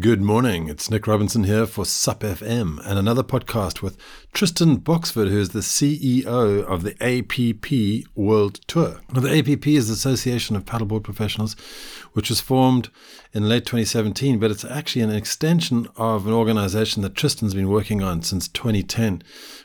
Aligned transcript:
Good 0.00 0.22
morning. 0.22 0.68
It's 0.68 0.88
Nick 0.92 1.08
Robinson 1.08 1.42
here 1.42 1.66
for 1.66 1.84
SUP 1.84 2.20
FM 2.20 2.78
and 2.86 3.00
another 3.00 3.24
podcast 3.24 3.82
with 3.82 3.96
Tristan 4.32 4.78
Boxford, 4.78 5.28
who 5.28 5.40
is 5.40 5.48
the 5.48 5.58
CEO 5.58 6.62
of 6.62 6.84
the 6.84 6.94
APP 7.02 8.08
World 8.14 8.60
Tour. 8.68 9.00
Now, 9.12 9.22
the 9.22 9.36
APP 9.36 9.66
is 9.66 9.88
the 9.88 9.94
Association 9.94 10.54
of 10.54 10.64
Paddleboard 10.64 11.02
Professionals, 11.02 11.54
which 12.12 12.30
was 12.30 12.40
formed 12.40 12.90
in 13.32 13.48
late 13.48 13.66
2017, 13.66 14.38
but 14.38 14.52
it's 14.52 14.64
actually 14.64 15.02
an 15.02 15.10
extension 15.10 15.88
of 15.96 16.28
an 16.28 16.32
organization 16.32 17.02
that 17.02 17.16
Tristan's 17.16 17.54
been 17.54 17.68
working 17.68 18.00
on 18.00 18.22
since 18.22 18.46
2010 18.46 19.24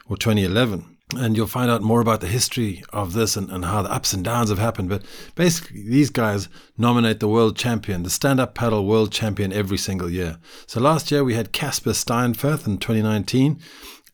or 0.09 0.17
2011 0.17 0.92
and 1.17 1.35
you'll 1.35 1.47
find 1.47 1.69
out 1.69 1.81
more 1.81 2.01
about 2.01 2.21
the 2.21 2.27
history 2.27 2.83
of 2.91 3.13
this 3.13 3.35
and, 3.35 3.49
and 3.49 3.65
how 3.65 3.81
the 3.81 3.91
ups 3.91 4.13
and 4.13 4.23
downs 4.23 4.49
have 4.49 4.59
happened. 4.59 4.89
But 4.89 5.03
basically, 5.35 5.83
these 5.83 6.09
guys 6.09 6.49
nominate 6.77 7.19
the 7.19 7.27
world 7.27 7.55
champion, 7.55 8.03
the 8.03 8.09
stand 8.09 8.39
up 8.39 8.55
paddle 8.55 8.85
world 8.85 9.11
champion, 9.11 9.53
every 9.53 9.77
single 9.77 10.09
year. 10.09 10.37
So 10.67 10.79
last 10.79 11.11
year 11.11 11.23
we 11.23 11.33
had 11.35 11.51
Casper 11.51 11.91
Steinfath 11.91 12.67
in 12.67 12.77
2019 12.77 13.59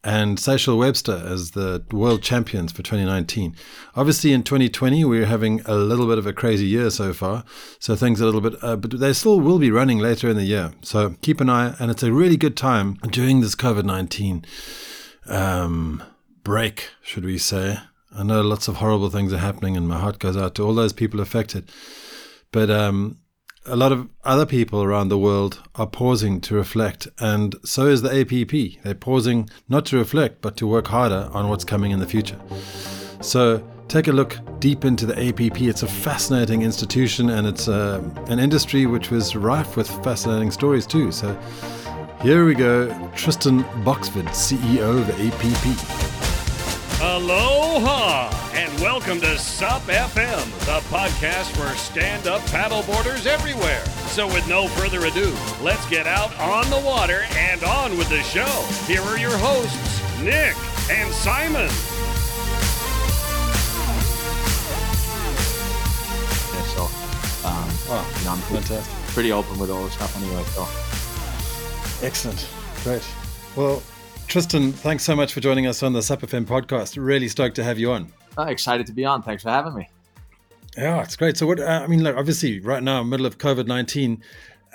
and 0.03 0.37
Seychelle 0.37 0.77
Webster 0.77 1.23
as 1.25 1.51
the 1.51 1.83
world 1.91 2.23
champions 2.23 2.71
for 2.71 2.81
2019. 2.81 3.55
Obviously, 3.95 4.31
in 4.31 4.43
2020, 4.43 5.03
we're 5.03 5.25
having 5.25 5.61
a 5.65 5.75
little 5.75 6.07
bit 6.07 6.17
of 6.17 6.25
a 6.25 6.31
crazy 6.31 6.65
year 6.65 6.89
so 6.89 7.11
far. 7.11 7.43
So 7.79 7.95
things 7.95 8.21
are 8.21 8.23
a 8.23 8.27
little 8.27 8.41
bit, 8.41 8.63
uh, 8.63 8.77
but 8.77 8.99
they 8.99 9.11
still 9.13 9.39
will 9.39 9.59
be 9.59 9.71
running 9.71 9.99
later 9.99 10.29
in 10.29 10.37
the 10.37 10.45
year. 10.45 10.71
So 10.81 11.15
keep 11.21 11.41
an 11.41 11.49
eye, 11.49 11.75
and 11.79 11.91
it's 11.91 12.03
a 12.03 12.13
really 12.13 12.37
good 12.37 12.55
time 12.55 12.93
during 13.09 13.41
this 13.41 13.55
COVID 13.55 13.83
19. 13.83 14.45
Um, 15.27 16.01
break, 16.43 16.89
should 17.01 17.25
we 17.25 17.37
say. 17.37 17.79
I 18.15 18.23
know 18.23 18.41
lots 18.41 18.67
of 18.67 18.77
horrible 18.77 19.09
things 19.09 19.31
are 19.33 19.37
happening, 19.37 19.77
and 19.77 19.87
my 19.87 19.99
heart 19.99 20.19
goes 20.19 20.35
out 20.35 20.55
to 20.55 20.63
all 20.63 20.73
those 20.73 20.93
people 20.93 21.19
affected. 21.19 21.69
But 22.51 22.69
um, 22.69 23.17
a 23.65 23.75
lot 23.75 23.91
of 23.91 24.07
other 24.23 24.45
people 24.45 24.83
around 24.83 25.09
the 25.09 25.17
world 25.17 25.61
are 25.75 25.87
pausing 25.87 26.41
to 26.41 26.55
reflect, 26.55 27.07
and 27.19 27.55
so 27.63 27.85
is 27.85 28.01
the 28.01 28.21
APP. 28.21 28.83
They're 28.83 28.95
pausing 28.95 29.49
not 29.67 29.85
to 29.87 29.97
reflect, 29.97 30.41
but 30.41 30.57
to 30.57 30.67
work 30.67 30.87
harder 30.87 31.29
on 31.33 31.49
what's 31.49 31.63
coming 31.63 31.91
in 31.91 31.99
the 31.99 32.07
future. 32.07 32.39
So 33.21 33.63
take 33.87 34.07
a 34.07 34.11
look 34.11 34.37
deep 34.59 34.85
into 34.85 35.05
the 35.05 35.29
APP. 35.29 35.61
It's 35.61 35.83
a 35.83 35.87
fascinating 35.87 36.63
institution, 36.63 37.29
and 37.29 37.45
it's 37.45 37.67
uh, 37.67 38.01
an 38.27 38.39
industry 38.39 38.85
which 38.85 39.11
was 39.11 39.35
rife 39.35 39.77
with 39.77 39.87
fascinating 40.03 40.51
stories 40.51 40.87
too. 40.87 41.11
So 41.11 41.37
here 42.21 42.45
we 42.45 42.55
go 42.55 42.89
Tristan 43.15 43.63
Boxford, 43.83 44.25
CEO 44.29 44.99
of 44.99 45.07
the 45.07 45.27
APP. 45.27 46.18
Aloha 47.01 48.29
and 48.51 48.77
welcome 48.81 49.21
to 49.21 49.37
SUP 49.37 49.83
FM, 49.83 50.43
the 50.65 50.81
podcast 50.89 51.49
for 51.55 51.73
stand 51.77 52.27
up 52.27 52.41
paddleboarders 52.47 53.25
everywhere. 53.25 53.85
So, 54.09 54.27
with 54.27 54.45
no 54.49 54.67
further 54.67 55.05
ado, 55.05 55.33
let's 55.63 55.87
get 55.89 56.07
out 56.07 56.37
on 56.41 56.69
the 56.69 56.85
water 56.85 57.21
and 57.37 57.63
on 57.63 57.97
with 57.97 58.09
the 58.09 58.21
show. 58.23 58.45
Here 58.85 59.01
are 59.01 59.17
your 59.17 59.37
hosts, 59.37 60.01
Nick 60.21 60.57
and 60.91 61.09
Simon. 61.13 61.69
Yeah, 66.51 66.63
so, 66.75 66.83
um, 67.47 67.69
oh, 67.87 68.15
you 68.19 68.25
know, 68.25 68.31
I'm 68.31 68.39
fantastic. 68.39 69.13
pretty 69.13 69.31
open 69.31 69.57
with 69.57 69.69
all 69.71 69.85
the 69.85 69.91
stuff 69.91 70.17
anyway. 70.21 70.43
So, 70.53 72.05
excellent, 72.05 72.45
great. 72.83 73.07
Well, 73.55 73.81
Tristan, 74.29 74.71
thanks 74.71 75.03
so 75.03 75.15
much 75.15 75.33
for 75.33 75.39
joining 75.39 75.65
us 75.65 75.81
on 75.81 75.91
the 75.91 76.03
SUP 76.03 76.21
podcast. 76.21 77.03
Really 77.03 77.27
stoked 77.27 77.55
to 77.55 77.63
have 77.63 77.79
you 77.79 77.91
on. 77.91 78.13
Oh, 78.37 78.43
excited 78.43 78.85
to 78.85 78.93
be 78.93 79.03
on. 79.03 79.23
Thanks 79.23 79.41
for 79.41 79.49
having 79.49 79.73
me. 79.73 79.89
Yeah, 80.77 81.01
it's 81.01 81.15
great. 81.15 81.35
So, 81.35 81.47
what 81.47 81.59
uh, 81.59 81.81
I 81.83 81.87
mean, 81.87 82.03
look, 82.03 82.15
obviously, 82.15 82.59
right 82.59 82.83
now, 82.83 83.01
middle 83.01 83.25
of 83.25 83.39
COVID 83.39 83.65
nineteen, 83.65 84.21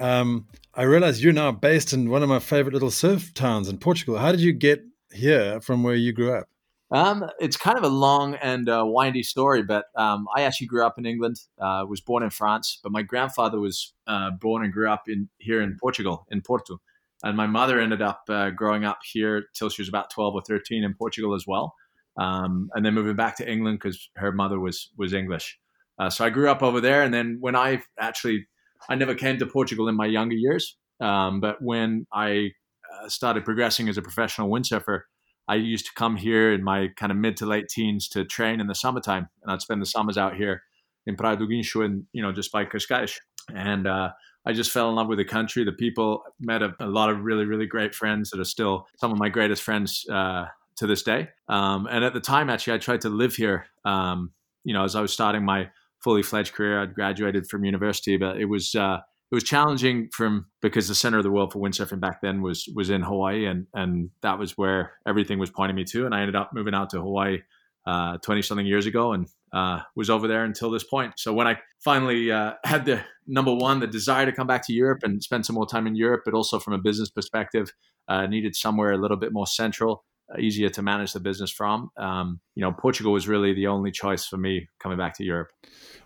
um, 0.01 0.49
I 0.75 0.83
realize 0.83 1.23
you're 1.23 1.33
now 1.33 1.53
based 1.53 1.93
in 1.93 2.11
one 2.11 2.25
of 2.25 2.29
my 2.29 2.41
favorite 2.41 2.75
little 2.75 2.91
surf 2.91 3.33
towns 3.33 3.69
in 3.69 3.79
Portugal. 3.79 4.19
How 4.19 4.33
did 4.33 4.41
you 4.41 4.53
get 4.53 4.83
here 5.13 5.61
from 5.61 5.85
where 5.85 5.95
you 5.95 6.13
grew 6.13 6.35
up? 6.35 6.49
Um, 6.91 7.25
it's 7.39 7.57
kind 7.57 7.79
of 7.79 7.85
a 7.85 7.89
long 7.89 8.35
and 8.35 8.69
uh, 8.69 8.83
windy 8.85 9.23
story, 9.23 9.63
but 9.63 9.85
um, 9.95 10.27
I 10.37 10.43
actually 10.43 10.67
grew 10.67 10.85
up 10.85 10.99
in 10.99 11.07
England. 11.07 11.37
Uh, 11.61 11.87
was 11.89 12.01
born 12.01 12.25
in 12.25 12.31
France, 12.31 12.81
but 12.83 12.91
my 12.91 13.03
grandfather 13.03 13.61
was 13.61 13.95
uh, 14.09 14.33
born 14.33 14.65
and 14.65 14.73
grew 14.73 14.91
up 14.91 15.05
in 15.07 15.29
here 15.39 15.63
in 15.63 15.77
Portugal, 15.81 16.27
in 16.33 16.43
Porto. 16.43 16.81
And 17.25 17.37
my 17.37 17.47
mother 17.47 17.81
ended 17.81 18.03
up 18.03 18.23
uh, 18.29 18.51
growing 18.51 18.85
up 18.85 18.99
here 19.03 19.47
till 19.55 19.71
she 19.71 19.81
was 19.81 19.89
about 19.89 20.11
12 20.11 20.35
or 20.35 20.43
13 20.47 20.85
in 20.85 20.95
Portugal 20.95 21.35
as 21.35 21.47
well. 21.47 21.75
Um, 22.17 22.71
and 22.75 22.85
then 22.85 22.95
moving 22.95 23.17
back 23.17 23.37
to 23.39 23.51
England 23.51 23.81
because 23.83 24.09
her 24.17 24.31
mother 24.31 24.61
was 24.61 24.91
was 24.97 25.13
English. 25.13 25.59
Uh, 25.99 26.11
so 26.11 26.25
I 26.25 26.31
grew 26.31 26.51
up 26.51 26.63
over 26.63 26.81
there. 26.81 27.03
And 27.03 27.13
then 27.13 27.39
when 27.41 27.57
I 27.57 27.83
actually, 27.99 28.47
I 28.89 28.95
never 28.95 29.15
came 29.15 29.39
to 29.39 29.47
Portugal 29.47 29.89
in 29.89 29.97
my 29.97 30.07
younger 30.07 30.35
years. 30.37 30.77
Um, 31.01 31.41
but 31.41 31.63
when 31.63 32.07
I 32.13 32.51
uh, 32.93 33.09
started 33.09 33.45
progressing 33.45 33.89
as 33.89 33.97
a 33.97 34.03
professional 34.03 34.49
windsurfer, 34.49 35.01
I 35.49 35.57
used 35.57 35.87
to 35.87 35.93
come 35.95 36.17
here 36.17 36.53
in 36.53 36.63
my 36.63 36.89
kind 36.97 37.11
of 37.11 37.19
mid 37.19 37.37
to 37.39 37.47
late 37.47 37.69
teens 37.69 38.09
to 38.11 38.25
train 38.25 38.61
in 38.61 38.67
the 38.67 38.75
summertime. 38.75 39.29
And 39.43 39.53
I'd 39.53 39.63
spend 39.63 39.83
the 39.83 39.87
summers 39.87 40.19
out 40.19 40.37
here 40.37 40.63
in 41.07 41.17
Praia 41.17 41.37
do 41.37 41.47
Guincho 41.47 41.85
and, 41.85 42.05
you 42.13 42.23
know, 42.23 42.33
just 42.33 42.53
by 42.53 42.65
Cascais. 42.65 43.19
And 43.55 43.87
uh, 43.87 44.11
I 44.47 44.53
just 44.53 44.71
fell 44.71 44.89
in 44.89 44.95
love 44.95 45.09
with 45.09 45.19
the 45.19 45.25
country, 45.25 45.65
the 45.65 45.73
people, 45.73 46.23
met 46.39 46.63
a, 46.63 46.75
a, 46.81 46.87
lot 46.87 47.11
of 47.11 47.25
really, 47.25 47.45
really 47.45 47.67
great 47.67 47.95
friends 47.95 48.31
that 48.31 48.41
are 48.41 48.45
still 48.45 48.87
some 48.99 49.11
of 49.11 49.19
my 49.19 49.29
greatest 49.29 49.63
friends 49.63 50.07
uh, 50.11 50.47
to 50.77 50.87
this 50.87 51.03
day. 51.03 51.29
Um, 51.49 51.87
and 51.91 52.05
at 52.05 52.13
the 52.13 52.21
time, 52.21 52.51
actually, 52.51 52.75
I 52.75 52.79
tried 52.79 53.01
to 53.03 53.09
live 53.09 53.35
here, 53.35 53.67
um, 53.85 54.33
you 54.65 54.75
know, 54.75 54.85
as 54.85 54.97
I 54.97 55.01
was 55.01 55.13
starting 55.13 55.45
my 55.45 55.71
fully 56.03 56.23
fledged 56.23 56.53
career. 56.53 56.83
I'd 56.83 56.95
graduated 56.95 57.49
from 57.49 57.65
university, 57.65 58.19
but 58.19 58.39
it 58.39 58.45
was, 58.45 58.75
uh, 58.75 58.99
it 59.33 59.35
was 59.35 59.45
challenging 59.45 60.11
from 60.13 60.47
because 60.61 60.87
the 60.87 60.95
center 60.95 61.17
of 61.17 61.25
the 61.25 61.31
world 61.31 61.53
for 61.53 61.59
windsurfing 61.59 61.99
back 61.99 62.21
then 62.21 62.43
was 62.43 62.69
was 62.75 62.91
in 62.91 63.03
Hawaii, 63.03 63.47
and 63.47 63.67
and 63.75 64.11
that 64.23 64.39
was 64.39 64.57
where 64.57 64.93
everything 65.09 65.39
was 65.41 65.51
pointing 65.51 65.75
me 65.75 65.85
to. 65.85 66.05
And 66.05 66.15
I 66.15 66.21
ended 66.21 66.37
up 66.37 66.51
moving 66.53 66.75
out 66.75 66.91
to 66.91 67.01
Hawaii 67.01 67.39
uh, 67.87 68.19
something 68.43 68.67
years 68.67 68.87
ago, 68.87 69.13
and 69.13 69.27
uh, 69.53 69.81
was 69.95 70.11
over 70.11 70.27
there 70.27 70.45
until 70.45 70.71
this 70.71 70.85
point. 70.85 71.15
So 71.17 71.33
when 71.33 71.47
I 71.47 71.59
finally 71.83 72.31
uh, 72.31 72.55
had 72.65 72.85
the 72.85 73.03
number 73.27 73.55
one, 73.55 73.81
the 73.81 73.87
desire 73.87 74.27
to 74.27 74.33
come 74.33 74.47
back 74.47 74.67
to 74.67 74.73
Europe 74.73 75.01
and 75.03 75.23
spend 75.23 75.47
some 75.47 75.55
more 75.55 75.67
time 75.67 75.87
in 75.87 75.95
Europe, 75.95 76.23
but 76.25 76.35
also 76.35 76.59
from 76.59 76.75
a 76.75 76.79
business 76.79 77.11
perspective, 77.11 77.73
uh, 78.09 78.27
needed 78.27 78.57
somewhere 78.57 78.93
a 78.93 78.99
little 78.99 79.17
bit 79.17 79.33
more 79.33 79.47
central, 79.47 80.05
uh, 80.33 80.41
easier 80.41 80.69
to 80.71 80.83
manage 80.83 81.13
the 81.13 81.21
business 81.21 81.51
from. 81.51 81.91
Um, 81.97 82.41
you 82.55 82.63
know, 82.63 82.73
Portugal 82.73 83.13
was 83.13 83.29
really 83.29 83.55
the 83.55 83.69
only 83.69 83.91
choice 83.91 84.27
for 84.27 84.37
me 84.37 84.69
coming 84.81 84.99
back 84.99 85.15
to 85.19 85.25
Europe. 85.25 85.49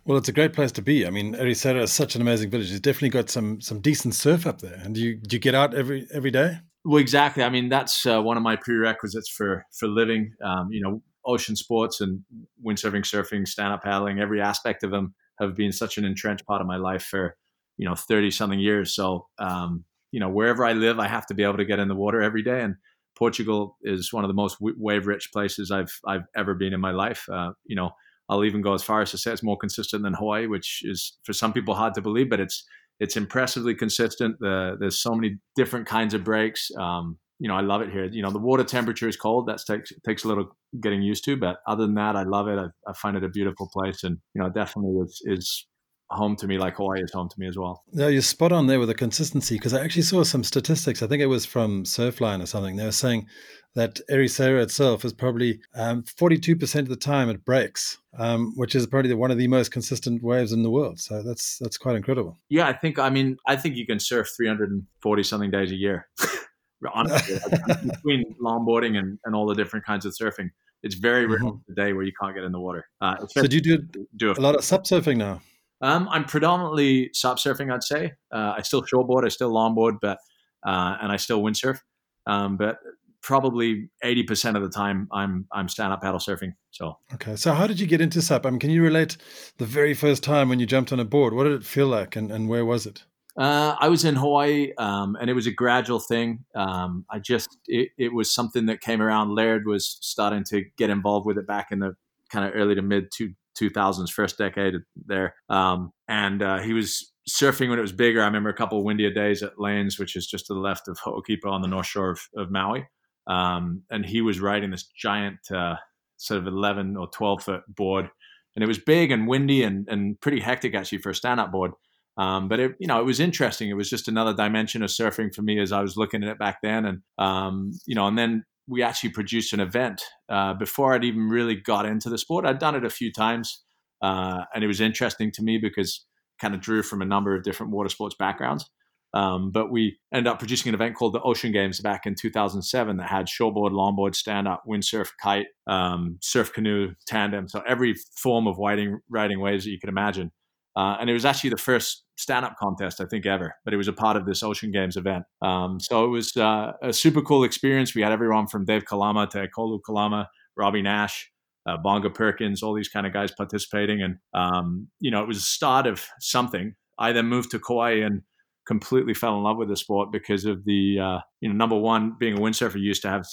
Well, 0.04 0.18
it's 0.18 0.28
a 0.28 0.32
great 0.32 0.52
place 0.52 0.72
to 0.72 0.82
be. 0.82 1.06
I 1.06 1.10
mean, 1.10 1.34
Ericeira 1.34 1.82
is 1.82 1.92
such 1.92 2.14
an 2.14 2.22
amazing 2.22 2.50
village. 2.50 2.70
It's 2.70 2.80
definitely 2.80 3.10
got 3.10 3.30
some 3.30 3.60
some 3.60 3.80
decent 3.80 4.14
surf 4.14 4.46
up 4.46 4.60
there. 4.60 4.80
And 4.82 4.94
do 4.94 5.00
you 5.00 5.16
do 5.16 5.36
you 5.36 5.40
get 5.40 5.54
out 5.54 5.74
every 5.74 6.06
every 6.12 6.30
day? 6.30 6.60
Well, 6.84 6.98
exactly. 6.98 7.42
I 7.42 7.50
mean, 7.50 7.68
that's 7.68 8.06
uh, 8.06 8.22
one 8.22 8.36
of 8.36 8.42
my 8.42 8.56
prerequisites 8.56 9.28
for 9.28 9.64
for 9.78 9.88
living. 9.88 10.32
Um, 10.42 10.68
you 10.70 10.80
know, 10.80 11.02
ocean 11.28 11.54
sports 11.54 12.00
and 12.00 12.22
windsurfing, 12.64 13.02
surfing, 13.02 13.46
stand 13.46 13.72
up 13.72 13.82
paddling, 13.82 14.18
every 14.18 14.40
aspect 14.40 14.82
of 14.82 14.90
them 14.90 15.14
have 15.38 15.54
been 15.54 15.70
such 15.70 15.98
an 15.98 16.04
entrenched 16.04 16.46
part 16.46 16.60
of 16.60 16.66
my 16.66 16.76
life 16.76 17.02
for, 17.02 17.36
you 17.76 17.86
know, 17.88 17.94
30 17.94 18.30
something 18.30 18.58
years. 18.58 18.94
So, 18.94 19.26
um, 19.38 19.84
you 20.10 20.18
know, 20.18 20.30
wherever 20.30 20.64
I 20.64 20.72
live, 20.72 20.98
I 20.98 21.06
have 21.06 21.26
to 21.26 21.34
be 21.34 21.42
able 21.42 21.58
to 21.58 21.64
get 21.64 21.78
in 21.78 21.88
the 21.88 21.94
water 21.94 22.22
every 22.22 22.42
day. 22.42 22.62
And 22.62 22.76
Portugal 23.16 23.76
is 23.82 24.12
one 24.12 24.24
of 24.24 24.28
the 24.28 24.34
most 24.34 24.56
wave 24.60 25.06
rich 25.06 25.30
places 25.32 25.70
I've, 25.70 25.92
I've 26.06 26.24
ever 26.34 26.54
been 26.54 26.72
in 26.72 26.80
my 26.80 26.92
life. 26.92 27.28
Uh, 27.30 27.52
you 27.66 27.76
know, 27.76 27.90
I'll 28.28 28.44
even 28.44 28.62
go 28.62 28.74
as 28.74 28.82
far 28.82 29.02
as 29.02 29.10
to 29.10 29.18
say 29.18 29.32
it's 29.32 29.42
more 29.42 29.56
consistent 29.56 30.02
than 30.02 30.14
Hawaii, 30.14 30.46
which 30.46 30.82
is 30.84 31.18
for 31.24 31.32
some 31.32 31.52
people 31.52 31.74
hard 31.74 31.94
to 31.94 32.00
believe, 32.00 32.30
but 32.30 32.40
it's, 32.40 32.64
it's 33.00 33.16
impressively 33.16 33.74
consistent. 33.74 34.36
The, 34.40 34.76
there's 34.80 34.98
so 34.98 35.14
many 35.14 35.38
different 35.56 35.86
kinds 35.86 36.14
of 36.14 36.24
breaks. 36.24 36.70
Um, 36.76 37.18
you 37.38 37.48
know, 37.48 37.54
I 37.54 37.60
love 37.60 37.82
it 37.82 37.90
here. 37.90 38.04
You 38.06 38.22
know, 38.22 38.30
the 38.30 38.38
water 38.38 38.64
temperature 38.64 39.08
is 39.08 39.16
cold. 39.16 39.46
That 39.46 39.60
takes 39.66 39.92
takes 40.06 40.24
a 40.24 40.28
little 40.28 40.56
getting 40.80 41.02
used 41.02 41.24
to, 41.24 41.36
but 41.36 41.58
other 41.66 41.86
than 41.86 41.94
that, 41.94 42.16
I 42.16 42.24
love 42.24 42.48
it. 42.48 42.58
I, 42.58 42.66
I 42.88 42.92
find 42.94 43.16
it 43.16 43.24
a 43.24 43.28
beautiful 43.28 43.70
place, 43.72 44.02
and 44.04 44.18
you 44.34 44.42
know, 44.42 44.50
definitely 44.50 45.00
is 45.00 45.22
is 45.24 45.66
home 46.10 46.36
to 46.36 46.46
me 46.46 46.56
like 46.56 46.76
Hawaii 46.76 47.02
is 47.02 47.12
home 47.12 47.28
to 47.28 47.38
me 47.38 47.46
as 47.46 47.56
well. 47.56 47.84
Yeah, 47.92 48.08
you're 48.08 48.22
spot 48.22 48.50
on 48.50 48.66
there 48.66 48.78
with 48.78 48.88
the 48.88 48.94
consistency 48.94 49.56
because 49.56 49.74
I 49.74 49.84
actually 49.84 50.02
saw 50.02 50.24
some 50.24 50.42
statistics. 50.42 51.02
I 51.02 51.06
think 51.06 51.22
it 51.22 51.26
was 51.26 51.44
from 51.44 51.84
Surfline 51.84 52.42
or 52.42 52.46
something. 52.46 52.76
They 52.76 52.84
were 52.84 52.92
saying 52.92 53.26
that 53.74 54.00
Ericeira 54.10 54.62
itself 54.62 55.04
is 55.04 55.12
probably 55.12 55.60
um, 55.74 56.02
42% 56.02 56.80
of 56.80 56.88
the 56.88 56.96
time 56.96 57.28
it 57.28 57.44
breaks, 57.44 57.98
um, 58.18 58.52
which 58.56 58.74
is 58.74 58.86
probably 58.86 59.12
one 59.14 59.30
of 59.30 59.38
the 59.38 59.48
most 59.48 59.70
consistent 59.70 60.22
waves 60.22 60.52
in 60.52 60.62
the 60.62 60.70
world. 60.70 60.98
So 60.98 61.22
that's 61.22 61.58
that's 61.58 61.76
quite 61.76 61.96
incredible. 61.96 62.38
Yeah, 62.48 62.66
I 62.66 62.72
think 62.72 62.98
I 62.98 63.10
mean 63.10 63.36
I 63.46 63.56
think 63.56 63.76
you 63.76 63.86
can 63.86 64.00
surf 64.00 64.30
340 64.36 65.22
something 65.22 65.50
days 65.50 65.70
a 65.70 65.76
year. 65.76 66.08
honestly, 66.92 67.38
between 67.90 68.34
longboarding 68.42 68.98
and, 68.98 69.18
and 69.24 69.34
all 69.34 69.46
the 69.46 69.54
different 69.54 69.84
kinds 69.84 70.06
of 70.06 70.14
surfing. 70.14 70.50
It's 70.82 70.94
very 70.94 71.26
rare 71.26 71.40
mm-hmm. 71.40 71.74
day 71.74 71.92
where 71.92 72.04
you 72.04 72.12
can't 72.20 72.34
get 72.34 72.44
in 72.44 72.52
the 72.52 72.60
water. 72.60 72.86
Uh, 73.00 73.26
so 73.26 73.46
do 73.46 73.56
you 73.56 73.62
do, 73.62 73.78
do 74.16 74.30
a, 74.30 74.34
a 74.34 74.40
lot 74.40 74.54
of 74.54 74.62
SUP 74.62 74.84
surfing 74.84 75.16
now? 75.16 75.40
Um, 75.80 76.08
I'm 76.10 76.24
predominantly 76.24 77.10
SUP 77.12 77.38
surfing, 77.38 77.72
I'd 77.72 77.82
say. 77.82 78.12
Uh, 78.32 78.54
I 78.56 78.62
still 78.62 78.82
shortboard, 78.82 79.24
I 79.24 79.28
still 79.28 79.52
longboard, 79.52 79.98
but 80.00 80.18
uh, 80.66 80.96
and 81.00 81.10
I 81.10 81.16
still 81.16 81.42
windsurf. 81.42 81.78
Um, 82.26 82.56
but 82.56 82.78
probably 83.22 83.90
80% 84.04 84.56
of 84.56 84.62
the 84.62 84.68
time 84.68 85.08
I'm 85.12 85.46
I'm 85.52 85.68
stand 85.68 85.92
up 85.92 86.02
paddle 86.02 86.20
surfing. 86.20 86.54
So 86.70 86.98
Okay. 87.14 87.36
So 87.36 87.52
how 87.52 87.66
did 87.66 87.80
you 87.80 87.86
get 87.86 88.00
into 88.00 88.22
SUP? 88.22 88.46
I 88.46 88.50
mean, 88.50 88.60
can 88.60 88.70
you 88.70 88.82
relate 88.82 89.16
the 89.58 89.66
very 89.66 89.94
first 89.94 90.22
time 90.22 90.48
when 90.48 90.60
you 90.60 90.66
jumped 90.66 90.92
on 90.92 91.00
a 91.00 91.04
board? 91.04 91.34
What 91.34 91.44
did 91.44 91.52
it 91.52 91.64
feel 91.64 91.88
like 91.88 92.16
and, 92.16 92.30
and 92.30 92.48
where 92.48 92.64
was 92.64 92.86
it? 92.86 93.04
Uh, 93.38 93.76
I 93.78 93.88
was 93.88 94.04
in 94.04 94.16
Hawaii, 94.16 94.72
um, 94.78 95.16
and 95.20 95.30
it 95.30 95.32
was 95.32 95.46
a 95.46 95.52
gradual 95.52 96.00
thing. 96.00 96.44
Um, 96.56 97.04
I 97.08 97.20
just 97.20 97.56
it, 97.68 97.90
it, 97.96 98.12
was 98.12 98.34
something 98.34 98.66
that 98.66 98.80
came 98.80 99.00
around. 99.00 99.32
Laird 99.32 99.64
was 99.64 99.96
starting 100.00 100.42
to 100.44 100.64
get 100.76 100.90
involved 100.90 101.24
with 101.24 101.38
it 101.38 101.46
back 101.46 101.68
in 101.70 101.78
the 101.78 101.94
kind 102.30 102.44
of 102.44 102.52
early 102.56 102.74
to 102.74 102.82
mid 102.82 103.12
two 103.12 103.34
two 103.54 103.70
thousands, 103.70 104.10
first 104.10 104.38
decade 104.38 104.74
there, 105.06 105.36
um, 105.48 105.92
and 106.08 106.42
uh, 106.42 106.58
he 106.58 106.72
was 106.72 107.12
surfing 107.28 107.68
when 107.70 107.78
it 107.78 107.82
was 107.82 107.92
bigger. 107.92 108.20
I 108.22 108.26
remember 108.26 108.50
a 108.50 108.54
couple 108.54 108.78
of 108.78 108.84
windier 108.84 109.12
days 109.12 109.40
at 109.44 109.60
Lanes, 109.60 110.00
which 110.00 110.16
is 110.16 110.26
just 110.26 110.46
to 110.46 110.54
the 110.54 110.60
left 110.60 110.88
of 110.88 110.98
Ho'okipa 110.98 111.46
on 111.46 111.62
the 111.62 111.68
north 111.68 111.86
shore 111.86 112.10
of, 112.10 112.20
of 112.36 112.50
Maui, 112.50 112.88
um, 113.28 113.82
and 113.88 114.04
he 114.04 114.20
was 114.20 114.40
riding 114.40 114.72
this 114.72 114.82
giant 114.82 115.38
uh, 115.52 115.76
sort 116.16 116.40
of 116.40 116.48
eleven 116.48 116.96
or 116.96 117.06
twelve 117.06 117.44
foot 117.44 117.62
board, 117.68 118.10
and 118.56 118.64
it 118.64 118.66
was 118.66 118.78
big 118.78 119.12
and 119.12 119.28
windy 119.28 119.62
and 119.62 119.86
and 119.88 120.20
pretty 120.20 120.40
hectic 120.40 120.74
actually 120.74 120.98
for 120.98 121.10
a 121.10 121.14
stand 121.14 121.38
up 121.38 121.52
board. 121.52 121.70
Um, 122.18 122.48
but 122.48 122.58
it, 122.58 122.72
you 122.80 122.88
know, 122.88 123.00
it 123.00 123.04
was 123.04 123.20
interesting. 123.20 123.70
It 123.70 123.74
was 123.74 123.88
just 123.88 124.08
another 124.08 124.34
dimension 124.34 124.82
of 124.82 124.90
surfing 124.90 125.32
for 125.32 125.42
me 125.42 125.60
as 125.60 125.70
I 125.70 125.80
was 125.80 125.96
looking 125.96 126.24
at 126.24 126.28
it 126.28 126.38
back 126.38 126.58
then. 126.62 126.84
And 126.84 127.02
um, 127.16 127.72
you 127.86 127.94
know, 127.94 128.06
and 128.08 128.18
then 128.18 128.44
we 128.66 128.82
actually 128.82 129.10
produced 129.10 129.52
an 129.52 129.60
event 129.60 130.02
uh, 130.28 130.54
before 130.54 130.94
I'd 130.94 131.04
even 131.04 131.28
really 131.28 131.54
got 131.54 131.86
into 131.86 132.10
the 132.10 132.18
sport. 132.18 132.44
I'd 132.44 132.58
done 132.58 132.74
it 132.74 132.84
a 132.84 132.90
few 132.90 133.12
times, 133.12 133.62
uh, 134.02 134.42
and 134.54 134.64
it 134.64 134.66
was 134.66 134.80
interesting 134.80 135.30
to 135.32 135.42
me 135.42 135.58
because 135.58 136.04
kind 136.40 136.54
of 136.54 136.60
drew 136.60 136.82
from 136.82 137.02
a 137.02 137.06
number 137.06 137.34
of 137.34 137.42
different 137.42 137.72
water 137.72 137.88
sports 137.88 138.14
backgrounds. 138.18 138.68
Um, 139.14 139.50
but 139.50 139.70
we 139.70 139.98
ended 140.12 140.30
up 140.30 140.38
producing 140.38 140.68
an 140.68 140.74
event 140.74 140.94
called 140.94 141.14
the 141.14 141.22
Ocean 141.22 141.50
Games 141.50 141.80
back 141.80 142.04
in 142.04 142.14
2007 142.14 142.98
that 142.98 143.08
had 143.08 143.26
shortboard, 143.26 143.72
longboard, 143.72 144.14
stand 144.14 144.46
up, 144.46 144.62
windsurf, 144.68 145.08
kite, 145.22 145.46
um, 145.66 146.18
surf 146.20 146.52
canoe, 146.52 146.92
tandem. 147.06 147.48
So 147.48 147.62
every 147.66 147.94
form 148.16 148.46
of 148.46 148.58
riding, 148.58 148.98
riding 149.08 149.40
waves 149.40 149.64
that 149.64 149.70
you 149.70 149.80
could 149.80 149.88
imagine. 149.88 150.30
Uh, 150.78 150.96
and 151.00 151.10
it 151.10 151.12
was 151.12 151.24
actually 151.24 151.50
the 151.50 151.56
first 151.56 152.04
stand-up 152.16 152.54
contest 152.56 153.00
I 153.00 153.06
think 153.06 153.26
ever, 153.26 153.52
but 153.64 153.74
it 153.74 153.76
was 153.76 153.88
a 153.88 153.92
part 153.92 154.16
of 154.16 154.26
this 154.26 154.44
Ocean 154.44 154.70
Games 154.70 154.96
event. 154.96 155.24
Um, 155.42 155.80
so 155.80 156.04
it 156.04 156.08
was 156.08 156.36
uh, 156.36 156.72
a 156.80 156.92
super 156.92 157.20
cool 157.20 157.42
experience. 157.42 157.96
We 157.96 158.02
had 158.02 158.12
everyone 158.12 158.46
from 158.46 158.64
Dave 158.64 158.84
Kalama 158.84 159.26
to 159.32 159.48
Ekolu 159.48 159.80
Kalama, 159.84 160.28
Robby 160.56 160.80
Naish, 160.80 161.24
uh, 161.66 161.78
Bonga 161.78 162.10
Perkins, 162.10 162.62
all 162.62 162.74
these 162.74 162.88
kind 162.88 163.08
of 163.08 163.12
guys 163.12 163.32
participating, 163.32 164.02
and 164.02 164.18
um, 164.34 164.86
you 165.00 165.10
know 165.10 165.20
it 165.20 165.26
was 165.26 165.38
a 165.38 165.42
start 165.42 165.88
of 165.88 166.06
something. 166.20 166.74
I 166.96 167.10
then 167.10 167.26
moved 167.26 167.50
to 167.50 167.58
Kauai 167.58 168.04
and 168.04 168.22
completely 168.64 169.14
fell 169.14 169.36
in 169.36 169.42
love 169.42 169.56
with 169.56 169.68
the 169.68 169.76
sport 169.76 170.12
because 170.12 170.44
of 170.44 170.64
the 170.64 171.00
uh, 171.00 171.18
you 171.40 171.48
know 171.48 171.56
number 171.56 171.76
one 171.76 172.14
being 172.20 172.34
a 172.34 172.40
windsurfer 172.40 172.80
used 172.80 173.02
to 173.02 173.08
have 173.08 173.26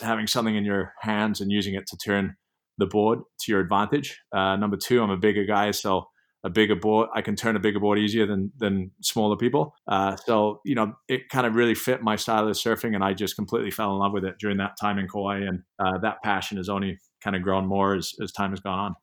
having 0.00 0.28
something 0.28 0.54
in 0.54 0.64
your 0.64 0.92
hands 1.00 1.40
and 1.40 1.50
using 1.50 1.74
it 1.74 1.88
to 1.88 1.96
turn 1.96 2.36
the 2.78 2.86
board 2.86 3.18
to 3.40 3.50
your 3.50 3.60
advantage. 3.60 4.16
Uh, 4.32 4.54
number 4.56 4.76
two, 4.76 5.02
I'm 5.02 5.10
a 5.10 5.16
bigger 5.16 5.44
guy, 5.44 5.72
so 5.72 6.06
a 6.44 6.50
bigger 6.50 6.76
board. 6.76 7.08
I 7.14 7.22
can 7.22 7.34
turn 7.34 7.56
a 7.56 7.58
bigger 7.58 7.80
board 7.80 7.98
easier 7.98 8.26
than 8.26 8.52
than 8.58 8.90
smaller 9.02 9.36
people. 9.36 9.74
Uh, 9.88 10.16
so 10.16 10.60
you 10.64 10.74
know, 10.74 10.92
it 11.08 11.28
kind 11.30 11.46
of 11.46 11.54
really 11.56 11.74
fit 11.74 12.02
my 12.02 12.16
style 12.16 12.46
of 12.46 12.54
surfing, 12.54 12.94
and 12.94 13.02
I 13.02 13.14
just 13.14 13.34
completely 13.34 13.70
fell 13.70 13.92
in 13.92 13.98
love 13.98 14.12
with 14.12 14.24
it 14.24 14.36
during 14.38 14.58
that 14.58 14.76
time 14.80 14.98
in 14.98 15.08
Kauai, 15.08 15.38
and 15.38 15.62
uh, 15.78 15.98
that 16.02 16.22
passion 16.22 16.58
has 16.58 16.68
only 16.68 16.98
kind 17.22 17.34
of 17.34 17.42
grown 17.42 17.66
more 17.66 17.94
as, 17.94 18.12
as 18.22 18.30
time 18.30 18.50
has 18.50 18.60
gone 18.60 18.78
on. 18.78 18.94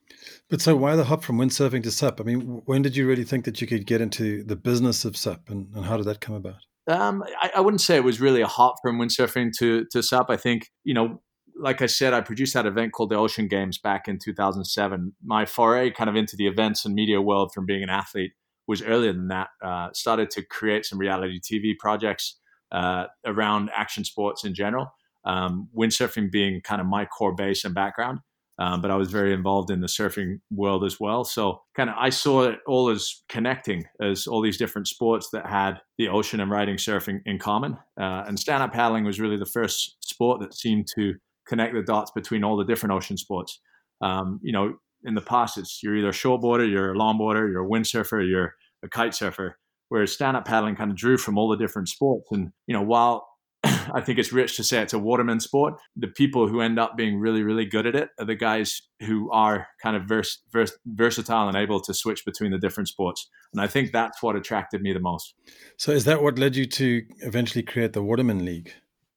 But 0.50 0.62
so 0.62 0.76
why 0.76 0.96
the 0.96 1.06
hop 1.06 1.24
from 1.24 1.40
windsurfing 1.40 1.82
to 1.84 1.92
SUP? 1.92 2.22
I 2.22 2.24
mean, 2.24 2.62
when 2.66 2.84
did 2.84 2.96
you 2.96 3.08
really 3.08 3.24
think 3.24 3.46
that 3.46 3.60
you 3.60 3.66
could 3.66 3.88
get 3.88 4.00
into 4.00 4.44
the 4.44 4.56
business 4.56 5.04
of 5.04 5.18
SUP, 5.18 5.50
and, 5.50 5.68
and 5.76 5.86
how 5.86 5.98
did 5.98 6.06
that 6.06 6.22
come 6.22 6.36
about? 6.36 6.62
Um, 6.88 7.24
I, 7.42 7.52
I, 7.58 7.62
wouldn't 7.62 7.82
say 7.82 7.96
it 7.96 8.04
was 8.04 8.20
really 8.20 8.42
a 8.42 8.48
hop 8.48 8.76
from 8.82 9.00
windsurfing 9.00 9.52
to 9.60 9.86
to 9.92 10.04
SUP. 10.04 10.30
I 10.30 10.38
think 10.38 10.70
you 10.84 10.94
know 10.94 11.22
like 11.62 11.82
I 11.82 11.86
said, 11.86 12.14
I 12.14 12.22
produced 12.22 12.56
that 12.56 12.66
event 12.66 12.92
called 12.92 13.12
the 13.12 13.16
Ocean 13.16 13.48
Games 13.48 13.78
back 13.78 14.08
in 14.08 14.18
2007. 14.18 15.14
My 15.24 15.46
foray 15.46 15.92
kind 15.92 16.10
of 16.10 16.16
into 16.16 16.36
the 16.36 16.48
events 16.48 16.86
and 16.86 16.96
media 16.96 17.22
world 17.22 17.52
from 17.54 17.66
being 17.66 17.84
an 17.84 17.90
athlete 17.90 18.32
was 18.68 18.82
earlier 18.82 19.14
than 19.14 19.28
that. 19.28 19.50
Uh, 19.64 19.90
started 19.94 20.32
to 20.32 20.44
create 20.44 20.86
some 20.86 20.98
reality 20.98 21.40
TV 21.40 21.78
projects 21.78 22.40
uh, 22.72 23.06
around 23.26 23.70
action 23.76 24.04
sports 24.04 24.44
in 24.44 24.56
general. 24.56 24.92
Um, 25.24 25.70
windsurfing 25.78 26.32
being 26.32 26.62
kind 26.62 26.82
of 26.82 26.88
my 26.88 27.06
core 27.06 27.36
base 27.36 27.64
and 27.64 27.76
background, 27.76 28.22
um, 28.58 28.82
but 28.82 28.90
I 28.90 28.96
was 28.96 29.12
very 29.12 29.34
involved 29.34 29.70
in 29.70 29.80
the 29.80 29.88
surfing 29.88 30.40
world 30.50 30.84
as 30.84 31.00
well. 31.00 31.24
So 31.24 31.62
kind 31.76 31.92
of 31.92 31.96
I 32.00 32.10
saw 32.10 32.46
it 32.46 32.58
all 32.66 32.90
as 32.90 33.22
connecting 33.30 33.86
as 34.02 34.26
all 34.26 34.42
these 34.42 34.58
different 34.58 34.88
sports 34.88 35.30
that 35.32 35.46
had 35.46 35.80
the 36.00 36.08
ocean 36.08 36.40
and 36.40 36.50
riding 36.50 36.78
surfing 36.78 37.20
in 37.28 37.38
common. 37.38 37.78
Uh, 38.00 38.24
and 38.26 38.40
stand 38.40 38.64
up 38.64 38.74
paddling 38.74 39.04
was 39.04 39.20
really 39.20 39.38
the 39.38 39.46
first 39.46 39.98
sport 40.04 40.42
that 40.42 40.56
seemed 40.56 40.88
to 40.96 41.14
connect 41.48 41.74
the 41.74 41.84
dots 41.84 42.12
between 42.12 42.44
all 42.44 42.58
the 42.58 42.66
different 42.66 42.94
ocean 42.94 43.18
sports. 43.18 43.60
Um, 44.02 44.40
you 44.42 44.52
know, 44.52 44.76
in 45.04 45.16
the 45.16 45.22
past, 45.22 45.58
it's 45.58 45.82
you're 45.82 45.96
either 45.96 46.10
a 46.10 46.12
shortboarder, 46.12 46.70
you're 46.70 46.94
a 46.94 46.98
longboarder, 46.98 47.52
you're 47.52 47.66
a 47.66 47.70
windsurfer, 47.70 48.28
you're 48.28 48.54
a 48.84 48.90
kite 48.90 49.16
surfer. 49.16 49.58
Whereas 49.90 50.14
stand-up 50.14 50.46
paddling 50.46 50.76
kind 50.76 50.90
of 50.90 50.98
drew 50.98 51.18
from 51.18 51.38
all 51.38 51.50
the 51.50 51.58
different 51.58 51.90
sports. 51.90 52.28
And 52.32 52.52
you 52.68 52.74
know, 52.74 52.82
while 52.82 53.28
I 53.64 54.02
think 54.02 54.18
it's 54.18 54.34
rich 54.34 54.56
to 54.58 54.64
say 54.64 54.82
it's 54.82 54.94
a 54.94 55.00
waterman 55.00 55.40
sport. 55.40 55.76
The 55.96 56.08
people 56.08 56.48
who 56.48 56.62
end 56.62 56.80
up 56.80 56.98
being 56.98 57.20
really, 57.20 57.44
really 57.44 57.66
good 57.66 57.86
at 57.86 57.96
it 57.96 58.10
are 58.20 58.26
the 58.26 58.36
guys 58.36 58.82
who 59.02 59.30
are 59.32 59.68
kind 59.84 59.96
of 59.96 60.04
vers- 60.06 60.42
vers- 60.52 60.78
versatile 60.86 61.48
and 61.48 61.56
able 61.56 61.80
to 61.82 61.94
switch 61.94 62.26
between 62.26 62.52
the 62.52 62.58
different 62.58 62.90
sports. 62.90 63.30
And 63.54 63.62
I 63.62 63.68
think 63.68 63.92
that's 63.92 64.24
what 64.24 64.36
attracted 64.36 64.82
me 64.82 64.94
the 64.94 65.00
most. 65.00 65.36
So, 65.78 65.92
is 65.92 66.06
that 66.06 66.24
what 66.24 66.40
led 66.40 66.56
you 66.56 66.66
to 66.66 67.04
eventually 67.20 67.64
create 67.64 67.94
the 67.94 68.04
Waterman 68.04 68.46
League? 68.46 68.74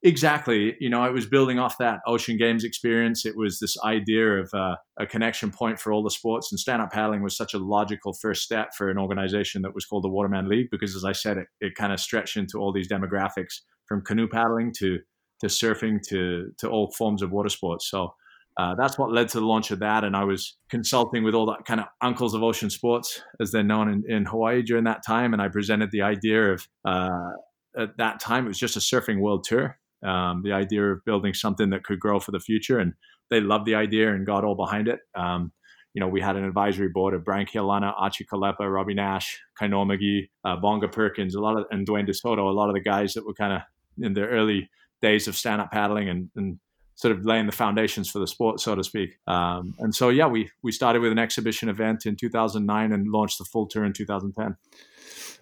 Exactly. 0.06 0.76
You 0.80 0.90
know, 0.90 1.00
I 1.02 1.08
was 1.08 1.24
building 1.24 1.58
off 1.58 1.78
that 1.78 2.00
Ocean 2.06 2.36
Games 2.36 2.62
experience. 2.62 3.24
It 3.24 3.38
was 3.38 3.58
this 3.58 3.74
idea 3.82 4.34
of 4.34 4.50
uh, 4.52 4.76
a 4.98 5.06
connection 5.06 5.50
point 5.50 5.80
for 5.80 5.94
all 5.94 6.02
the 6.02 6.10
sports, 6.10 6.52
and 6.52 6.60
stand 6.60 6.82
up 6.82 6.92
paddling 6.92 7.22
was 7.22 7.34
such 7.34 7.54
a 7.54 7.58
logical 7.58 8.12
first 8.12 8.42
step 8.42 8.74
for 8.76 8.90
an 8.90 8.98
organization 8.98 9.62
that 9.62 9.74
was 9.74 9.86
called 9.86 10.04
the 10.04 10.10
Waterman 10.10 10.46
League 10.46 10.68
because, 10.70 10.94
as 10.94 11.06
I 11.06 11.12
said, 11.12 11.38
it, 11.38 11.46
it 11.62 11.74
kind 11.74 11.90
of 11.90 12.00
stretched 12.00 12.36
into 12.36 12.58
all 12.58 12.70
these 12.70 12.86
demographics 12.86 13.60
from 13.88 14.02
canoe 14.02 14.28
paddling 14.28 14.74
to 14.78 14.98
to 15.40 15.46
surfing 15.46 16.00
to 16.08 16.52
to 16.58 16.68
all 16.68 16.92
forms 16.92 17.22
of 17.22 17.32
water 17.32 17.48
sports. 17.48 17.88
So 17.90 18.14
uh, 18.58 18.74
that's 18.74 18.98
what 18.98 19.10
led 19.10 19.30
to 19.30 19.40
the 19.40 19.46
launch 19.46 19.70
of 19.70 19.78
that. 19.78 20.04
And 20.04 20.14
I 20.14 20.24
was 20.24 20.58
consulting 20.68 21.24
with 21.24 21.34
all 21.34 21.46
that 21.46 21.64
kind 21.64 21.80
of 21.80 21.86
uncles 22.02 22.34
of 22.34 22.42
ocean 22.42 22.68
sports, 22.68 23.22
as 23.40 23.52
they're 23.52 23.62
known 23.62 23.88
in, 23.88 24.04
in 24.06 24.26
Hawaii 24.26 24.60
during 24.60 24.84
that 24.84 25.02
time. 25.06 25.32
And 25.32 25.40
I 25.40 25.48
presented 25.48 25.92
the 25.92 26.02
idea 26.02 26.52
of 26.52 26.68
uh, 26.84 27.30
at 27.78 27.96
that 27.96 28.20
time 28.20 28.44
it 28.44 28.48
was 28.48 28.58
just 28.58 28.76
a 28.76 28.80
surfing 28.80 29.20
world 29.20 29.44
tour 29.44 29.78
um, 30.04 30.42
the 30.44 30.52
idea 30.52 30.82
of 30.84 31.04
building 31.04 31.34
something 31.34 31.70
that 31.70 31.84
could 31.84 31.98
grow 31.98 32.20
for 32.20 32.30
the 32.30 32.40
future. 32.40 32.78
And 32.78 32.92
they 33.30 33.40
loved 33.40 33.66
the 33.66 33.74
idea 33.74 34.12
and 34.12 34.26
got 34.26 34.44
all 34.44 34.54
behind 34.54 34.88
it. 34.88 35.00
Um, 35.14 35.52
you 35.94 36.00
know, 36.00 36.08
we 36.08 36.20
had 36.20 36.36
an 36.36 36.44
advisory 36.44 36.88
board 36.88 37.14
of 37.14 37.24
Brian 37.24 37.46
Keaulana, 37.46 37.94
Archie 37.96 38.26
Kalepa, 38.30 38.70
Robby 38.70 38.94
Naish, 38.94 39.36
Kainoa 39.60 39.86
McGee, 39.86 40.28
uh, 40.44 40.56
Bonga 40.56 40.88
Perkins, 40.88 41.36
a 41.36 41.40
lot 41.40 41.56
of, 41.56 41.66
and 41.70 41.86
Duane 41.86 42.06
DeSoto, 42.06 42.38
a 42.38 42.54
lot 42.54 42.68
of 42.68 42.74
the 42.74 42.80
guys 42.80 43.14
that 43.14 43.24
were 43.24 43.34
kind 43.34 43.52
of 43.52 43.62
in 44.04 44.12
their 44.12 44.28
early 44.28 44.68
days 45.00 45.28
of 45.28 45.36
stand 45.36 45.60
up 45.60 45.70
paddling 45.70 46.08
and, 46.08 46.30
and 46.34 46.58
sort 46.94 47.16
of 47.16 47.24
laying 47.24 47.46
the 47.46 47.52
foundations 47.52 48.10
for 48.10 48.18
the 48.18 48.26
sport, 48.26 48.60
so 48.60 48.74
to 48.74 48.84
speak. 48.84 49.16
Um, 49.26 49.74
and 49.78 49.94
so, 49.94 50.08
yeah, 50.08 50.26
we 50.26 50.50
we 50.62 50.72
started 50.72 51.00
with 51.00 51.12
an 51.12 51.18
exhibition 51.18 51.68
event 51.68 52.06
in 52.06 52.16
2009 52.16 52.92
and 52.92 53.08
launched 53.08 53.38
the 53.38 53.44
full 53.44 53.66
tour 53.66 53.84
in 53.84 53.92
2010. 53.92 54.56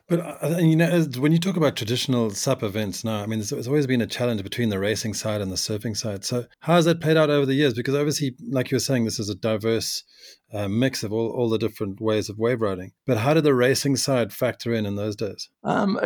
But 0.08 0.42
uh, 0.42 0.58
you 0.58 0.76
know, 0.76 1.06
when 1.18 1.32
you 1.32 1.38
talk 1.38 1.56
about 1.56 1.76
traditional 1.76 2.30
SUP 2.30 2.62
events 2.62 3.04
now, 3.04 3.22
I 3.22 3.26
mean, 3.26 3.38
there's, 3.38 3.68
always 3.68 3.86
been 3.86 4.00
a 4.00 4.06
challenge 4.06 4.42
between 4.42 4.68
the 4.68 4.78
racing 4.78 5.14
side 5.14 5.40
and 5.40 5.50
the 5.50 5.56
surfing 5.56 5.96
side. 5.96 6.24
So, 6.24 6.46
how 6.60 6.74
has 6.74 6.84
that 6.86 7.00
played 7.00 7.16
out 7.16 7.30
over 7.30 7.46
the 7.46 7.54
years? 7.54 7.72
Because 7.72 7.94
obviously, 7.94 8.34
like 8.50 8.70
you 8.70 8.76
were 8.76 8.80
saying, 8.80 9.04
this 9.04 9.18
is 9.18 9.30
a 9.30 9.34
diverse 9.34 10.04
uh, 10.52 10.68
mix 10.68 11.02
of 11.02 11.12
all, 11.12 11.30
all 11.30 11.48
the 11.48 11.58
different 11.58 12.00
ways 12.00 12.28
of 12.28 12.38
wave 12.38 12.60
riding. 12.60 12.92
But 13.06 13.18
how 13.18 13.32
did 13.32 13.44
the 13.44 13.54
racing 13.54 13.96
side 13.96 14.32
factor 14.32 14.74
in 14.74 14.86
in 14.86 14.96
those 14.96 15.16
days? 15.16 15.48
Um, 15.64 15.98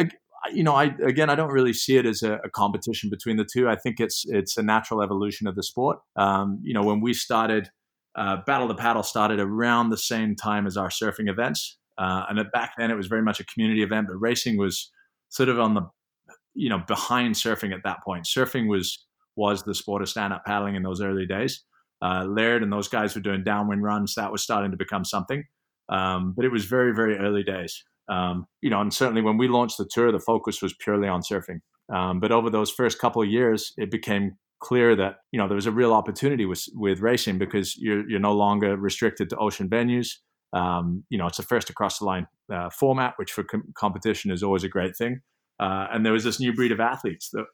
you 0.52 0.62
know, 0.62 0.74
I 0.74 0.94
again, 1.04 1.30
I 1.30 1.34
don't 1.34 1.52
really 1.52 1.72
see 1.72 1.96
it 1.96 2.06
as 2.06 2.22
a, 2.22 2.34
a, 2.44 2.50
competition 2.50 3.10
between 3.10 3.36
the 3.36 3.44
two. 3.50 3.68
I 3.68 3.76
think 3.76 4.00
it's 4.00 4.24
it's 4.26 4.56
a 4.56 4.62
natural 4.62 5.02
evolution 5.02 5.46
of 5.46 5.54
the 5.54 5.62
sport. 5.62 5.98
Um, 6.16 6.58
you 6.62 6.74
know, 6.74 6.82
when 6.82 7.00
we 7.00 7.14
started, 7.14 7.70
uh, 8.16 8.38
Battle 8.46 8.68
the 8.68 8.74
Paddle 8.74 9.02
started 9.02 9.40
around 9.40 9.90
the 9.90 9.96
same 9.96 10.36
time 10.36 10.66
as 10.66 10.76
our 10.76 10.88
surfing 10.88 11.28
events. 11.28 11.78
Uh, 11.98 12.24
and 12.28 12.44
back 12.52 12.72
then, 12.76 12.90
it 12.90 12.96
was 12.96 13.06
very 13.06 13.22
much 13.22 13.40
a 13.40 13.44
community 13.46 13.82
event, 13.82 14.06
but 14.08 14.16
racing 14.16 14.58
was 14.58 14.90
sort 15.28 15.48
of 15.48 15.58
on 15.58 15.74
the, 15.74 15.82
you 16.54 16.68
know, 16.68 16.82
behind 16.86 17.34
surfing 17.34 17.72
at 17.72 17.80
that 17.84 17.98
point. 18.04 18.24
Surfing 18.24 18.68
was 18.68 19.04
was 19.36 19.62
the 19.64 19.74
sport 19.74 20.02
of 20.02 20.08
stand 20.08 20.32
up 20.32 20.44
paddling 20.44 20.76
in 20.76 20.82
those 20.82 21.00
early 21.00 21.26
days. 21.26 21.62
Uh, 22.02 22.24
Laird 22.24 22.62
and 22.62 22.72
those 22.72 22.88
guys 22.88 23.14
were 23.14 23.20
doing 23.20 23.44
downwind 23.44 23.82
runs. 23.82 24.14
That 24.14 24.32
was 24.32 24.42
starting 24.42 24.70
to 24.70 24.76
become 24.76 25.04
something, 25.04 25.44
um, 25.88 26.34
but 26.36 26.44
it 26.44 26.52
was 26.52 26.64
very 26.64 26.94
very 26.94 27.16
early 27.16 27.42
days. 27.42 27.82
Um, 28.08 28.46
you 28.62 28.70
know, 28.70 28.80
and 28.80 28.92
certainly 28.92 29.22
when 29.22 29.36
we 29.36 29.48
launched 29.48 29.78
the 29.78 29.88
tour, 29.90 30.12
the 30.12 30.20
focus 30.20 30.62
was 30.62 30.74
purely 30.74 31.08
on 31.08 31.22
surfing. 31.22 31.60
Um, 31.92 32.20
but 32.20 32.32
over 32.32 32.50
those 32.50 32.70
first 32.70 32.98
couple 32.98 33.22
of 33.22 33.28
years, 33.28 33.72
it 33.76 33.90
became 33.90 34.36
clear 34.60 34.96
that 34.96 35.16
you 35.32 35.38
know 35.38 35.46
there 35.48 35.56
was 35.56 35.66
a 35.66 35.72
real 35.72 35.92
opportunity 35.92 36.46
with 36.46 36.66
with 36.74 37.00
racing 37.00 37.38
because 37.38 37.76
you're 37.76 38.08
you're 38.08 38.20
no 38.20 38.32
longer 38.32 38.76
restricted 38.76 39.30
to 39.30 39.36
ocean 39.36 39.68
venues. 39.68 40.16
Um, 40.52 41.04
you 41.10 41.18
know, 41.18 41.26
it's 41.26 41.38
a 41.38 41.42
first 41.42 41.70
across 41.70 41.98
the 41.98 42.04
line 42.04 42.26
uh, 42.52 42.70
format, 42.70 43.14
which 43.16 43.32
for 43.32 43.44
com- 43.44 43.72
competition 43.74 44.30
is 44.30 44.42
always 44.42 44.64
a 44.64 44.68
great 44.68 44.96
thing. 44.96 45.20
Uh, 45.60 45.86
and 45.92 46.04
there 46.04 46.12
was 46.12 46.24
this 46.24 46.40
new 46.40 46.52
breed 46.54 46.72
of 46.72 46.80
athletes 46.80 47.30
that 47.32 47.44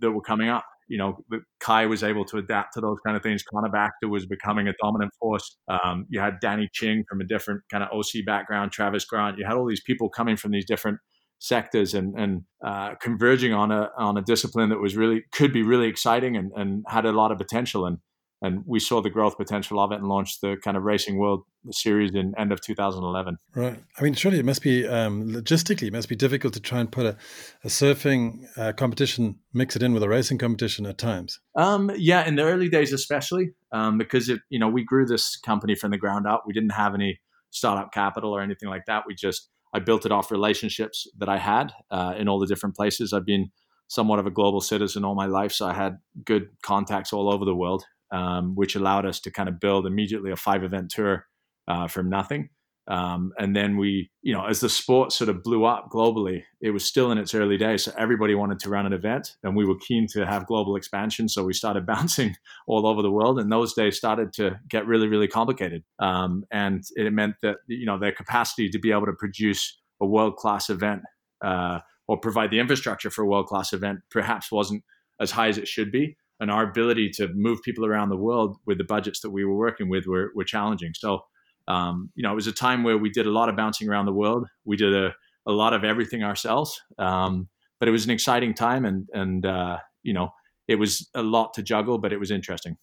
that 0.00 0.12
were 0.12 0.22
coming 0.22 0.48
up. 0.48 0.64
You 0.90 0.98
know, 0.98 1.18
Kai 1.60 1.86
was 1.86 2.02
able 2.02 2.24
to 2.26 2.36
adapt 2.36 2.74
to 2.74 2.80
those 2.80 2.98
kind 3.06 3.16
of 3.16 3.22
things. 3.22 3.42
Connor 3.42 3.70
Baxter 3.70 4.08
was 4.08 4.26
becoming 4.26 4.68
a 4.68 4.74
dominant 4.82 5.12
force. 5.18 5.56
Um, 5.68 6.06
you 6.10 6.20
had 6.20 6.40
Danny 6.40 6.68
Ching 6.72 7.04
from 7.08 7.20
a 7.20 7.24
different 7.24 7.62
kind 7.70 7.82
of 7.82 7.90
OC 7.92 8.26
background, 8.26 8.72
Travis 8.72 9.04
Grant. 9.04 9.38
You 9.38 9.46
had 9.46 9.56
all 9.56 9.66
these 9.66 9.82
people 9.82 10.10
coming 10.10 10.36
from 10.36 10.50
these 10.50 10.66
different 10.66 10.98
sectors 11.38 11.94
and 11.94 12.14
and 12.18 12.42
uh, 12.64 12.94
converging 13.00 13.54
on 13.54 13.72
a 13.72 13.88
on 13.96 14.18
a 14.18 14.22
discipline 14.22 14.68
that 14.68 14.78
was 14.78 14.96
really 14.96 15.22
could 15.32 15.52
be 15.52 15.62
really 15.62 15.88
exciting 15.88 16.36
and, 16.36 16.52
and 16.54 16.84
had 16.86 17.06
a 17.06 17.12
lot 17.12 17.32
of 17.32 17.38
potential 17.38 17.86
and 17.86 17.98
and 18.42 18.62
we 18.66 18.80
saw 18.80 19.00
the 19.00 19.10
growth 19.10 19.36
potential 19.36 19.78
of 19.80 19.92
it 19.92 19.96
and 19.96 20.08
launched 20.08 20.40
the 20.40 20.56
kind 20.62 20.76
of 20.76 20.82
racing 20.82 21.18
world 21.18 21.42
series 21.70 22.14
in 22.14 22.32
end 22.38 22.52
of 22.52 22.60
2011 22.60 23.36
right. 23.54 23.82
I 23.98 24.02
mean 24.02 24.14
surely 24.14 24.38
it 24.38 24.44
must 24.44 24.62
be 24.62 24.86
um, 24.86 25.28
logistically 25.28 25.88
it 25.88 25.92
must 25.92 26.08
be 26.08 26.16
difficult 26.16 26.54
to 26.54 26.60
try 26.60 26.80
and 26.80 26.90
put 26.90 27.06
a, 27.06 27.16
a 27.64 27.68
surfing 27.68 28.44
uh, 28.56 28.72
competition 28.72 29.38
mix 29.52 29.76
it 29.76 29.82
in 29.82 29.92
with 29.92 30.02
a 30.02 30.08
racing 30.08 30.38
competition 30.38 30.86
at 30.86 30.98
times. 30.98 31.40
Um, 31.56 31.90
yeah 31.96 32.26
in 32.26 32.36
the 32.36 32.42
early 32.42 32.68
days 32.68 32.92
especially 32.92 33.52
um, 33.72 33.98
because 33.98 34.28
it 34.28 34.40
you 34.48 34.58
know 34.58 34.68
we 34.68 34.84
grew 34.84 35.06
this 35.06 35.36
company 35.36 35.74
from 35.74 35.90
the 35.90 35.98
ground 35.98 36.26
up. 36.26 36.44
We 36.46 36.52
didn't 36.52 36.70
have 36.70 36.94
any 36.94 37.20
startup 37.50 37.92
capital 37.92 38.32
or 38.32 38.40
anything 38.40 38.68
like 38.68 38.86
that. 38.86 39.04
We 39.06 39.14
just 39.14 39.48
i 39.72 39.78
built 39.78 40.06
it 40.06 40.12
off 40.12 40.30
relationships 40.30 41.06
that 41.18 41.28
i 41.28 41.38
had 41.38 41.72
uh, 41.90 42.14
in 42.18 42.28
all 42.28 42.38
the 42.38 42.46
different 42.46 42.74
places. 42.74 43.12
I've 43.12 43.26
been 43.26 43.50
somewhat 43.90 44.20
of 44.20 44.26
a 44.26 44.30
global 44.30 44.60
citizen 44.60 45.04
all 45.04 45.16
my 45.16 45.26
life 45.26 45.50
so 45.50 45.66
i 45.66 45.72
had 45.72 45.98
good 46.24 46.48
contacts 46.62 47.12
all 47.12 47.28
over 47.32 47.44
the 47.44 47.54
world 47.56 47.84
um, 48.12 48.54
which 48.54 48.76
allowed 48.76 49.06
us 49.06 49.20
to 49.20 49.30
kind 49.30 49.48
of 49.48 49.60
build 49.60 49.86
immediately 49.86 50.30
a 50.30 50.36
five 50.36 50.64
event 50.64 50.90
tour 50.90 51.26
uh, 51.68 51.88
from 51.88 52.08
nothing. 52.08 52.50
Um, 52.88 53.32
and 53.38 53.54
then 53.54 53.76
we, 53.76 54.10
you 54.22 54.32
know, 54.32 54.44
as 54.46 54.58
the 54.58 54.68
sport 54.68 55.12
sort 55.12 55.30
of 55.30 55.44
blew 55.44 55.64
up 55.64 55.90
globally, 55.92 56.42
it 56.60 56.70
was 56.70 56.84
still 56.84 57.12
in 57.12 57.18
its 57.18 57.34
early 57.34 57.56
days. 57.56 57.84
So 57.84 57.92
everybody 57.96 58.34
wanted 58.34 58.58
to 58.60 58.68
run 58.68 58.84
an 58.84 58.92
event, 58.92 59.36
and 59.44 59.54
we 59.54 59.64
were 59.64 59.78
keen 59.78 60.08
to 60.08 60.26
have 60.26 60.46
global 60.46 60.74
expansion. 60.74 61.28
So 61.28 61.44
we 61.44 61.52
started 61.52 61.86
bouncing 61.86 62.34
all 62.66 62.86
over 62.86 63.00
the 63.00 63.10
world, 63.10 63.38
and 63.38 63.52
those 63.52 63.74
days 63.74 63.96
started 63.96 64.32
to 64.34 64.58
get 64.68 64.86
really, 64.86 65.06
really 65.06 65.28
complicated. 65.28 65.84
Um, 66.00 66.44
and 66.50 66.82
it 66.96 67.12
meant 67.12 67.36
that 67.42 67.58
you 67.68 67.86
know 67.86 67.98
their 67.98 68.12
capacity 68.12 68.68
to 68.70 68.78
be 68.78 68.90
able 68.90 69.06
to 69.06 69.12
produce 69.12 69.78
a 70.00 70.06
world 70.06 70.34
class 70.36 70.68
event 70.68 71.02
uh, 71.44 71.78
or 72.08 72.18
provide 72.18 72.50
the 72.50 72.58
infrastructure 72.58 73.10
for 73.10 73.22
a 73.22 73.26
world 73.26 73.46
class 73.46 73.72
event 73.72 74.00
perhaps 74.10 74.50
wasn't 74.50 74.82
as 75.20 75.30
high 75.30 75.48
as 75.48 75.58
it 75.58 75.68
should 75.68 75.92
be 75.92 76.16
and 76.40 76.50
our 76.50 76.64
ability 76.64 77.10
to 77.10 77.28
move 77.34 77.62
people 77.62 77.84
around 77.84 78.08
the 78.08 78.16
world 78.16 78.56
with 78.66 78.78
the 78.78 78.84
budgets 78.84 79.20
that 79.20 79.30
we 79.30 79.44
were 79.44 79.56
working 79.56 79.88
with 79.88 80.06
were, 80.06 80.32
were 80.34 80.44
challenging. 80.44 80.92
So, 80.94 81.20
um, 81.68 82.10
you 82.14 82.22
know, 82.22 82.32
it 82.32 82.34
was 82.34 82.46
a 82.46 82.52
time 82.52 82.82
where 82.82 82.98
we 82.98 83.10
did 83.10 83.26
a 83.26 83.30
lot 83.30 83.48
of 83.48 83.56
bouncing 83.56 83.88
around 83.88 84.06
the 84.06 84.12
world. 84.12 84.48
We 84.64 84.76
did 84.76 84.94
a, 84.94 85.14
a 85.46 85.52
lot 85.52 85.74
of 85.74 85.84
everything 85.84 86.24
ourselves, 86.24 86.80
um, 86.98 87.48
but 87.78 87.88
it 87.88 87.92
was 87.92 88.04
an 88.04 88.10
exciting 88.10 88.54
time, 88.54 88.84
and 88.84 89.08
and 89.12 89.46
uh, 89.46 89.78
you 90.02 90.12
know, 90.12 90.30
it 90.68 90.76
was 90.76 91.08
a 91.14 91.22
lot 91.22 91.54
to 91.54 91.62
juggle, 91.62 91.98
but 91.98 92.12
it 92.12 92.18
was 92.18 92.30
interesting. 92.30 92.76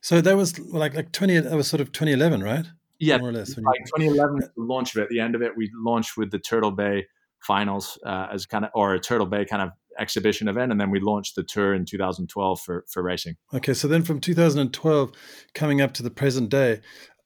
So 0.00 0.20
that 0.20 0.36
was 0.36 0.58
like 0.58 0.94
like 0.94 1.12
twenty. 1.12 1.38
That 1.38 1.56
was 1.56 1.66
sort 1.66 1.80
of 1.80 1.92
twenty 1.92 2.12
eleven, 2.12 2.42
right? 2.42 2.66
Yeah, 2.98 3.18
more 3.18 3.30
or 3.30 3.32
less. 3.32 3.56
Like 3.56 3.86
twenty 3.88 4.06
eleven, 4.06 4.40
the 4.40 4.50
launch 4.56 4.94
of 4.94 5.00
it. 5.00 5.04
At 5.04 5.08
the 5.08 5.20
end 5.20 5.34
of 5.34 5.42
it, 5.42 5.56
we 5.56 5.70
launched 5.74 6.16
with 6.16 6.30
the 6.30 6.38
Turtle 6.38 6.70
Bay 6.70 7.06
finals 7.40 7.98
uh, 8.06 8.28
as 8.32 8.46
kind 8.46 8.64
of 8.64 8.70
or 8.74 8.94
a 8.94 9.00
Turtle 9.00 9.26
Bay 9.26 9.44
kind 9.44 9.62
of 9.62 9.70
exhibition 9.98 10.48
event, 10.48 10.72
and 10.72 10.80
then 10.80 10.90
we 10.90 11.00
launched 11.00 11.36
the 11.36 11.42
tour 11.42 11.74
in 11.74 11.84
2012 11.84 12.60
for 12.60 12.84
for 12.88 13.02
racing. 13.02 13.36
Okay, 13.52 13.74
so 13.74 13.88
then 13.88 14.02
from 14.02 14.20
2012 14.20 15.12
coming 15.54 15.80
up 15.80 15.92
to 15.94 16.02
the 16.02 16.10
present 16.10 16.50
day, 16.50 16.80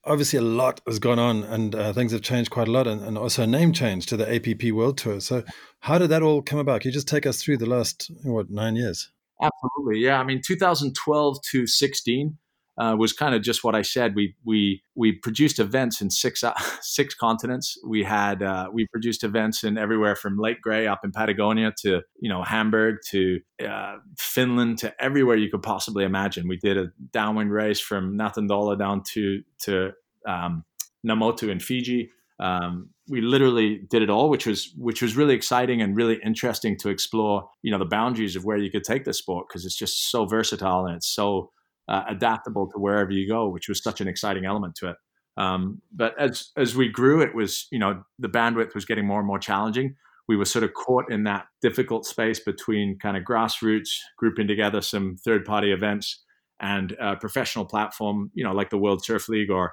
obviously 0.04 0.38
a 0.38 0.42
lot 0.42 0.80
has 0.87 0.98
gone 0.98 1.18
on, 1.18 1.44
and 1.44 1.75
uh, 1.75 1.92
things 1.92 2.12
have 2.12 2.22
changed 2.22 2.50
quite 2.50 2.68
a 2.68 2.72
lot, 2.72 2.87
and, 2.87 3.02
and, 3.02 3.18
also 3.18 3.42
a 3.42 3.46
name 3.46 3.72
change 3.72 4.06
to 4.06 4.16
the 4.16 4.34
APP 4.34 4.72
World 4.72 4.98
Tour. 4.98 5.20
So, 5.20 5.44
how 5.80 5.98
did 5.98 6.10
that 6.10 6.22
all 6.22 6.42
come 6.42 6.58
about? 6.58 6.80
Can 6.80 6.90
you 6.90 6.94
just 6.94 7.08
take 7.08 7.26
us 7.26 7.42
through 7.42 7.58
the 7.58 7.66
last 7.66 8.10
what 8.25 8.50
nine 8.50 8.76
years? 8.76 9.10
Absolutely, 9.40 10.00
yeah. 10.00 10.18
I 10.18 10.25
mean, 10.25 10.40
2012 10.44 11.42
to 11.42 11.66
16 11.66 12.38
uh, 12.78 12.94
was 12.97 13.12
kind 13.12 13.35
of 13.35 13.42
just 13.42 13.64
what 13.64 13.75
I 13.75 13.82
said. 13.82 14.14
We 14.14 14.35
we 14.44 14.82
we 14.94 15.12
produced 15.12 15.58
events 15.58 16.00
in 16.00 16.11
six 16.11 16.44
uh, 16.44 16.54
six 16.80 17.14
continents. 17.14 17.76
We 17.85 18.04
had 18.04 18.42
uh, 18.42 18.68
we 18.73 18.87
produced 18.87 19.25
events 19.25 19.64
in 19.64 19.76
everywhere 19.76 20.14
from 20.14 20.38
Lake 20.38 20.62
Grey 20.62 20.87
up 20.87 21.00
in 21.04 21.11
Patagonia 21.11 21.73
to 21.82 22.02
you 22.20 22.28
know 22.28 22.42
Hamburg 22.44 22.97
to 23.11 23.40
uh, 23.68 23.97
Finland 24.16 24.78
to 24.78 24.94
everywhere 25.02 25.37
you 25.37 25.50
could 25.50 25.62
possibly 25.62 26.04
imagine. 26.04 26.47
We 26.47 26.56
did 26.56 26.76
a 26.76 26.87
downwind 27.12 27.52
race 27.52 27.80
from 27.80 28.16
Natadola 28.16 28.78
down 28.78 29.02
to 29.14 29.42
to 29.61 29.92
um, 30.26 30.64
Namotu 31.06 31.49
in 31.50 31.58
Fiji. 31.58 32.11
Um, 32.40 32.90
we 33.08 33.20
literally 33.20 33.80
did 33.90 34.02
it 34.02 34.11
all, 34.11 34.30
which 34.30 34.47
was 34.47 34.73
which 34.76 35.02
was 35.02 35.16
really 35.16 35.35
exciting 35.35 35.82
and 35.82 35.97
really 35.97 36.20
interesting 36.25 36.76
to 36.78 36.90
explore. 36.90 37.49
You 37.62 37.73
know 37.73 37.78
the 37.78 37.87
boundaries 37.87 38.37
of 38.37 38.44
where 38.44 38.56
you 38.56 38.70
could 38.70 38.85
take 38.85 39.04
the 39.04 39.12
sport 39.12 39.47
because 39.49 39.66
it's 39.66 39.76
just 39.76 40.12
so 40.12 40.26
versatile 40.26 40.87
and 40.87 40.94
it's 40.94 41.08
so 41.08 41.50
uh, 41.88 42.04
adaptable 42.09 42.68
to 42.71 42.78
wherever 42.78 43.11
you 43.11 43.28
go, 43.28 43.49
which 43.49 43.68
was 43.68 43.83
such 43.83 44.00
an 44.00 44.09
exciting 44.09 44.45
element 44.45 44.75
to 44.76 44.90
it. 44.90 44.97
Um, 45.37 45.80
but 45.95 46.21
as 46.21 46.50
as 46.57 46.75
we 46.75 46.88
grew, 46.88 47.23
it 47.23 47.35
was 47.35 47.66
you 47.71 47.78
know 47.78 48.02
the 48.18 48.28
bandwidth 48.28 48.75
was 48.75 48.85
getting 48.85 49.07
more 49.07 49.18
and 49.18 49.26
more 49.26 49.38
challenging. 49.38 49.95
We 50.28 50.37
were 50.37 50.45
sort 50.45 50.64
of 50.64 50.75
caught 50.75 51.11
in 51.11 51.25
that 51.25 51.47
difficult 51.62 52.04
space 52.04 52.38
between 52.38 52.99
kind 52.99 53.16
of 53.16 53.25
grassroots 53.25 53.88
grouping 54.18 54.47
together 54.47 54.83
some 54.83 55.16
third 55.25 55.45
party 55.47 55.73
events 55.73 56.23
and 56.61 56.92
a 57.00 57.16
professional 57.16 57.64
platform, 57.64 58.30
you 58.35 58.45
know, 58.45 58.52
like 58.52 58.68
the 58.68 58.78
World 58.78 59.02
Surf 59.02 59.28
League 59.28 59.50
or 59.50 59.73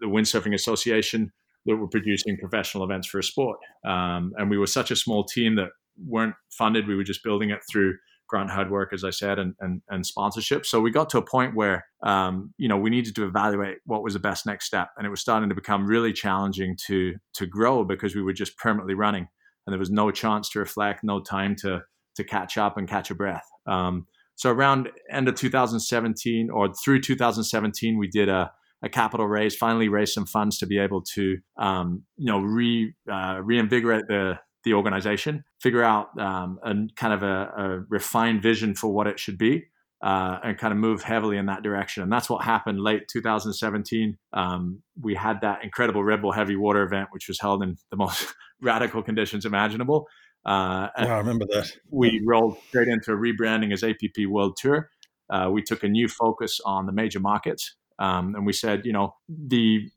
the 0.00 0.06
Windsurfing 0.06 0.54
Association 0.54 1.30
that 1.66 1.76
were 1.76 1.88
producing 1.88 2.36
professional 2.38 2.82
events 2.82 3.06
for 3.06 3.18
a 3.18 3.22
sport. 3.22 3.58
Um, 3.86 4.32
and 4.36 4.50
we 4.50 4.58
were 4.58 4.66
such 4.66 4.90
a 4.90 4.96
small 4.96 5.24
team 5.24 5.54
that 5.56 5.68
weren't 6.04 6.34
funded. 6.50 6.88
We 6.88 6.96
were 6.96 7.04
just 7.04 7.22
building 7.22 7.50
it 7.50 7.60
through 7.70 7.94
grant 8.28 8.50
hard 8.50 8.70
work, 8.70 8.92
as 8.92 9.04
I 9.04 9.10
said, 9.10 9.38
and, 9.38 9.54
and, 9.60 9.82
and 9.88 10.04
sponsorship. 10.04 10.66
So 10.66 10.80
we 10.80 10.90
got 10.90 11.10
to 11.10 11.18
a 11.18 11.22
point 11.22 11.54
where, 11.54 11.86
um, 12.02 12.52
you 12.58 12.68
know, 12.68 12.78
we 12.78 12.90
needed 12.90 13.14
to 13.16 13.26
evaluate 13.26 13.78
what 13.84 14.02
was 14.02 14.14
the 14.14 14.20
best 14.20 14.46
next 14.46 14.66
step. 14.66 14.88
And 14.96 15.06
it 15.06 15.10
was 15.10 15.20
starting 15.20 15.48
to 15.48 15.54
become 15.54 15.86
really 15.86 16.12
challenging 16.12 16.76
to, 16.86 17.14
to 17.34 17.46
grow 17.46 17.84
because 17.84 18.14
we 18.14 18.22
were 18.22 18.32
just 18.32 18.56
permanently 18.56 18.94
running 18.94 19.28
and 19.66 19.72
there 19.72 19.78
was 19.78 19.90
no 19.90 20.10
chance 20.10 20.48
to 20.50 20.58
reflect, 20.58 21.02
no 21.02 21.20
time 21.20 21.56
to, 21.56 21.82
to 22.16 22.24
catch 22.24 22.58
up 22.58 22.76
and 22.76 22.88
catch 22.88 23.10
a 23.10 23.14
breath. 23.14 23.46
Um, 23.66 24.06
so 24.36 24.50
around 24.50 24.88
end 25.10 25.28
of 25.28 25.36
2017 25.36 26.50
or 26.50 26.72
through 26.74 27.00
2017, 27.00 27.98
we 27.98 28.08
did 28.08 28.28
a, 28.28 28.50
a 28.82 28.88
capital 28.88 29.26
raise, 29.26 29.56
finally 29.56 29.88
raised 29.88 30.12
some 30.12 30.26
funds 30.26 30.58
to 30.58 30.66
be 30.66 30.78
able 30.78 31.02
to, 31.14 31.38
um, 31.56 32.02
you 32.16 32.26
know, 32.26 32.40
re, 32.40 32.92
uh, 33.10 33.40
reinvigorate 33.42 34.04
the, 34.08 34.38
the 34.64 34.74
organization, 34.74 35.44
figure 35.60 35.82
out 35.82 36.18
um, 36.18 36.58
a 36.62 36.74
kind 36.96 37.12
of 37.12 37.22
a, 37.22 37.52
a, 37.56 37.84
refined 37.88 38.42
vision 38.42 38.74
for 38.74 38.92
what 38.92 39.06
it 39.06 39.18
should 39.18 39.38
be, 39.38 39.64
uh, 40.02 40.38
and 40.42 40.58
kind 40.58 40.72
of 40.72 40.78
move 40.78 41.02
heavily 41.02 41.36
in 41.36 41.46
that 41.46 41.62
direction. 41.62 42.02
And 42.02 42.12
that's 42.12 42.28
what 42.28 42.44
happened 42.44 42.80
late 42.80 43.02
2017. 43.12 44.16
Um, 44.32 44.82
we 45.00 45.14
had 45.14 45.40
that 45.42 45.64
incredible 45.64 46.02
Red 46.02 46.22
Bull 46.22 46.32
Heavy 46.32 46.56
Water 46.56 46.82
event, 46.82 47.08
which 47.10 47.28
was 47.28 47.40
held 47.40 47.62
in 47.62 47.76
the 47.90 47.96
most 47.96 48.34
radical 48.60 49.02
conditions 49.02 49.44
imaginable. 49.44 50.06
Uh, 50.46 50.88
I 50.96 51.18
remember 51.18 51.46
that. 51.46 51.72
we 51.90 52.22
rolled 52.26 52.58
straight 52.68 52.88
into 52.88 53.12
a 53.12 53.16
rebranding 53.16 53.72
as 53.72 53.82
APP 53.82 54.28
World 54.28 54.56
Tour. 54.60 54.90
Uh, 55.30 55.48
we 55.50 55.62
took 55.62 55.82
a 55.82 55.88
new 55.88 56.06
focus 56.06 56.60
on 56.64 56.86
the 56.86 56.92
major 56.92 57.20
markets. 57.20 57.74
Um, 57.98 58.34
and 58.34 58.44
we 58.44 58.52
said, 58.52 58.84
you 58.84 58.92
know, 58.92 59.14
the 59.28 59.88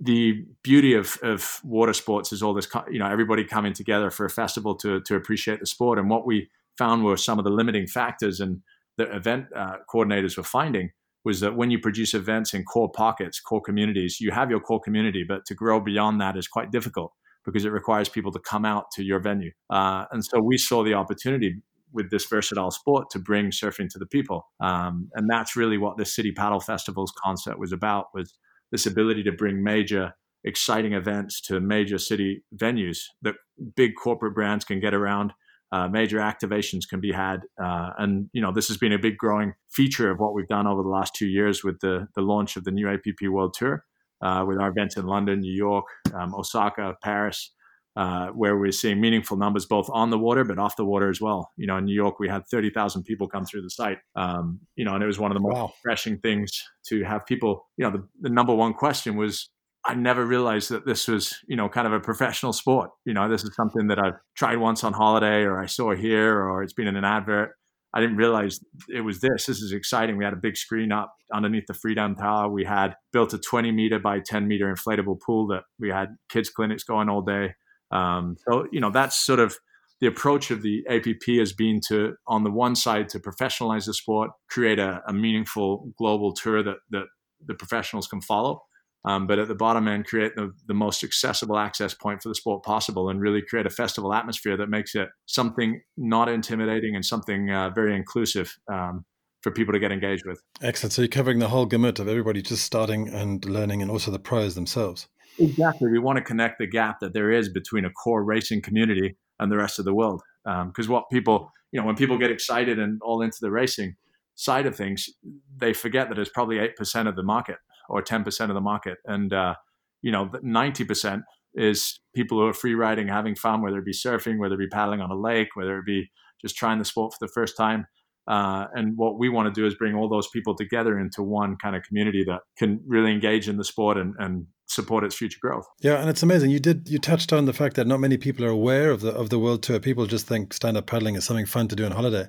the 0.00 0.44
beauty 0.62 0.94
of, 0.94 1.18
of 1.22 1.60
water 1.64 1.92
sports 1.92 2.32
is 2.32 2.42
all 2.42 2.54
this, 2.54 2.68
you 2.90 2.98
know, 2.98 3.08
everybody 3.08 3.44
coming 3.44 3.72
together 3.72 4.10
for 4.10 4.24
a 4.24 4.30
festival 4.30 4.76
to, 4.76 5.00
to 5.00 5.16
appreciate 5.16 5.60
the 5.60 5.66
sport. 5.66 5.98
And 5.98 6.08
what 6.08 6.26
we 6.26 6.48
found 6.76 7.04
were 7.04 7.16
some 7.16 7.38
of 7.38 7.44
the 7.44 7.50
limiting 7.50 7.86
factors 7.86 8.38
and 8.40 8.62
the 8.96 9.14
event 9.14 9.46
uh, 9.54 9.76
coordinators 9.92 10.36
were 10.36 10.44
finding 10.44 10.90
was 11.24 11.40
that 11.40 11.56
when 11.56 11.70
you 11.70 11.78
produce 11.78 12.14
events 12.14 12.54
in 12.54 12.64
core 12.64 12.90
pockets, 12.90 13.40
core 13.40 13.60
communities, 13.60 14.20
you 14.20 14.30
have 14.30 14.50
your 14.50 14.60
core 14.60 14.80
community, 14.80 15.24
but 15.26 15.44
to 15.46 15.54
grow 15.54 15.80
beyond 15.80 16.20
that 16.20 16.36
is 16.36 16.46
quite 16.46 16.70
difficult 16.70 17.12
because 17.44 17.64
it 17.64 17.70
requires 17.70 18.08
people 18.08 18.30
to 18.32 18.38
come 18.40 18.64
out 18.64 18.90
to 18.92 19.02
your 19.02 19.18
venue. 19.18 19.50
Uh, 19.70 20.04
and 20.12 20.24
so 20.24 20.40
we 20.40 20.56
saw 20.56 20.84
the 20.84 20.94
opportunity 20.94 21.56
with 21.92 22.10
this 22.10 22.26
versatile 22.26 22.70
sport 22.70 23.10
to 23.10 23.18
bring 23.18 23.50
surfing 23.50 23.88
to 23.88 23.98
the 23.98 24.06
people. 24.06 24.46
Um, 24.60 25.08
and 25.14 25.28
that's 25.28 25.56
really 25.56 25.78
what 25.78 25.96
the 25.96 26.04
City 26.04 26.32
Paddle 26.32 26.60
Festival's 26.60 27.12
concept 27.22 27.58
was 27.58 27.72
about 27.72 28.06
was 28.14 28.34
this 28.72 28.86
ability 28.86 29.22
to 29.22 29.32
bring 29.32 29.62
major 29.62 30.14
exciting 30.44 30.92
events 30.92 31.40
to 31.40 31.60
major 31.60 31.98
city 31.98 32.44
venues 32.56 32.98
that 33.22 33.34
big 33.76 33.92
corporate 34.00 34.34
brands 34.34 34.64
can 34.64 34.80
get 34.80 34.94
around 34.94 35.32
uh, 35.72 35.86
major 35.88 36.18
activations 36.18 36.88
can 36.88 37.00
be 37.00 37.12
had 37.12 37.40
uh, 37.62 37.90
and 37.98 38.30
you 38.32 38.40
know 38.40 38.52
this 38.52 38.68
has 38.68 38.76
been 38.76 38.92
a 38.92 38.98
big 38.98 39.16
growing 39.18 39.52
feature 39.70 40.10
of 40.10 40.18
what 40.18 40.34
we've 40.34 40.48
done 40.48 40.66
over 40.66 40.82
the 40.82 40.88
last 40.88 41.14
two 41.14 41.26
years 41.26 41.64
with 41.64 41.78
the, 41.80 42.06
the 42.14 42.22
launch 42.22 42.56
of 42.56 42.64
the 42.64 42.70
new 42.70 42.88
APP 42.88 43.28
world 43.28 43.54
tour 43.58 43.84
uh, 44.22 44.44
with 44.46 44.58
our 44.58 44.70
events 44.70 44.96
in 44.96 45.06
london 45.06 45.40
new 45.40 45.52
york 45.52 45.86
um, 46.14 46.34
osaka 46.34 46.94
paris 47.02 47.52
uh, 47.98 48.28
where 48.28 48.56
we're 48.56 48.70
seeing 48.70 49.00
meaningful 49.00 49.36
numbers 49.36 49.66
both 49.66 49.90
on 49.92 50.10
the 50.10 50.18
water 50.18 50.44
but 50.44 50.56
off 50.56 50.76
the 50.76 50.84
water 50.84 51.10
as 51.10 51.20
well. 51.20 51.50
You 51.56 51.66
know, 51.66 51.76
in 51.78 51.84
New 51.84 51.94
York, 51.94 52.20
we 52.20 52.28
had 52.28 52.46
30,000 52.48 53.02
people 53.02 53.28
come 53.28 53.44
through 53.44 53.62
the 53.62 53.70
site. 53.70 53.98
Um, 54.14 54.60
you 54.76 54.84
know, 54.84 54.94
and 54.94 55.02
it 55.02 55.06
was 55.06 55.18
one 55.18 55.32
of 55.32 55.34
the 55.34 55.40
most 55.40 55.56
wow. 55.56 55.72
refreshing 55.84 56.18
things 56.18 56.62
to 56.86 57.02
have 57.02 57.26
people. 57.26 57.66
You 57.76 57.86
know, 57.86 57.90
the, 57.90 58.08
the 58.20 58.30
number 58.30 58.54
one 58.54 58.72
question 58.72 59.16
was, 59.16 59.50
I 59.84 59.94
never 59.94 60.24
realized 60.24 60.70
that 60.70 60.86
this 60.86 61.08
was, 61.08 61.36
you 61.48 61.56
know, 61.56 61.68
kind 61.68 61.88
of 61.88 61.92
a 61.92 61.98
professional 61.98 62.52
sport. 62.52 62.90
You 63.04 63.14
know, 63.14 63.28
this 63.28 63.42
is 63.42 63.50
something 63.56 63.88
that 63.88 63.98
I've 63.98 64.18
tried 64.36 64.58
once 64.58 64.84
on 64.84 64.92
holiday, 64.92 65.42
or 65.42 65.60
I 65.60 65.66
saw 65.66 65.92
here, 65.92 66.40
or 66.40 66.62
it's 66.62 66.74
been 66.74 66.86
in 66.86 66.94
an 66.94 67.04
advert. 67.04 67.50
I 67.94 68.00
didn't 68.00 68.16
realize 68.16 68.60
it 68.88 69.00
was 69.00 69.20
this. 69.20 69.46
This 69.46 69.60
is 69.60 69.72
exciting. 69.72 70.16
We 70.16 70.24
had 70.24 70.34
a 70.34 70.40
big 70.40 70.56
screen 70.56 70.92
up 70.92 71.12
underneath 71.34 71.66
the 71.66 71.74
Freedom 71.74 72.14
Tower. 72.14 72.48
We 72.48 72.64
had 72.64 72.94
built 73.12 73.32
a 73.34 73.38
20 73.38 73.72
meter 73.72 73.98
by 73.98 74.20
10 74.20 74.46
meter 74.46 74.72
inflatable 74.72 75.20
pool 75.24 75.48
that 75.48 75.64
we 75.80 75.88
had 75.88 76.10
kids 76.28 76.50
clinics 76.50 76.84
going 76.84 77.08
all 77.08 77.22
day. 77.22 77.54
Um, 77.90 78.36
so 78.48 78.66
you 78.72 78.80
know 78.80 78.90
that's 78.90 79.24
sort 79.24 79.40
of 79.40 79.56
the 80.00 80.06
approach 80.06 80.50
of 80.50 80.62
the 80.62 80.84
APP 80.88 81.38
has 81.38 81.52
been 81.52 81.80
to, 81.88 82.14
on 82.26 82.44
the 82.44 82.50
one 82.50 82.76
side, 82.76 83.08
to 83.10 83.18
professionalize 83.18 83.86
the 83.86 83.94
sport, 83.94 84.30
create 84.48 84.78
a, 84.78 85.02
a 85.08 85.12
meaningful 85.12 85.92
global 85.98 86.32
tour 86.32 86.62
that, 86.62 86.76
that 86.90 87.06
the 87.44 87.54
professionals 87.54 88.06
can 88.06 88.20
follow. 88.20 88.62
Um, 89.04 89.26
but 89.26 89.38
at 89.38 89.48
the 89.48 89.54
bottom 89.54 89.88
end, 89.88 90.06
create 90.06 90.34
the, 90.36 90.52
the 90.66 90.74
most 90.74 91.02
accessible 91.02 91.58
access 91.58 91.94
point 91.94 92.22
for 92.22 92.28
the 92.28 92.34
sport 92.34 92.62
possible 92.64 93.08
and 93.08 93.20
really 93.20 93.42
create 93.42 93.66
a 93.66 93.70
festival 93.70 94.12
atmosphere 94.12 94.56
that 94.56 94.68
makes 94.68 94.94
it 94.94 95.08
something 95.26 95.80
not 95.96 96.28
intimidating 96.28 96.94
and 96.94 97.04
something 97.04 97.50
uh, 97.50 97.70
very 97.70 97.94
inclusive 97.94 98.56
um, 98.72 99.04
for 99.40 99.52
people 99.52 99.72
to 99.72 99.78
get 99.78 99.92
engaged 99.92 100.26
with. 100.26 100.42
Excellent. 100.60 100.92
So 100.92 101.02
you're 101.02 101.08
covering 101.08 101.38
the 101.38 101.48
whole 101.48 101.64
gamut 101.64 102.00
of 102.00 102.08
everybody 102.08 102.42
just 102.42 102.64
starting 102.64 103.08
and 103.08 103.44
learning 103.44 103.82
and 103.82 103.90
also 103.90 104.10
the 104.10 104.18
pros 104.18 104.54
themselves. 104.54 105.08
Exactly. 105.38 105.90
We 105.90 105.98
want 105.98 106.16
to 106.16 106.24
connect 106.24 106.58
the 106.58 106.66
gap 106.66 107.00
that 107.00 107.14
there 107.14 107.30
is 107.30 107.48
between 107.48 107.84
a 107.84 107.90
core 107.90 108.24
racing 108.24 108.62
community 108.62 109.16
and 109.38 109.50
the 109.50 109.56
rest 109.56 109.78
of 109.78 109.84
the 109.84 109.94
world. 109.94 110.22
Because 110.44 110.86
um, 110.86 110.92
what 110.92 111.04
people, 111.10 111.50
you 111.72 111.80
know, 111.80 111.86
when 111.86 111.96
people 111.96 112.18
get 112.18 112.30
excited 112.30 112.78
and 112.78 113.00
all 113.02 113.22
into 113.22 113.38
the 113.40 113.50
racing 113.50 113.96
side 114.34 114.66
of 114.66 114.74
things, 114.74 115.08
they 115.56 115.72
forget 115.72 116.08
that 116.08 116.18
it's 116.18 116.30
probably 116.30 116.56
8% 116.56 117.08
of 117.08 117.16
the 117.16 117.22
market 117.22 117.56
or 117.88 118.02
10% 118.02 118.40
of 118.48 118.54
the 118.54 118.60
market. 118.60 118.98
And, 119.04 119.32
uh, 119.32 119.54
you 120.02 120.12
know, 120.12 120.26
90% 120.26 121.22
is 121.54 121.98
people 122.14 122.38
who 122.38 122.46
are 122.46 122.52
free 122.52 122.74
riding, 122.74 123.08
having 123.08 123.34
fun, 123.34 123.62
whether 123.62 123.78
it 123.78 123.84
be 123.84 123.92
surfing, 123.92 124.38
whether 124.38 124.54
it 124.54 124.58
be 124.58 124.68
paddling 124.68 125.00
on 125.00 125.10
a 125.10 125.18
lake, 125.18 125.48
whether 125.54 125.78
it 125.78 125.86
be 125.86 126.10
just 126.40 126.56
trying 126.56 126.78
the 126.78 126.84
sport 126.84 127.12
for 127.12 127.26
the 127.26 127.32
first 127.32 127.56
time. 127.56 127.86
Uh, 128.28 128.66
and 128.74 128.96
what 128.96 129.18
we 129.18 129.28
want 129.28 129.52
to 129.52 129.60
do 129.60 129.66
is 129.66 129.74
bring 129.74 129.94
all 129.94 130.08
those 130.08 130.28
people 130.28 130.54
together 130.54 130.98
into 130.98 131.22
one 131.22 131.56
kind 131.56 131.74
of 131.74 131.82
community 131.82 132.22
that 132.24 132.40
can 132.58 132.80
really 132.86 133.10
engage 133.10 133.48
in 133.48 133.56
the 133.56 133.64
sport 133.64 133.96
and, 133.96 134.14
and 134.18 134.46
support 134.68 135.02
its 135.02 135.16
future 135.16 135.38
growth. 135.40 135.66
Yeah, 135.80 135.98
and 135.98 136.08
it's 136.08 136.22
amazing. 136.22 136.50
You 136.50 136.60
did 136.60 136.88
you 136.88 136.98
touched 136.98 137.32
on 137.32 137.46
the 137.46 137.52
fact 137.52 137.74
that 137.76 137.86
not 137.86 138.00
many 138.00 138.16
people 138.16 138.44
are 138.44 138.50
aware 138.50 138.90
of 138.90 139.00
the 139.00 139.10
of 139.10 139.30
the 139.30 139.38
world 139.38 139.62
tour. 139.62 139.80
People 139.80 140.06
just 140.06 140.26
think 140.26 140.52
stand 140.52 140.76
up 140.76 140.86
paddling 140.86 141.16
is 141.16 141.24
something 141.24 141.46
fun 141.46 141.68
to 141.68 141.76
do 141.76 141.84
on 141.84 141.92
holiday. 141.92 142.28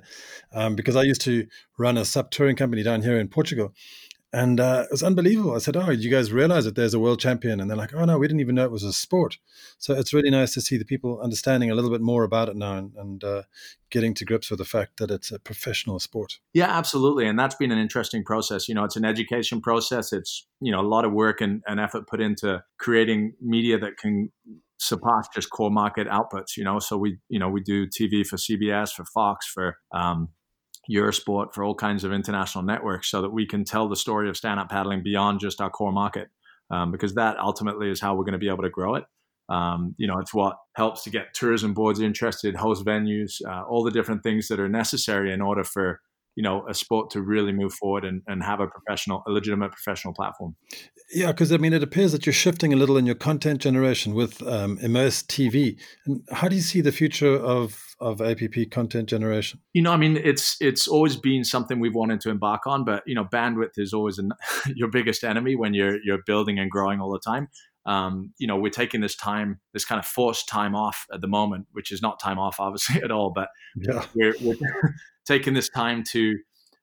Um, 0.52 0.74
because 0.74 0.96
I 0.96 1.02
used 1.02 1.20
to 1.22 1.46
run 1.78 1.96
a 1.96 2.04
SUP 2.04 2.30
touring 2.30 2.56
company 2.56 2.82
down 2.82 3.02
here 3.02 3.20
in 3.20 3.28
Portugal, 3.28 3.72
and 4.32 4.60
uh, 4.60 4.84
it 4.84 4.92
was 4.92 5.02
unbelievable. 5.02 5.54
I 5.54 5.58
said, 5.58 5.76
"Oh, 5.76 5.90
you 5.90 6.10
guys 6.10 6.32
realize 6.32 6.64
that 6.64 6.76
there's 6.76 6.94
a 6.94 7.00
world 7.00 7.18
champion?" 7.18 7.60
And 7.60 7.68
they're 7.68 7.76
like, 7.76 7.94
"Oh 7.94 8.04
no, 8.04 8.18
we 8.18 8.28
didn't 8.28 8.40
even 8.40 8.54
know 8.54 8.64
it 8.64 8.70
was 8.70 8.84
a 8.84 8.92
sport." 8.92 9.38
So 9.78 9.94
it's 9.94 10.12
really 10.12 10.30
nice 10.30 10.54
to 10.54 10.60
see 10.60 10.76
the 10.76 10.84
people 10.84 11.20
understanding 11.20 11.70
a 11.70 11.74
little 11.74 11.90
bit 11.90 12.00
more 12.00 12.22
about 12.22 12.48
it 12.48 12.56
now 12.56 12.78
and, 12.78 12.94
and 12.96 13.24
uh, 13.24 13.42
getting 13.90 14.14
to 14.14 14.24
grips 14.24 14.50
with 14.50 14.58
the 14.58 14.64
fact 14.64 14.98
that 14.98 15.10
it's 15.10 15.32
a 15.32 15.38
professional 15.38 15.98
sport. 15.98 16.38
Yeah, 16.54 16.70
absolutely, 16.70 17.26
and 17.26 17.38
that's 17.38 17.56
been 17.56 17.72
an 17.72 17.78
interesting 17.78 18.24
process. 18.24 18.68
You 18.68 18.74
know, 18.74 18.84
it's 18.84 18.96
an 18.96 19.04
education 19.04 19.60
process. 19.60 20.12
It's 20.12 20.46
you 20.60 20.70
know 20.70 20.80
a 20.80 20.88
lot 20.88 21.04
of 21.04 21.12
work 21.12 21.40
and, 21.40 21.62
and 21.66 21.80
effort 21.80 22.06
put 22.06 22.20
into 22.20 22.62
creating 22.78 23.34
media 23.40 23.78
that 23.78 23.96
can 23.96 24.30
surpass 24.78 25.28
just 25.34 25.50
core 25.50 25.70
market 25.70 26.06
outputs. 26.08 26.56
You 26.56 26.64
know, 26.64 26.78
so 26.78 26.96
we 26.96 27.18
you 27.28 27.40
know 27.40 27.48
we 27.48 27.62
do 27.62 27.86
TV 27.86 28.24
for 28.24 28.36
CBS, 28.36 28.92
for 28.92 29.04
Fox, 29.04 29.46
for 29.46 29.78
um, 29.92 30.28
Eurosport, 30.90 31.54
for 31.54 31.62
all 31.64 31.74
kinds 31.74 32.04
of 32.04 32.12
international 32.12 32.64
networks, 32.64 33.10
so 33.10 33.22
that 33.22 33.30
we 33.30 33.46
can 33.46 33.64
tell 33.64 33.88
the 33.88 33.96
story 33.96 34.28
of 34.28 34.36
stand 34.36 34.58
up 34.58 34.68
paddling 34.68 35.02
beyond 35.02 35.40
just 35.40 35.60
our 35.60 35.70
core 35.70 35.92
market, 35.92 36.28
um, 36.70 36.90
because 36.90 37.14
that 37.14 37.38
ultimately 37.38 37.90
is 37.90 38.00
how 38.00 38.14
we're 38.14 38.24
going 38.24 38.32
to 38.32 38.38
be 38.38 38.48
able 38.48 38.62
to 38.62 38.70
grow 38.70 38.94
it. 38.96 39.04
Um, 39.48 39.94
you 39.98 40.06
know, 40.06 40.18
it's 40.18 40.32
what 40.32 40.56
helps 40.76 41.02
to 41.04 41.10
get 41.10 41.34
tourism 41.34 41.74
boards 41.74 42.00
interested, 42.00 42.54
host 42.54 42.84
venues, 42.84 43.40
uh, 43.46 43.62
all 43.68 43.82
the 43.82 43.90
different 43.90 44.22
things 44.22 44.48
that 44.48 44.60
are 44.60 44.68
necessary 44.68 45.32
in 45.32 45.40
order 45.40 45.64
for 45.64 46.00
you 46.36 46.42
know 46.42 46.66
a 46.68 46.74
sport 46.74 47.10
to 47.10 47.20
really 47.20 47.52
move 47.52 47.72
forward 47.74 48.04
and, 48.04 48.22
and 48.26 48.42
have 48.42 48.60
a 48.60 48.66
professional 48.66 49.22
a 49.26 49.30
legitimate 49.30 49.72
professional 49.72 50.14
platform. 50.14 50.54
Yeah 51.12 51.32
because 51.32 51.52
i 51.52 51.56
mean 51.56 51.72
it 51.72 51.82
appears 51.82 52.12
that 52.12 52.26
you're 52.26 52.32
shifting 52.32 52.72
a 52.72 52.76
little 52.76 52.96
in 52.96 53.06
your 53.06 53.14
content 53.14 53.60
generation 53.60 54.14
with 54.14 54.42
um, 54.46 54.78
immersed 54.78 55.28
tv 55.28 55.78
and 56.06 56.22
how 56.32 56.48
do 56.48 56.56
you 56.56 56.62
see 56.62 56.80
the 56.80 56.92
future 56.92 57.34
of 57.34 57.90
of 58.00 58.22
APP 58.22 58.70
content 58.70 59.08
generation? 59.08 59.60
You 59.74 59.82
know 59.82 59.92
i 59.92 59.96
mean 59.96 60.16
it's 60.16 60.56
it's 60.60 60.88
always 60.88 61.16
been 61.16 61.44
something 61.44 61.80
we've 61.80 61.94
wanted 61.94 62.20
to 62.22 62.30
embark 62.30 62.66
on 62.66 62.84
but 62.84 63.02
you 63.06 63.14
know 63.14 63.24
bandwidth 63.24 63.76
is 63.76 63.92
always 63.92 64.18
an, 64.18 64.32
your 64.74 64.88
biggest 64.88 65.24
enemy 65.24 65.56
when 65.56 65.74
you're 65.74 65.98
you're 66.04 66.22
building 66.26 66.58
and 66.58 66.70
growing 66.70 67.00
all 67.00 67.12
the 67.12 67.20
time 67.20 67.48
um, 67.90 68.32
you 68.38 68.46
know, 68.46 68.56
we're 68.56 68.70
taking 68.70 69.00
this 69.00 69.16
time, 69.16 69.58
this 69.72 69.84
kind 69.84 69.98
of 69.98 70.06
forced 70.06 70.48
time 70.48 70.76
off 70.76 71.06
at 71.12 71.20
the 71.20 71.26
moment, 71.26 71.66
which 71.72 71.90
is 71.90 72.00
not 72.00 72.20
time 72.20 72.38
off, 72.38 72.56
obviously, 72.60 73.02
at 73.02 73.10
all. 73.10 73.30
But 73.34 73.48
yeah. 73.76 74.06
we're, 74.14 74.34
we're 74.40 74.56
taking 75.26 75.54
this 75.54 75.68
time 75.68 76.04
to 76.12 76.38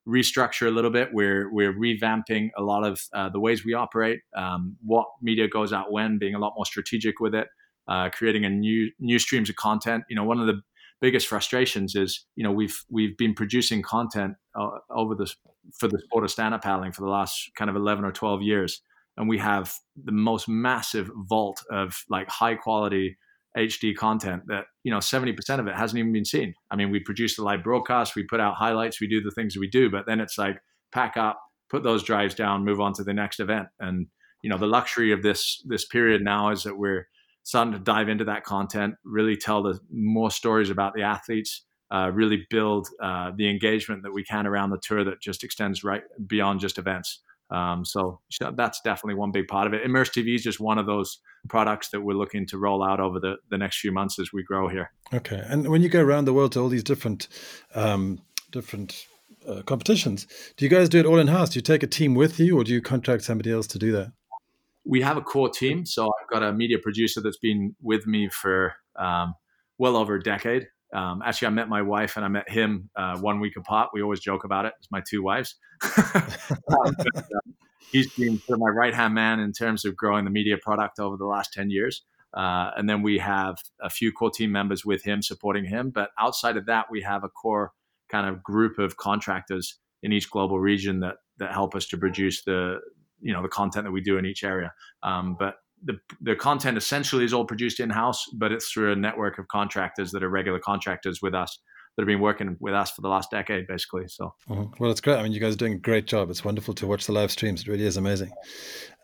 restructure 0.06 0.68
a 0.68 0.72
little 0.72 0.92
bit. 0.92 1.10
We're 1.14 1.52
we're 1.52 1.74
revamping 1.74 2.50
a 2.58 2.62
lot 2.62 2.86
of 2.86 3.02
uh, 3.14 3.30
the 3.30 3.40
ways 3.40 3.64
we 3.64 3.74
operate, 3.74 4.20
um, 4.36 4.76
what 4.84 5.08
media 5.22 5.48
goes 5.48 5.72
out 5.72 5.92
when, 5.94 6.18
being 6.18 6.36
a 6.36 6.40
lot 6.40 6.54
more 6.56 6.66
strategic 6.66 7.22
with 7.22 7.34
it, 7.34 7.48
uh, 7.88 8.10
creating 8.10 8.44
a 8.44 8.50
new 8.50 8.92
new 9.00 9.20
streams 9.20 9.50
of 9.50 9.56
content. 9.56 10.04
You 10.10 10.18
know, 10.18 10.26
one 10.26 10.42
of 10.42 10.48
the 10.48 10.62
biggest 11.00 11.28
frustrations 11.28 11.96
is 11.96 12.26
you 12.36 12.44
know 12.44 12.52
we've 12.52 12.84
we've 12.90 13.18
been 13.18 13.34
producing 13.34 13.82
content 13.82 14.36
uh, 14.60 14.70
over 14.90 15.16
this 15.16 15.38
for 15.78 15.88
the 15.88 16.00
sport 16.00 16.26
of 16.26 16.32
stand 16.32 16.54
up 16.54 16.64
paddling 16.64 16.92
for 16.92 17.02
the 17.02 17.10
last 17.10 17.52
kind 17.56 17.70
of 17.70 17.78
eleven 17.78 18.04
or 18.04 18.12
twelve 18.12 18.42
years, 18.42 18.82
and 19.18 19.28
we 19.28 19.38
have 19.40 19.74
the 20.02 20.12
most 20.12 20.48
massive 20.48 21.10
vault 21.28 21.62
of 21.72 22.04
like 22.10 22.30
high 22.30 22.56
quality 22.56 23.18
HD 23.58 23.96
content 23.96 24.44
that 24.48 24.66
you 24.84 24.92
know 24.92 25.00
70% 25.00 25.60
of 25.60 25.68
it 25.68 25.76
hasn't 25.76 26.00
even 26.00 26.14
been 26.14 26.26
seen. 26.26 26.54
I 26.70 26.76
mean, 26.76 26.92
we 26.92 27.00
produce 27.00 27.36
the 27.36 27.44
live 27.44 27.64
broadcast, 27.64 28.16
we 28.16 28.24
put 28.24 28.40
out 28.40 28.56
highlights, 28.56 29.02
we 29.02 29.08
do 29.08 29.22
the 29.22 29.32
things 29.32 29.58
we 29.58 29.68
do, 29.68 29.90
but 29.90 30.06
then 30.06 30.20
it's 30.20 30.38
like 30.38 30.60
pack 30.92 31.18
up, 31.18 31.40
put 31.70 31.84
those 31.84 32.04
drives 32.04 32.36
down, 32.36 32.64
move 32.64 32.80
on 32.80 32.94
to 32.94 33.04
the 33.04 33.14
next 33.14 33.40
event. 33.40 33.68
And 33.80 34.08
you 34.44 34.50
know, 34.50 34.58
the 34.58 34.68
luxury 34.68 35.12
of 35.12 35.24
this 35.24 35.62
this 35.66 35.86
period 35.86 36.22
now 36.22 36.52
is 36.52 36.64
that 36.64 36.78
we're 36.78 37.08
starting 37.44 37.74
to 37.74 37.80
dive 37.80 38.10
into 38.10 38.26
that 38.26 38.44
content, 38.44 38.96
really 39.04 39.38
tell 39.38 39.64
the 39.64 39.80
more 39.92 40.30
stories 40.30 40.70
about 40.70 40.94
the 40.94 41.02
athletes, 41.02 41.64
uh, 41.92 42.12
really 42.14 42.46
build 42.50 42.90
uh, 43.02 43.32
the 43.36 43.50
engagement 43.50 44.04
that 44.04 44.14
we 44.14 44.24
can 44.24 44.46
around 44.46 44.70
the 44.70 44.80
tour 44.84 45.04
that 45.06 45.22
just 45.22 45.44
extends 45.44 45.84
right 45.84 46.04
beyond 46.28 46.60
just 46.60 46.78
events. 46.78 47.22
Um, 47.50 47.86
so 47.86 48.20
that's 48.56 48.82
definitely 48.82 49.16
one 49.16 49.32
big 49.32 49.48
part 49.48 49.68
of 49.68 49.74
it. 49.74 49.84
Immerse 49.84 50.10
TV 50.10 50.36
is 50.36 50.44
just 50.44 50.60
one 50.60 50.78
of 50.78 50.86
those 50.86 51.20
products 51.48 51.90
that 51.90 52.02
we're 52.02 52.18
looking 52.18 52.46
to 52.48 52.58
roll 52.58 52.84
out 52.84 53.00
over 53.00 53.20
the, 53.20 53.38
the 53.50 53.58
next 53.58 53.80
few 53.80 53.92
months 53.92 54.20
as 54.20 54.34
we 54.34 54.44
grow 54.44 54.68
here. 54.68 54.92
Okay, 55.14 55.42
and 55.48 55.70
when 55.70 55.82
you 55.82 55.90
go 55.90 56.02
around 56.02 56.26
the 56.26 56.34
world 56.34 56.52
to 56.54 56.60
all 56.60 56.70
these 56.70 56.84
different 56.84 57.28
um, 57.74 58.20
different 58.52 59.08
uh, 59.48 59.62
competitions, 59.62 60.28
do 60.58 60.66
you 60.66 60.70
guys 60.70 60.90
do 60.90 61.00
it 61.00 61.06
all 61.06 61.20
in 61.20 61.28
house? 61.28 61.50
Do 61.50 61.58
you 61.58 61.62
take 61.62 61.84
a 61.84 61.88
team 61.88 62.16
with 62.16 62.40
you, 62.40 62.58
or 62.58 62.64
do 62.64 62.74
you 62.74 62.82
contract 62.82 63.24
somebody 63.24 63.52
else 63.52 63.68
to 63.68 63.80
do 63.80 63.92
that? 63.94 64.12
We 64.84 65.02
have 65.02 65.18
a 65.18 65.22
core 65.22 65.50
team, 65.50 65.86
so 65.86 66.06
I've 66.06 66.30
got 66.30 66.44
a 66.44 66.52
media 66.52 66.78
producer 66.80 67.22
that's 67.22 67.38
been 67.38 67.76
with 67.82 68.08
me 68.08 68.30
for 68.30 68.74
um, 68.98 69.36
well 69.78 69.96
over 69.96 70.16
a 70.16 70.22
decade. 70.22 70.68
Um, 70.94 71.22
actually, 71.26 71.48
I 71.48 71.52
met 71.52 71.70
my 71.70 71.82
wife 71.82 72.16
and 72.16 72.26
I 72.26 72.30
met 72.30 72.50
him 72.50 72.90
uh, 72.96 73.18
one 73.18 73.40
week 73.40 73.58
apart. 73.58 73.90
We 73.94 74.02
always 74.02 74.20
joke 74.20 74.44
about 74.44 74.66
it. 74.66 74.74
It's 74.80 74.92
my 74.92 75.02
two 75.08 75.22
wives. 75.22 75.56
um, 75.84 76.96
but, 76.98 77.18
uh, 77.18 77.52
he's 77.92 78.12
been 78.14 78.40
sort 78.40 78.58
of 78.58 78.60
my 78.60 78.70
right 78.70 78.94
hand 78.94 79.14
man 79.14 79.40
in 79.40 79.52
terms 79.52 79.86
of 79.86 79.96
growing 79.96 80.26
the 80.26 80.32
media 80.32 80.58
product 80.58 81.00
over 81.00 81.18
the 81.18 81.26
last 81.26 81.54
10 81.54 81.70
years. 81.70 82.04
Uh, 82.34 82.72
and 82.78 82.90
then 82.90 83.02
we 83.02 83.18
have 83.18 83.58
a 83.82 83.90
few 83.90 84.12
core 84.12 84.30
team 84.30 84.52
members 84.52 84.86
with 84.86 85.04
him 85.04 85.22
supporting 85.22 85.66
him. 85.66 85.90
But 85.90 86.10
outside 86.20 86.58
of 86.58 86.66
that, 86.68 86.86
we 86.92 87.02
have 87.02 87.24
a 87.24 87.30
core 87.30 87.72
kind 88.10 88.28
of 88.28 88.44
group 88.44 88.80
of 88.80 88.98
contractors 88.98 89.80
in 90.04 90.12
each 90.12 90.30
global 90.30 90.60
region 90.60 91.00
that 91.02 91.16
that 91.40 91.52
help 91.52 91.76
us 91.76 91.88
to 91.88 91.98
produce 91.98 92.44
the 92.44 92.80
you 93.20 93.34
know 93.34 93.42
the 93.42 93.48
content 93.48 93.86
that 93.86 93.92
we 93.92 94.02
do 94.02 94.18
in 94.18 94.26
each 94.26 94.44
area. 94.44 94.74
Um, 95.04 95.36
but 95.38 95.56
the, 95.88 95.98
the 96.22 96.36
content 96.36 96.78
essentially 96.78 97.26
is 97.26 97.34
all 97.34 97.46
produced 97.46 97.80
in 97.80 97.90
house, 97.90 98.24
but 98.34 98.52
it's 98.52 98.70
through 98.70 98.92
a 98.92 98.96
network 98.96 99.40
of 99.40 99.48
contractors 99.48 100.12
that 100.12 100.24
are 100.24 100.30
regular 100.30 100.60
contractors 100.60 101.22
with 101.22 101.34
us 101.34 101.58
that 101.96 102.04
have 102.04 102.08
been 102.08 102.20
working 102.20 102.56
with 102.60 102.76
us 102.76 102.92
for 102.92 103.02
the 103.02 103.08
last 103.08 103.32
decade, 103.32 103.66
basically. 103.66 104.04
So, 104.08 104.36
mm-hmm. 104.48 104.72
well, 104.80 104.92
it's 104.92 105.02
great. 105.02 105.18
I 105.18 105.24
mean, 105.24 105.32
you 105.32 105.40
guys 105.40 105.56
are 105.56 105.58
doing 105.58 105.74
a 105.74 105.80
great 105.80 106.06
job. 106.06 106.30
It's 106.30 106.46
wonderful 106.46 106.76
to 106.76 106.86
watch 106.86 107.08
the 107.08 107.12
live 107.12 107.32
streams. 107.32 107.62
It 107.62 107.68
really 107.68 107.86
is 107.86 107.98
amazing. 107.98 108.30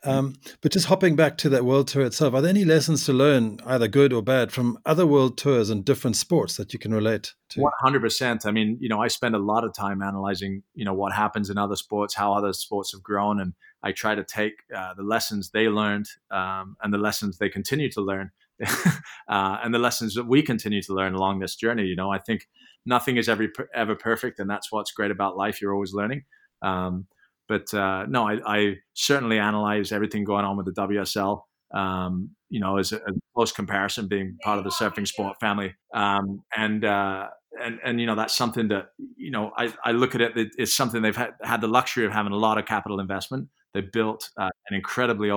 Um, 0.06 0.36
but 0.62 0.72
just 0.72 0.88
hopping 0.88 1.16
back 1.16 1.38
to 1.40 1.50
that 1.50 1.66
world 1.66 1.88
tour 1.88 2.06
itself, 2.06 2.36
are 2.36 2.42
there 2.42 2.50
any 2.50 2.66
lessons 2.66 3.06
to 3.06 3.14
learn, 3.14 3.58
either 3.66 3.88
good 3.88 4.14
or 4.14 4.22
bad, 4.22 4.52
from 4.52 4.78
other 4.86 5.08
world 5.08 5.40
tours 5.40 5.72
and 5.72 5.84
different 5.84 6.18
sports 6.18 6.58
that 6.58 6.74
you 6.74 6.78
can 6.78 6.94
relate 6.94 7.34
to? 7.50 7.62
One 7.62 7.72
hundred 7.82 8.02
percent. 8.02 8.46
I 8.46 8.52
mean, 8.52 8.78
you 8.80 8.90
know, 8.90 9.02
I 9.02 9.08
spend 9.08 9.34
a 9.34 9.40
lot 9.40 9.64
of 9.64 9.74
time 9.74 10.04
analyzing, 10.04 10.62
you 10.76 10.86
know, 10.86 10.94
what 10.94 11.14
happens 11.14 11.50
in 11.50 11.58
other 11.58 11.78
sports, 11.78 12.14
how 12.14 12.34
other 12.34 12.54
sports 12.54 12.92
have 12.92 13.02
grown, 13.02 13.40
and 13.40 13.54
I 13.84 13.92
try 13.92 14.16
to 14.16 14.24
take 14.24 14.54
uh, 14.76 14.94
the 14.96 15.04
lessons 15.04 15.52
they 15.52 15.68
learned 15.68 16.08
um, 16.32 16.78
and 16.82 16.94
the 16.94 16.98
lessons 16.98 17.38
they 17.38 17.50
continue 17.50 17.92
to 17.92 18.02
learn, 18.02 18.32
uh, 18.66 19.58
and 19.64 19.74
the 19.74 19.80
lessons 19.80 20.14
that 20.16 20.28
we 20.28 20.42
continue 20.42 20.82
to 20.84 20.94
learn 20.94 21.14
along 21.14 21.40
this 21.40 21.56
journey. 21.56 21.84
You 21.84 21.96
know, 21.96 22.12
I 22.12 22.20
think 22.20 22.48
nothing 22.86 23.18
is 23.18 23.28
ever 23.28 23.48
ever 23.76 23.96
perfect, 23.96 24.40
and 24.40 24.50
that's 24.50 24.72
what's 24.72 24.92
great 24.92 25.12
about 25.12 25.38
life. 25.38 25.62
You're 25.62 25.74
always 25.74 25.94
learning. 25.94 26.24
Um, 26.62 27.08
but 27.48 27.74
uh, 27.74 28.06
no, 28.08 28.28
I, 28.28 28.40
I, 28.46 28.76
certainly 28.94 29.38
analyze 29.38 29.92
everything 29.92 30.24
going 30.24 30.46
on 30.46 30.56
with 30.56 30.66
the 30.66 30.82
WSL. 30.82 31.42
Um, 31.74 32.30
you 32.50 32.60
know, 32.60 32.78
as 32.78 32.94
a, 32.94 32.98
a, 32.98 33.12
close 33.36 33.52
comparison, 33.52 34.08
being 34.08 34.38
part 34.44 34.60
of 34.60 34.64
the 34.64 34.70
surfing 34.70 35.08
sport 35.08 35.38
family, 35.42 35.76
um, 35.94 36.42
and 36.56 36.86
uh, 36.86 37.28
and 37.62 37.80
and 37.84 38.00
you 38.00 38.06
know 38.06 38.16
that's 38.16 38.36
something 38.36 38.70
that 38.70 38.88
you 39.18 39.32
know 39.32 39.52
I, 39.58 39.74
I 39.84 39.92
look 39.92 40.16
at 40.16 40.22
it. 40.22 40.52
It's 40.58 40.76
something 40.76 41.02
they've 41.02 41.16
had, 41.16 41.32
had 41.42 41.62
the 41.62 41.68
luxury 41.68 42.06
of 42.06 42.12
having 42.12 42.32
a 42.32 42.38
lot 42.38 42.58
of 42.58 42.66
capital 42.66 43.00
investment. 43.00 43.50
They 43.74 43.82
built 43.82 44.30
uh, 44.38 44.50
an 44.70 44.76
incredibly 44.76 45.32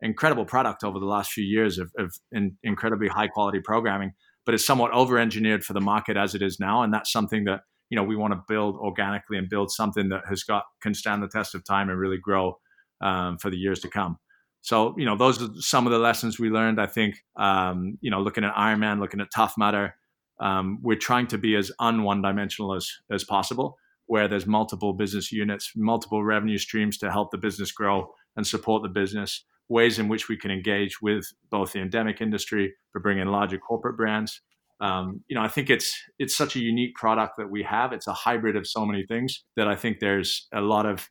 incredible 0.00 0.44
product 0.44 0.84
over 0.84 0.98
the 0.98 1.06
last 1.06 1.32
few 1.32 1.44
years 1.44 1.78
of, 1.78 1.90
of 1.98 2.14
in, 2.32 2.56
incredibly 2.62 3.08
high 3.08 3.28
quality 3.28 3.60
programming 3.60 4.12
but 4.44 4.54
it's 4.54 4.66
somewhat 4.66 4.92
over-engineered 4.92 5.64
for 5.64 5.72
the 5.72 5.80
market 5.80 6.16
as 6.16 6.34
it 6.34 6.42
is 6.42 6.60
now, 6.60 6.82
and 6.82 6.92
that's 6.92 7.10
something 7.10 7.44
that 7.44 7.60
you 7.90 7.96
know 7.96 8.02
we 8.02 8.16
want 8.16 8.32
to 8.32 8.42
build 8.48 8.76
organically 8.76 9.38
and 9.38 9.48
build 9.48 9.70
something 9.70 10.08
that 10.08 10.22
has 10.28 10.42
got 10.42 10.64
can 10.82 10.94
stand 10.94 11.22
the 11.22 11.28
test 11.28 11.54
of 11.54 11.64
time 11.64 11.88
and 11.88 11.98
really 11.98 12.18
grow 12.18 12.58
um, 13.00 13.38
for 13.38 13.50
the 13.50 13.56
years 13.56 13.80
to 13.80 13.88
come. 13.88 14.18
So 14.60 14.94
you 14.98 15.04
know 15.04 15.16
those 15.16 15.42
are 15.42 15.48
some 15.58 15.86
of 15.86 15.92
the 15.92 15.98
lessons 15.98 16.38
we 16.38 16.50
learned. 16.50 16.80
I 16.80 16.86
think 16.86 17.16
um, 17.36 17.98
you 18.00 18.10
know 18.10 18.20
looking 18.20 18.44
at 18.44 18.54
Ironman, 18.54 19.00
looking 19.00 19.20
at 19.20 19.28
Tough 19.34 19.54
Mudder, 19.56 19.94
um, 20.40 20.78
we're 20.82 20.98
trying 20.98 21.26
to 21.28 21.38
be 21.38 21.56
as 21.56 21.70
un 21.78 22.02
one 22.02 22.22
dimensional 22.22 22.74
as 22.74 22.90
as 23.10 23.24
possible, 23.24 23.78
where 24.06 24.28
there's 24.28 24.46
multiple 24.46 24.92
business 24.92 25.32
units, 25.32 25.72
multiple 25.76 26.22
revenue 26.22 26.58
streams 26.58 26.98
to 26.98 27.10
help 27.10 27.30
the 27.30 27.38
business 27.38 27.72
grow 27.72 28.10
and 28.36 28.46
support 28.46 28.82
the 28.82 28.88
business. 28.88 29.44
Ways 29.68 29.98
in 29.98 30.08
which 30.08 30.28
we 30.28 30.36
can 30.36 30.50
engage 30.50 31.00
with 31.00 31.24
both 31.50 31.72
the 31.72 31.80
endemic 31.80 32.20
industry 32.20 32.74
for 32.92 33.00
bringing 33.00 33.26
larger 33.26 33.58
corporate 33.58 33.96
brands. 33.96 34.42
Um, 34.80 35.22
you 35.26 35.34
know, 35.34 35.42
I 35.42 35.48
think 35.48 35.70
it's 35.70 35.96
it's 36.18 36.36
such 36.36 36.54
a 36.54 36.60
unique 36.60 36.94
product 36.96 37.38
that 37.38 37.50
we 37.50 37.62
have. 37.62 37.92
It's 37.92 38.06
a 38.06 38.12
hybrid 38.12 38.56
of 38.56 38.66
so 38.66 38.84
many 38.84 39.06
things 39.06 39.42
that 39.56 39.66
I 39.66 39.74
think 39.74 40.00
there's 40.00 40.48
a 40.52 40.60
lot 40.60 40.84
of 40.84 41.08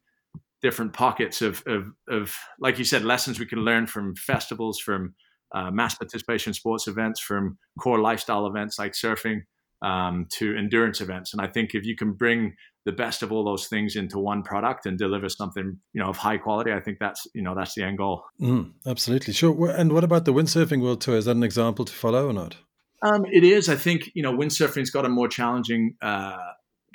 different 0.61 0.93
pockets 0.93 1.41
of, 1.41 1.61
of, 1.67 1.87
of 2.07 2.33
like 2.59 2.79
you 2.79 2.85
said, 2.85 3.03
lessons 3.03 3.39
we 3.39 3.45
can 3.45 3.59
learn 3.59 3.85
from 3.85 4.15
festivals, 4.15 4.79
from 4.79 5.13
uh, 5.53 5.69
mass 5.69 5.95
participation 5.95 6.53
sports 6.53 6.87
events, 6.87 7.19
from 7.19 7.57
core 7.79 7.99
lifestyle 7.99 8.47
events 8.47 8.79
like 8.79 8.93
surfing, 8.93 9.41
um, 9.81 10.25
to 10.31 10.55
endurance 10.55 11.01
events. 11.01 11.33
And 11.33 11.41
I 11.41 11.47
think 11.47 11.75
if 11.75 11.85
you 11.85 11.95
can 11.95 12.13
bring 12.13 12.55
the 12.85 12.91
best 12.91 13.23
of 13.23 13.31
all 13.31 13.45
those 13.45 13.67
things 13.67 13.95
into 13.95 14.19
one 14.19 14.43
product 14.43 14.85
and 14.85 14.97
deliver 14.97 15.29
something 15.29 15.77
you 15.93 16.01
know 16.01 16.09
of 16.09 16.17
high 16.17 16.37
quality 16.37 16.71
i 16.71 16.79
think 16.79 16.97
that's 16.99 17.25
you 17.33 17.41
know 17.41 17.55
that's 17.55 17.75
the 17.75 17.83
end 17.83 17.97
goal. 17.97 18.23
Mm, 18.41 18.73
absolutely. 18.85 19.33
Sure. 19.33 19.69
And 19.69 19.93
what 19.93 20.03
about 20.03 20.25
the 20.25 20.33
windsurfing 20.33 20.81
world 20.81 21.01
tour? 21.01 21.17
Is 21.17 21.25
that 21.25 21.35
an 21.35 21.43
example 21.43 21.85
to 21.85 21.93
follow 21.93 22.27
or 22.27 22.33
not? 22.33 22.57
Um, 23.01 23.25
it 23.31 23.43
is. 23.43 23.69
I 23.69 23.75
think 23.75 24.09
you 24.13 24.23
know 24.23 24.33
windsurfing's 24.33 24.89
got 24.89 25.05
a 25.05 25.09
more 25.09 25.27
challenging 25.27 25.95
uh, 26.01 26.37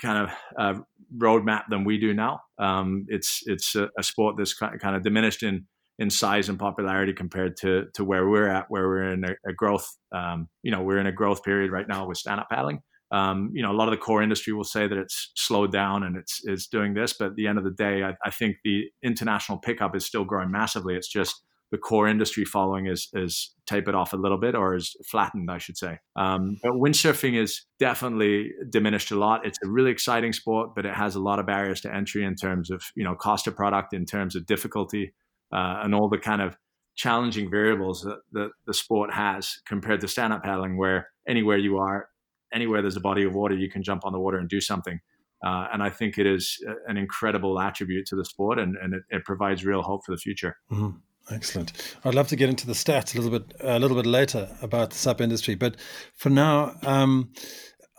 kind 0.00 0.28
of 0.28 0.30
uh, 0.58 0.80
roadmap 1.16 1.64
than 1.68 1.84
we 1.84 1.98
do 1.98 2.14
now. 2.14 2.40
Um, 2.58 3.06
it's 3.08 3.42
it's 3.46 3.74
a, 3.74 3.88
a, 3.98 4.02
sport 4.02 4.36
that's 4.36 4.54
kind 4.54 4.96
of 4.96 5.02
diminished 5.02 5.42
in 5.42 5.66
in 5.98 6.10
size 6.10 6.48
and 6.48 6.58
popularity 6.58 7.12
compared 7.12 7.56
to 7.58 7.86
to 7.94 8.04
where 8.04 8.28
we're 8.28 8.48
at 8.48 8.66
where 8.68 8.88
we're 8.88 9.12
in 9.12 9.24
a, 9.24 9.34
a 9.46 9.52
growth 9.52 9.86
um, 10.12 10.48
you 10.62 10.70
know 10.70 10.82
we're 10.82 10.98
in 10.98 11.06
a 11.06 11.12
growth 11.12 11.42
period 11.42 11.70
right 11.70 11.88
now 11.88 12.06
with 12.06 12.18
stand 12.18 12.40
up 12.40 12.48
paddling 12.50 12.80
um, 13.10 13.50
you 13.54 13.62
know, 13.62 13.70
a 13.70 13.74
lot 13.74 13.88
of 13.88 13.92
the 13.92 13.98
core 13.98 14.22
industry 14.22 14.52
will 14.52 14.64
say 14.64 14.86
that 14.86 14.98
it's 14.98 15.32
slowed 15.34 15.72
down 15.72 16.02
and 16.02 16.16
it's 16.16 16.42
it's 16.44 16.66
doing 16.66 16.94
this, 16.94 17.14
but 17.14 17.28
at 17.28 17.36
the 17.36 17.46
end 17.46 17.58
of 17.58 17.64
the 17.64 17.70
day, 17.70 18.02
I, 18.02 18.14
I 18.24 18.30
think 18.30 18.56
the 18.64 18.84
international 19.02 19.58
pickup 19.58 19.96
is 19.96 20.04
still 20.04 20.24
growing 20.24 20.50
massively. 20.50 20.94
It's 20.94 21.08
just 21.08 21.42
the 21.70 21.78
core 21.78 22.08
industry 22.08 22.44
following 22.44 22.86
is 22.86 23.08
is 23.14 23.54
tapered 23.66 23.94
off 23.94 24.12
a 24.12 24.16
little 24.16 24.38
bit 24.38 24.54
or 24.54 24.74
is 24.74 24.94
flattened, 25.06 25.50
I 25.50 25.58
should 25.58 25.78
say. 25.78 25.98
Um, 26.16 26.58
but 26.62 26.72
windsurfing 26.72 27.34
is 27.34 27.64
definitely 27.78 28.52
diminished 28.68 29.10
a 29.10 29.16
lot. 29.16 29.46
It's 29.46 29.58
a 29.64 29.68
really 29.68 29.90
exciting 29.90 30.32
sport, 30.34 30.74
but 30.74 30.84
it 30.84 30.94
has 30.94 31.14
a 31.14 31.20
lot 31.20 31.38
of 31.38 31.46
barriers 31.46 31.80
to 31.82 31.94
entry 31.94 32.24
in 32.24 32.34
terms 32.34 32.70
of 32.70 32.82
you 32.94 33.04
know 33.04 33.14
cost 33.14 33.46
of 33.46 33.56
product, 33.56 33.94
in 33.94 34.04
terms 34.04 34.36
of 34.36 34.44
difficulty, 34.44 35.14
uh, 35.50 35.80
and 35.82 35.94
all 35.94 36.10
the 36.10 36.18
kind 36.18 36.42
of 36.42 36.58
challenging 36.94 37.48
variables 37.48 38.02
that, 38.02 38.18
that 38.32 38.50
the 38.66 38.74
sport 38.74 39.12
has 39.12 39.60
compared 39.66 40.00
to 40.00 40.08
stand 40.08 40.32
up 40.32 40.42
paddling, 40.42 40.76
where 40.76 41.08
anywhere 41.26 41.56
you 41.56 41.78
are 41.78 42.08
anywhere 42.52 42.82
there's 42.82 42.96
a 42.96 43.00
body 43.00 43.24
of 43.24 43.34
water, 43.34 43.54
you 43.54 43.70
can 43.70 43.82
jump 43.82 44.04
on 44.04 44.12
the 44.12 44.18
water 44.18 44.38
and 44.38 44.48
do 44.48 44.60
something. 44.60 45.00
Uh, 45.44 45.68
and 45.72 45.82
I 45.82 45.90
think 45.90 46.18
it 46.18 46.26
is 46.26 46.58
an 46.88 46.96
incredible 46.96 47.60
attribute 47.60 48.06
to 48.06 48.16
the 48.16 48.24
sport, 48.24 48.58
and, 48.58 48.76
and 48.82 48.94
it, 48.94 49.02
it 49.10 49.24
provides 49.24 49.64
real 49.64 49.82
hope 49.82 50.04
for 50.04 50.10
the 50.12 50.18
future. 50.18 50.56
Mm-hmm. 50.70 50.98
Excellent. 51.30 51.72
I'd 52.04 52.14
love 52.14 52.28
to 52.28 52.36
get 52.36 52.48
into 52.48 52.66
the 52.66 52.72
stats 52.72 53.14
a 53.14 53.20
little 53.20 53.38
bit 53.38 53.54
a 53.60 53.78
little 53.78 53.96
bit 53.96 54.06
later 54.06 54.48
about 54.62 54.90
the 54.90 54.96
SUP 54.96 55.20
industry, 55.20 55.54
but 55.54 55.76
for 56.16 56.30
now, 56.30 56.74
um, 56.84 57.32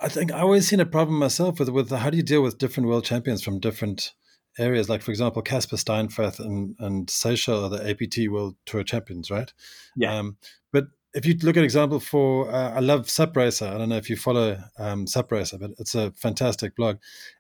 I 0.01 0.09
think 0.09 0.31
I 0.31 0.39
always 0.39 0.67
seen 0.67 0.79
a 0.79 0.85
problem 0.85 1.19
myself 1.19 1.59
with 1.59 1.69
with 1.69 1.91
how 1.91 2.09
do 2.09 2.17
you 2.17 2.23
deal 2.23 2.41
with 2.41 2.57
different 2.57 2.89
world 2.89 3.05
champions 3.05 3.43
from 3.43 3.59
different 3.59 4.13
areas. 4.57 4.89
Like 4.89 5.01
for 5.01 5.11
example, 5.11 5.41
Casper 5.41 5.75
Steinfath 5.75 6.39
and 6.39 6.75
and 6.79 7.09
Seychelles 7.09 7.71
are 7.71 7.77
the 7.77 7.89
APP 7.89 8.31
World 8.31 8.55
Tour 8.65 8.83
champions, 8.83 9.29
right? 9.29 9.53
Yeah. 9.95 10.17
Um, 10.17 10.37
but 10.71 10.85
if 11.13 11.25
you 11.25 11.35
look 11.41 11.57
at 11.57 11.63
example 11.63 11.99
for, 11.99 12.51
uh, 12.51 12.71
I 12.71 12.79
love 12.79 13.07
SUPRacer. 13.07 13.67
I 13.67 13.77
don't 13.77 13.89
know 13.89 13.97
if 13.97 14.09
you 14.09 14.15
follow 14.15 14.57
um, 14.77 15.05
SUPRacer, 15.05 15.59
but 15.59 15.71
it's 15.79 15.95
a 15.95 16.11
fantastic 16.11 16.75
blog, 16.75 16.97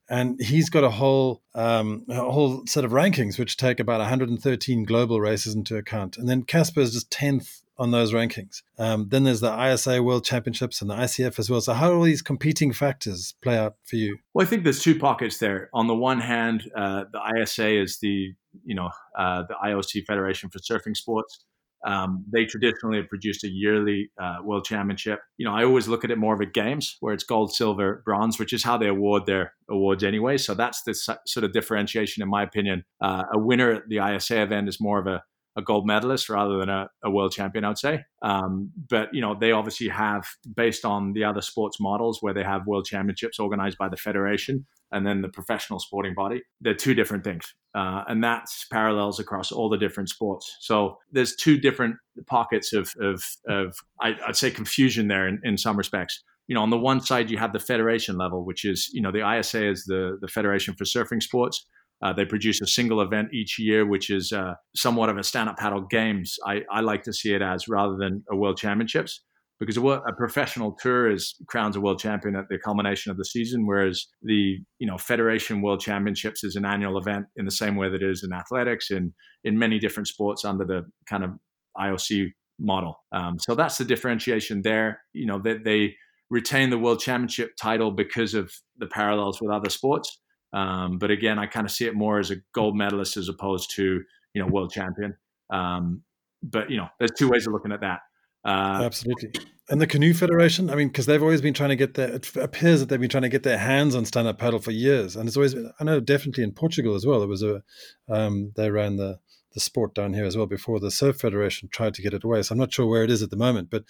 and 0.09 0.41
he's 0.41 0.69
got 0.69 0.83
a 0.83 0.89
whole 0.89 1.41
um, 1.53 2.05
a 2.09 2.31
whole 2.31 2.65
set 2.65 2.83
of 2.83 2.91
rankings 2.91 3.37
which 3.37 3.57
take 3.57 3.79
about 3.79 3.99
113 3.99 4.85
global 4.85 5.21
races 5.21 5.53
into 5.53 5.77
account, 5.77 6.17
and 6.17 6.27
then 6.27 6.43
Casper 6.43 6.81
is 6.81 6.93
just 6.93 7.11
tenth 7.11 7.61
on 7.79 7.91
those 7.91 8.11
rankings. 8.11 8.61
Um, 8.77 9.07
then 9.09 9.23
there's 9.23 9.39
the 9.39 9.57
ISA 9.57 10.03
World 10.03 10.25
Championships 10.25 10.81
and 10.81 10.89
the 10.89 10.95
ICF 10.95 11.39
as 11.39 11.49
well. 11.49 11.61
So 11.61 11.73
how 11.73 11.89
do 11.89 11.95
all 11.95 12.03
these 12.03 12.21
competing 12.21 12.73
factors 12.73 13.35
play 13.41 13.57
out 13.57 13.75
for 13.85 13.95
you? 13.95 14.17
Well, 14.33 14.45
I 14.45 14.49
think 14.49 14.65
there's 14.65 14.81
two 14.81 14.99
pockets 14.99 15.37
there. 15.37 15.69
On 15.73 15.87
the 15.87 15.95
one 15.95 16.19
hand, 16.19 16.69
uh, 16.75 17.05
the 17.11 17.41
ISA 17.41 17.81
is 17.81 17.99
the 17.99 18.33
you 18.65 18.75
know 18.75 18.89
uh, 19.17 19.43
the 19.43 19.55
IOC 19.63 20.05
Federation 20.05 20.49
for 20.49 20.59
Surfing 20.59 20.97
Sports. 20.97 21.45
Um, 21.85 22.25
they 22.31 22.45
traditionally 22.45 22.97
have 22.97 23.07
produced 23.07 23.43
a 23.43 23.49
yearly 23.49 24.11
uh, 24.21 24.37
world 24.43 24.65
championship. 24.65 25.19
You 25.37 25.45
know, 25.45 25.53
I 25.53 25.63
always 25.63 25.87
look 25.87 26.03
at 26.03 26.11
it 26.11 26.17
more 26.17 26.33
of 26.33 26.41
a 26.41 26.45
games 26.45 26.97
where 26.99 27.13
it's 27.13 27.23
gold, 27.23 27.53
silver, 27.53 28.01
bronze, 28.05 28.37
which 28.39 28.53
is 28.53 28.63
how 28.63 28.77
they 28.77 28.87
award 28.87 29.25
their 29.25 29.53
awards 29.69 30.03
anyway. 30.03 30.37
So 30.37 30.53
that's 30.53 30.83
the 30.83 30.93
sort 30.93 31.43
of 31.43 31.53
differentiation, 31.53 32.21
in 32.21 32.29
my 32.29 32.43
opinion. 32.43 32.83
Uh, 33.01 33.23
a 33.33 33.39
winner 33.39 33.71
at 33.71 33.83
the 33.87 33.97
ISA 33.97 34.41
event 34.41 34.67
is 34.67 34.81
more 34.81 34.99
of 34.99 35.07
a, 35.07 35.23
a 35.57 35.61
gold 35.61 35.87
medalist 35.87 36.29
rather 36.29 36.57
than 36.57 36.69
a, 36.69 36.89
a 37.03 37.09
world 37.09 37.31
champion, 37.31 37.65
I 37.65 37.69
would 37.69 37.77
say. 37.77 38.03
Um, 38.21 38.71
but 38.89 39.13
you 39.13 39.21
know, 39.21 39.35
they 39.39 39.51
obviously 39.51 39.87
have, 39.87 40.25
based 40.55 40.85
on 40.85 41.13
the 41.13 41.23
other 41.23 41.41
sports 41.41 41.79
models, 41.79 42.19
where 42.21 42.33
they 42.33 42.43
have 42.43 42.67
world 42.67 42.85
championships 42.85 43.39
organized 43.39 43.77
by 43.77 43.89
the 43.89 43.97
federation 43.97 44.65
and 44.91 45.05
then 45.05 45.21
the 45.21 45.29
professional 45.29 45.79
sporting 45.79 46.13
body. 46.13 46.41
They're 46.61 46.73
two 46.73 46.93
different 46.93 47.23
things. 47.23 47.53
Uh, 47.75 48.03
and 48.07 48.23
that's 48.23 48.65
parallels 48.71 49.19
across 49.19 49.51
all 49.51 49.69
the 49.69 49.77
different 49.77 50.09
sports. 50.09 50.57
So 50.59 50.97
there's 51.11 51.35
two 51.35 51.57
different 51.57 51.95
pockets 52.27 52.73
of, 52.73 52.91
of, 52.99 53.23
of 53.47 53.75
I, 54.01 54.15
would 54.25 54.35
say, 54.35 54.49
confusion 54.51 55.07
there 55.07 55.27
in, 55.27 55.39
in 55.43 55.57
some 55.57 55.77
respects. 55.77 56.23
You 56.47 56.55
know, 56.55 56.63
on 56.63 56.71
the 56.71 56.77
one 56.77 57.01
side, 57.01 57.29
you 57.29 57.37
have 57.37 57.53
the 57.53 57.59
federation 57.59 58.17
level, 58.17 58.43
which 58.43 58.65
is, 58.65 58.89
you 58.91 59.01
know, 59.01 59.11
the 59.11 59.37
ISA 59.37 59.67
is 59.67 59.85
the, 59.85 60.17
the 60.19 60.27
Federation 60.27 60.73
for 60.73 60.83
Surfing 60.83 61.21
Sports. 61.21 61.65
Uh, 62.01 62.13
they 62.13 62.25
produce 62.25 62.61
a 62.61 62.65
single 62.65 63.01
event 63.01 63.33
each 63.33 63.59
year, 63.59 63.85
which 63.85 64.09
is 64.09 64.31
uh, 64.31 64.55
somewhat 64.75 65.09
of 65.09 65.17
a 65.17 65.23
stand-up 65.23 65.57
paddle 65.57 65.81
games. 65.81 66.37
I, 66.45 66.61
I 66.71 66.79
like 66.79 67.03
to 67.03 67.13
see 67.13 67.33
it 67.33 67.41
as 67.41 67.67
rather 67.67 67.97
than 67.97 68.23
a 68.31 68.35
world 68.35 68.57
championships 68.57 69.21
because 69.59 69.77
a, 69.77 69.81
a, 69.81 70.13
professional 70.15 70.71
tour 70.71 71.11
is 71.11 71.35
crowns 71.47 71.75
a 71.75 71.81
world 71.81 71.99
champion 71.99 72.35
at 72.35 72.47
the 72.49 72.57
culmination 72.57 73.11
of 73.11 73.17
the 73.17 73.25
season, 73.25 73.65
whereas 73.65 74.07
the 74.21 74.57
you 74.79 74.87
know 74.87 74.97
Federation 74.97 75.61
World 75.61 75.81
Championships 75.81 76.43
is 76.43 76.55
an 76.55 76.65
annual 76.65 76.97
event 76.97 77.25
in 77.35 77.45
the 77.45 77.51
same 77.51 77.75
way 77.75 77.89
that 77.89 78.01
it 78.01 78.09
is 78.09 78.23
in 78.23 78.31
athletics 78.33 78.89
and 78.89 79.11
in 79.43 79.59
many 79.59 79.77
different 79.77 80.07
sports 80.07 80.45
under 80.45 80.65
the 80.65 80.83
kind 81.09 81.23
of 81.23 81.31
IOC 81.77 82.29
model. 82.59 82.95
Um, 83.11 83.37
so 83.39 83.55
that's 83.55 83.77
the 83.77 83.85
differentiation 83.85 84.61
there. 84.61 85.01
You 85.13 85.25
know 85.25 85.39
that 85.39 85.63
they, 85.63 85.87
they, 85.87 85.95
retain 86.31 86.69
the 86.69 86.77
World 86.77 86.99
Championship 86.99 87.49
title 87.59 87.89
because 87.89 88.35
of 88.35 88.51
the 88.77 88.85
parallels 88.85 89.41
with 89.41 89.49
other 89.49 89.71
sports. 89.71 90.19
Um, 90.53 90.99
but 90.99 91.09
again, 91.09 91.39
I 91.39 91.47
kind 91.47 91.65
of 91.65 91.71
see 91.71 91.87
it 91.87 91.95
more 91.95 92.19
as 92.19 92.29
a 92.29 92.35
gold 92.53 92.77
medalist 92.77 93.17
as 93.17 93.29
opposed 93.29 93.71
to 93.77 94.03
you 94.35 94.41
know 94.41 94.47
world 94.47 94.71
champion. 94.71 95.15
Um, 95.51 96.03
but 96.43 96.69
you 96.69 96.77
know, 96.77 96.87
there's 96.99 97.11
two 97.17 97.29
ways 97.29 97.47
of 97.47 97.53
looking 97.53 97.71
at 97.71 97.81
that. 97.81 97.99
Uh, 98.45 98.81
Absolutely. 98.83 99.31
And 99.69 99.79
the 99.79 99.87
Canoe 99.87 100.15
Federation, 100.15 100.69
I 100.71 100.75
mean, 100.75 100.87
because 100.87 101.05
they've 101.05 101.21
always 101.21 101.41
been 101.41 101.53
trying 101.53 101.69
to 101.69 101.75
get 101.75 101.93
their, 101.93 102.09
it 102.09 102.35
appears 102.35 102.79
that 102.79 102.89
they've 102.89 102.99
been 102.99 103.09
trying 103.09 103.23
to 103.23 103.29
get 103.29 103.43
their 103.43 103.57
hands 103.57 103.93
on 103.93 104.03
stand 104.05 104.27
up 104.27 104.39
paddle 104.39 104.59
for 104.59 104.71
years. 104.71 105.15
And 105.15 105.27
it's 105.27 105.37
always, 105.37 105.55
I 105.55 105.83
know 105.83 105.99
definitely 105.99 106.43
in 106.43 106.53
Portugal 106.53 106.95
as 106.95 107.05
well, 107.05 107.19
there 107.19 107.27
was 107.27 107.43
a, 107.43 107.61
um, 108.09 108.51
they 108.55 108.71
ran 108.71 108.95
the, 108.95 109.19
the 109.53 109.59
sport 109.59 109.93
down 109.93 110.13
here 110.13 110.25
as 110.25 110.35
well 110.35 110.47
before 110.47 110.79
the 110.79 110.89
Surf 110.89 111.19
Federation 111.19 111.69
tried 111.71 111.93
to 111.95 112.01
get 112.01 112.13
it 112.13 112.23
away. 112.23 112.41
So 112.41 112.53
I'm 112.53 112.59
not 112.59 112.73
sure 112.73 112.87
where 112.87 113.03
it 113.03 113.11
is 113.11 113.21
at 113.21 113.29
the 113.29 113.37
moment, 113.37 113.69
but 113.69 113.83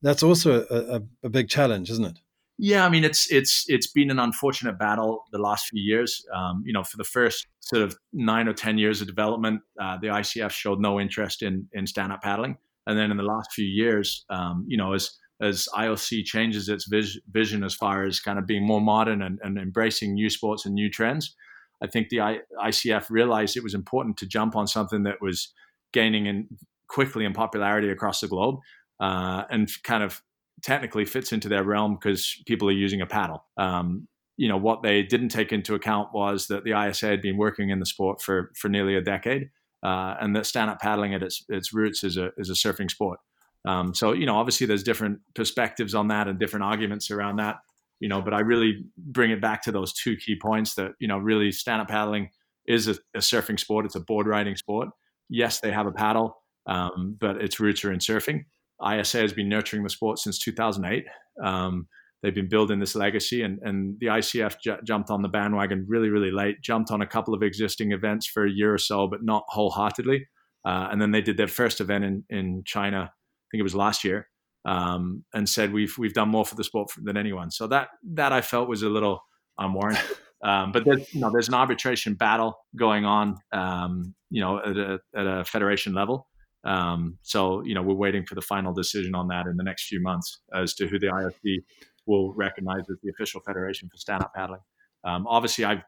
that's 0.00 0.22
also 0.22 0.64
a, 0.70 0.96
a, 0.96 1.02
a 1.24 1.28
big 1.28 1.48
challenge, 1.48 1.90
isn't 1.90 2.04
it? 2.04 2.18
Yeah, 2.58 2.86
I 2.86 2.88
mean 2.88 3.04
it's 3.04 3.30
it's 3.30 3.66
it's 3.68 3.86
been 3.86 4.10
an 4.10 4.18
unfortunate 4.18 4.78
battle 4.78 5.24
the 5.30 5.38
last 5.38 5.66
few 5.66 5.82
years. 5.82 6.24
Um, 6.34 6.62
you 6.64 6.72
know, 6.72 6.82
for 6.82 6.96
the 6.96 7.04
first 7.04 7.46
sort 7.60 7.82
of 7.82 7.98
nine 8.14 8.48
or 8.48 8.54
ten 8.54 8.78
years 8.78 9.02
of 9.02 9.06
development, 9.06 9.60
uh, 9.78 9.98
the 10.00 10.06
ICF 10.06 10.50
showed 10.52 10.80
no 10.80 10.98
interest 10.98 11.42
in 11.42 11.68
in 11.74 11.86
stand 11.86 12.12
up 12.12 12.22
paddling. 12.22 12.56
And 12.86 12.98
then 12.98 13.10
in 13.10 13.16
the 13.16 13.22
last 13.22 13.52
few 13.52 13.66
years, 13.66 14.24
um, 14.30 14.64
you 14.68 14.76
know, 14.76 14.92
as 14.92 15.10
as 15.40 15.68
IOC 15.76 16.24
changes 16.24 16.68
its 16.68 16.86
vis- 16.88 17.18
vision 17.30 17.62
as 17.62 17.74
far 17.74 18.04
as 18.04 18.20
kind 18.20 18.38
of 18.38 18.46
being 18.46 18.66
more 18.66 18.80
modern 18.80 19.20
and, 19.20 19.38
and 19.42 19.58
embracing 19.58 20.14
new 20.14 20.30
sports 20.30 20.64
and 20.64 20.74
new 20.74 20.88
trends, 20.88 21.34
I 21.82 21.88
think 21.88 22.08
the 22.08 22.22
I- 22.22 22.40
ICF 22.64 23.10
realized 23.10 23.56
it 23.56 23.62
was 23.62 23.74
important 23.74 24.16
to 24.18 24.26
jump 24.26 24.56
on 24.56 24.66
something 24.66 25.02
that 25.02 25.20
was 25.20 25.52
gaining 25.92 26.26
in 26.26 26.48
quickly 26.88 27.24
in 27.24 27.32
popularity 27.32 27.90
across 27.90 28.20
the 28.20 28.28
globe 28.28 28.60
uh, 29.00 29.44
and 29.50 29.70
kind 29.82 30.02
of 30.02 30.22
technically 30.62 31.04
fits 31.04 31.32
into 31.32 31.48
their 31.48 31.64
realm 31.64 31.96
because 31.96 32.40
people 32.46 32.68
are 32.68 32.72
using 32.72 33.00
a 33.00 33.06
paddle. 33.06 33.44
Um, 33.58 34.08
you 34.36 34.48
know 34.48 34.56
what 34.56 34.82
they 34.82 35.02
didn't 35.02 35.30
take 35.30 35.52
into 35.52 35.74
account 35.74 36.10
was 36.12 36.46
that 36.48 36.64
the 36.64 36.78
ISA 36.78 37.06
had 37.06 37.22
been 37.22 37.38
working 37.38 37.70
in 37.70 37.80
the 37.80 37.86
sport 37.86 38.20
for 38.20 38.52
for 38.56 38.68
nearly 38.68 38.94
a 38.94 39.00
decade, 39.00 39.48
uh, 39.86 40.16
and 40.20 40.34
that 40.34 40.44
stand 40.46 40.68
up 40.68 40.80
paddling 40.80 41.14
at 41.14 41.22
its 41.22 41.44
its 41.48 41.72
roots 41.72 42.02
is 42.02 42.16
a 42.16 42.30
is 42.36 42.50
a 42.50 42.54
surfing 42.54 42.90
sport. 42.90 43.20
Um, 43.64 43.94
so 43.94 44.12
you 44.12 44.26
know, 44.26 44.34
obviously, 44.34 44.66
there's 44.66 44.82
different 44.82 45.20
perspectives 45.36 45.94
on 45.94 46.08
that 46.08 46.26
and 46.26 46.40
different 46.40 46.64
arguments 46.64 47.08
around 47.12 47.36
that. 47.36 47.58
You 48.00 48.08
know, 48.08 48.20
but 48.20 48.34
I 48.34 48.40
really 48.40 48.84
bring 48.98 49.30
it 49.30 49.40
back 49.40 49.62
to 49.62 49.72
those 49.72 49.92
two 49.92 50.16
key 50.16 50.36
points 50.42 50.74
that 50.74 50.92
you 50.98 51.06
know, 51.06 51.18
really, 51.18 51.52
stand 51.52 51.80
up 51.80 51.88
paddling 51.88 52.30
is 52.66 52.88
a, 52.88 52.96
a 53.14 53.20
surfing 53.20 53.60
sport. 53.60 53.86
It's 53.86 53.94
a 53.94 54.00
board 54.00 54.26
riding 54.26 54.56
sport. 54.56 54.88
Yes, 55.28 55.60
they 55.60 55.70
have 55.70 55.86
a 55.86 55.92
paddle, 55.92 56.42
um, 56.66 57.16
but 57.20 57.40
its 57.40 57.60
roots 57.60 57.84
are 57.84 57.92
in 57.92 58.00
surfing. 58.00 58.44
ISA 58.84 59.18
has 59.18 59.32
been 59.32 59.48
nurturing 59.48 59.84
the 59.84 59.88
sport 59.88 60.18
since 60.18 60.36
2008. 60.40 61.06
Um, 61.42 61.86
they've 62.26 62.34
been 62.34 62.48
building 62.48 62.80
this 62.80 62.96
legacy, 62.96 63.42
and, 63.42 63.60
and 63.62 63.94
the 64.00 64.06
ICF 64.06 64.56
j- 64.60 64.78
jumped 64.84 65.10
on 65.10 65.22
the 65.22 65.28
bandwagon 65.28 65.86
really, 65.88 66.08
really 66.08 66.32
late. 66.32 66.60
Jumped 66.60 66.90
on 66.90 67.00
a 67.00 67.06
couple 67.06 67.34
of 67.34 67.42
existing 67.44 67.92
events 67.92 68.26
for 68.26 68.44
a 68.44 68.50
year 68.50 68.74
or 68.74 68.78
so, 68.78 69.06
but 69.06 69.22
not 69.22 69.44
wholeheartedly. 69.46 70.26
Uh, 70.64 70.88
and 70.90 71.00
then 71.00 71.12
they 71.12 71.20
did 71.20 71.36
their 71.36 71.46
first 71.46 71.80
event 71.80 72.04
in 72.04 72.24
in 72.28 72.62
China. 72.66 73.12
I 73.12 73.46
think 73.52 73.60
it 73.60 73.62
was 73.62 73.76
last 73.76 74.02
year, 74.02 74.26
um, 74.64 75.22
and 75.32 75.48
said 75.48 75.72
we've 75.72 75.96
we've 75.96 76.14
done 76.14 76.28
more 76.28 76.44
for 76.44 76.56
the 76.56 76.64
sport 76.64 76.90
than 77.00 77.16
anyone. 77.16 77.52
So 77.52 77.68
that 77.68 77.90
that 78.14 78.32
I 78.32 78.40
felt 78.40 78.68
was 78.68 78.82
a 78.82 78.88
little 78.88 79.20
unwarranted. 79.56 80.04
Um, 80.44 80.70
but 80.70 80.84
there's, 80.84 81.12
you 81.14 81.20
know, 81.20 81.30
there's 81.32 81.48
an 81.48 81.54
arbitration 81.54 82.12
battle 82.14 82.58
going 82.76 83.06
on, 83.06 83.38
um, 83.52 84.14
you 84.30 84.42
know, 84.42 84.58
at 84.58 84.76
a, 84.76 84.98
at 85.16 85.26
a 85.26 85.44
federation 85.44 85.94
level. 85.94 86.28
Um, 86.64 87.18
so, 87.22 87.62
you 87.64 87.74
know, 87.74 87.82
we're 87.82 87.94
waiting 87.94 88.26
for 88.26 88.34
the 88.34 88.42
final 88.42 88.72
decision 88.72 89.14
on 89.14 89.28
that 89.28 89.46
in 89.46 89.56
the 89.56 89.62
next 89.62 89.86
few 89.86 90.02
months 90.02 90.40
as 90.54 90.74
to 90.74 90.88
who 90.88 90.98
the 90.98 91.06
IFB 91.06 91.62
will 92.06 92.32
recognize 92.34 92.82
as 92.90 92.96
the 93.02 93.10
official 93.10 93.40
federation 93.40 93.88
for 93.88 93.96
stand-up 93.96 94.32
paddling. 94.34 94.60
Um, 95.04 95.26
obviously, 95.28 95.64
i 95.64 95.82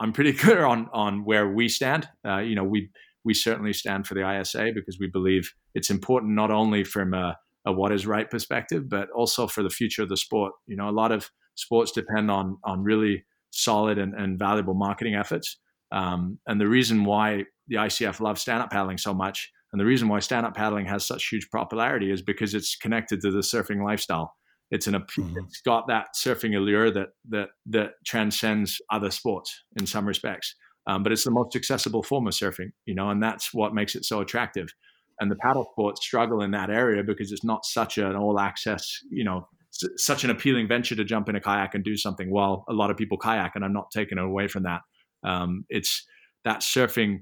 am 0.00 0.12
pretty 0.12 0.32
clear 0.44 0.64
on 0.64 0.88
on 0.92 1.24
where 1.24 1.48
we 1.48 1.68
stand. 1.68 2.08
Uh, 2.26 2.38
you 2.38 2.54
know, 2.54 2.64
we 2.64 2.90
we 3.24 3.34
certainly 3.34 3.72
stand 3.72 4.06
for 4.06 4.14
the 4.14 4.28
ISA 4.28 4.72
because 4.74 4.98
we 4.98 5.06
believe 5.06 5.50
it's 5.74 5.90
important 5.90 6.34
not 6.34 6.50
only 6.50 6.84
from 6.84 7.14
a, 7.14 7.36
a 7.66 7.72
what 7.72 7.92
is 7.92 8.06
right 8.06 8.30
perspective, 8.30 8.88
but 8.88 9.08
also 9.10 9.46
for 9.46 9.62
the 9.62 9.70
future 9.70 10.02
of 10.02 10.08
the 10.08 10.16
sport. 10.16 10.52
You 10.66 10.76
know, 10.76 10.88
a 10.88 10.92
lot 10.92 11.12
of 11.12 11.30
sports 11.54 11.92
depend 11.92 12.30
on 12.30 12.58
on 12.64 12.82
really 12.82 13.24
solid 13.50 13.98
and, 13.98 14.14
and 14.14 14.38
valuable 14.38 14.74
marketing 14.74 15.14
efforts. 15.14 15.58
Um, 15.92 16.40
and 16.46 16.60
the 16.60 16.66
reason 16.66 17.04
why 17.04 17.44
the 17.68 17.76
ICF 17.76 18.18
loves 18.18 18.42
stand-up 18.42 18.70
paddling 18.70 18.98
so 18.98 19.14
much 19.14 19.48
and 19.74 19.80
the 19.80 19.86
reason 19.86 20.06
why 20.06 20.20
stand 20.20 20.46
up 20.46 20.54
paddling 20.54 20.86
has 20.86 21.04
such 21.04 21.28
huge 21.28 21.48
popularity 21.50 22.12
is 22.12 22.22
because 22.22 22.54
it's 22.54 22.76
connected 22.76 23.20
to 23.22 23.32
the 23.32 23.40
surfing 23.40 23.84
lifestyle. 23.84 24.32
It's 24.70 24.86
an 24.86 24.94
mm-hmm. 24.94 25.38
it's 25.38 25.60
got 25.60 25.86
that 25.88 26.08
surfing 26.16 26.56
allure 26.56 26.90
that 26.90 27.08
that 27.28 27.50
that 27.66 27.92
transcends 28.04 28.80
other 28.90 29.10
sports 29.10 29.62
in 29.78 29.86
some 29.86 30.06
respects. 30.06 30.54
Um, 30.86 31.02
but 31.02 31.12
it's 31.12 31.24
the 31.24 31.30
most 31.30 31.56
accessible 31.56 32.02
form 32.02 32.26
of 32.26 32.34
surfing, 32.34 32.72
you 32.84 32.94
know, 32.94 33.08
and 33.08 33.22
that's 33.22 33.54
what 33.54 33.74
makes 33.74 33.94
it 33.94 34.04
so 34.04 34.20
attractive. 34.20 34.68
And 35.20 35.30
the 35.30 35.36
paddle 35.36 35.66
sports 35.72 36.04
struggle 36.04 36.42
in 36.42 36.50
that 36.50 36.70
area 36.70 37.02
because 37.02 37.32
it's 37.32 37.44
not 37.44 37.64
such 37.64 37.98
an 37.98 38.16
all 38.16 38.38
access, 38.38 38.98
you 39.10 39.24
know, 39.24 39.48
such 39.96 40.24
an 40.24 40.30
appealing 40.30 40.68
venture 40.68 40.94
to 40.94 41.04
jump 41.04 41.28
in 41.28 41.36
a 41.36 41.40
kayak 41.40 41.74
and 41.74 41.84
do 41.84 41.96
something. 41.96 42.30
While 42.30 42.64
a 42.68 42.72
lot 42.72 42.90
of 42.90 42.96
people 42.96 43.16
kayak, 43.16 43.52
and 43.54 43.64
I'm 43.64 43.72
not 43.72 43.90
taking 43.92 44.18
away 44.18 44.48
from 44.48 44.64
that. 44.64 44.82
Um, 45.22 45.64
it's 45.68 46.04
that 46.44 46.60
surfing 46.60 47.20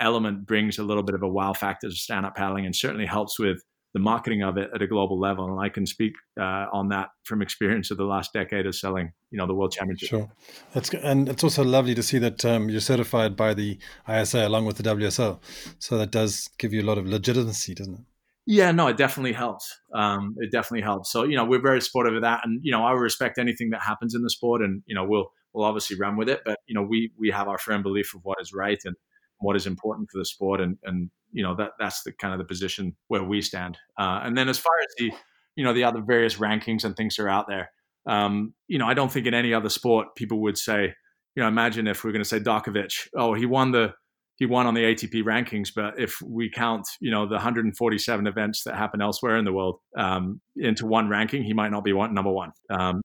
element 0.00 0.46
brings 0.46 0.78
a 0.78 0.82
little 0.82 1.02
bit 1.02 1.14
of 1.14 1.22
a 1.22 1.28
wow 1.28 1.52
factor 1.52 1.88
to 1.88 1.94
stand 1.94 2.24
up 2.24 2.34
paddling 2.34 2.64
and 2.64 2.74
certainly 2.74 3.06
helps 3.06 3.38
with 3.38 3.62
the 3.92 4.00
marketing 4.00 4.42
of 4.42 4.56
it 4.56 4.70
at 4.74 4.80
a 4.80 4.86
global 4.86 5.18
level. 5.18 5.50
And 5.50 5.60
I 5.60 5.68
can 5.68 5.86
speak 5.86 6.14
uh, 6.40 6.66
on 6.72 6.88
that 6.88 7.10
from 7.24 7.42
experience 7.42 7.90
of 7.90 7.98
the 7.98 8.04
last 8.04 8.32
decade 8.32 8.66
of 8.66 8.74
selling, 8.74 9.12
you 9.30 9.38
know, 9.38 9.46
the 9.46 9.54
World 9.54 9.72
Championship. 9.72 10.08
Sure, 10.08 10.30
that's 10.72 10.92
and 10.94 11.28
it's 11.28 11.44
also 11.44 11.62
lovely 11.62 11.94
to 11.94 12.02
see 12.02 12.18
that 12.18 12.44
um, 12.44 12.68
you're 12.68 12.80
certified 12.80 13.36
by 13.36 13.54
the 13.54 13.78
ISA 14.08 14.46
along 14.46 14.64
with 14.64 14.76
the 14.76 14.82
WSL. 14.82 15.40
So 15.78 15.98
that 15.98 16.10
does 16.10 16.48
give 16.58 16.72
you 16.72 16.82
a 16.82 16.86
lot 16.86 16.98
of 16.98 17.06
legitimacy, 17.06 17.74
doesn't 17.74 17.94
it? 17.94 18.00
Yeah, 18.44 18.72
no, 18.72 18.88
it 18.88 18.96
definitely 18.96 19.34
helps. 19.34 19.78
Um, 19.94 20.34
it 20.38 20.50
definitely 20.50 20.82
helps. 20.82 21.12
So 21.12 21.24
you 21.24 21.36
know, 21.36 21.44
we're 21.44 21.62
very 21.62 21.80
supportive 21.80 22.14
of 22.16 22.22
that, 22.22 22.40
and 22.44 22.60
you 22.62 22.72
know, 22.72 22.84
I 22.84 22.92
respect 22.92 23.38
anything 23.38 23.70
that 23.70 23.82
happens 23.82 24.14
in 24.14 24.22
the 24.22 24.30
sport, 24.30 24.62
and 24.62 24.82
you 24.86 24.94
know, 24.94 25.04
we'll 25.04 25.30
we'll 25.52 25.64
obviously 25.64 25.96
run 25.96 26.16
with 26.16 26.28
it. 26.28 26.40
But 26.44 26.58
you 26.66 26.74
know, 26.74 26.82
we 26.82 27.12
we 27.18 27.30
have 27.30 27.46
our 27.46 27.58
firm 27.58 27.82
belief 27.82 28.14
of 28.14 28.20
what 28.24 28.38
is 28.40 28.52
right, 28.52 28.80
and 28.84 28.96
what 29.42 29.56
is 29.56 29.66
important 29.66 30.10
for 30.10 30.18
the 30.18 30.24
sport, 30.24 30.60
and 30.60 30.76
and 30.84 31.10
you 31.32 31.42
know 31.42 31.54
that 31.56 31.72
that's 31.78 32.02
the 32.02 32.12
kind 32.12 32.32
of 32.32 32.38
the 32.38 32.44
position 32.44 32.96
where 33.08 33.22
we 33.22 33.40
stand. 33.40 33.76
Uh, 33.98 34.20
and 34.22 34.36
then 34.36 34.48
as 34.48 34.58
far 34.58 34.72
as 34.80 34.94
the 34.98 35.12
you 35.56 35.64
know 35.64 35.72
the 35.72 35.84
other 35.84 36.00
various 36.00 36.36
rankings 36.36 36.84
and 36.84 36.96
things 36.96 37.18
are 37.18 37.28
out 37.28 37.46
there, 37.48 37.70
um, 38.06 38.54
you 38.68 38.78
know 38.78 38.86
I 38.86 38.94
don't 38.94 39.10
think 39.10 39.26
in 39.26 39.34
any 39.34 39.52
other 39.52 39.68
sport 39.68 40.08
people 40.16 40.40
would 40.42 40.58
say, 40.58 40.94
you 41.34 41.42
know, 41.42 41.48
imagine 41.48 41.86
if 41.86 42.04
we're 42.04 42.12
going 42.12 42.24
to 42.24 42.28
say 42.28 42.40
Djokovic, 42.40 43.08
oh 43.16 43.34
he 43.34 43.46
won 43.46 43.72
the 43.72 43.92
he 44.36 44.46
won 44.46 44.66
on 44.66 44.74
the 44.74 44.82
ATP 44.82 45.22
rankings, 45.22 45.68
but 45.74 46.00
if 46.00 46.20
we 46.20 46.50
count, 46.50 46.86
you 47.00 47.10
know, 47.10 47.26
the 47.26 47.34
147 47.34 48.26
events 48.26 48.64
that 48.64 48.74
happen 48.74 49.00
elsewhere 49.00 49.36
in 49.36 49.44
the 49.44 49.52
world 49.52 49.78
um, 49.96 50.40
into 50.56 50.86
one 50.86 51.08
ranking, 51.08 51.44
he 51.44 51.52
might 51.52 51.70
not 51.70 51.84
be 51.84 51.92
one 51.92 52.12
number 52.14 52.32
one. 52.32 52.50
Um, 52.70 53.02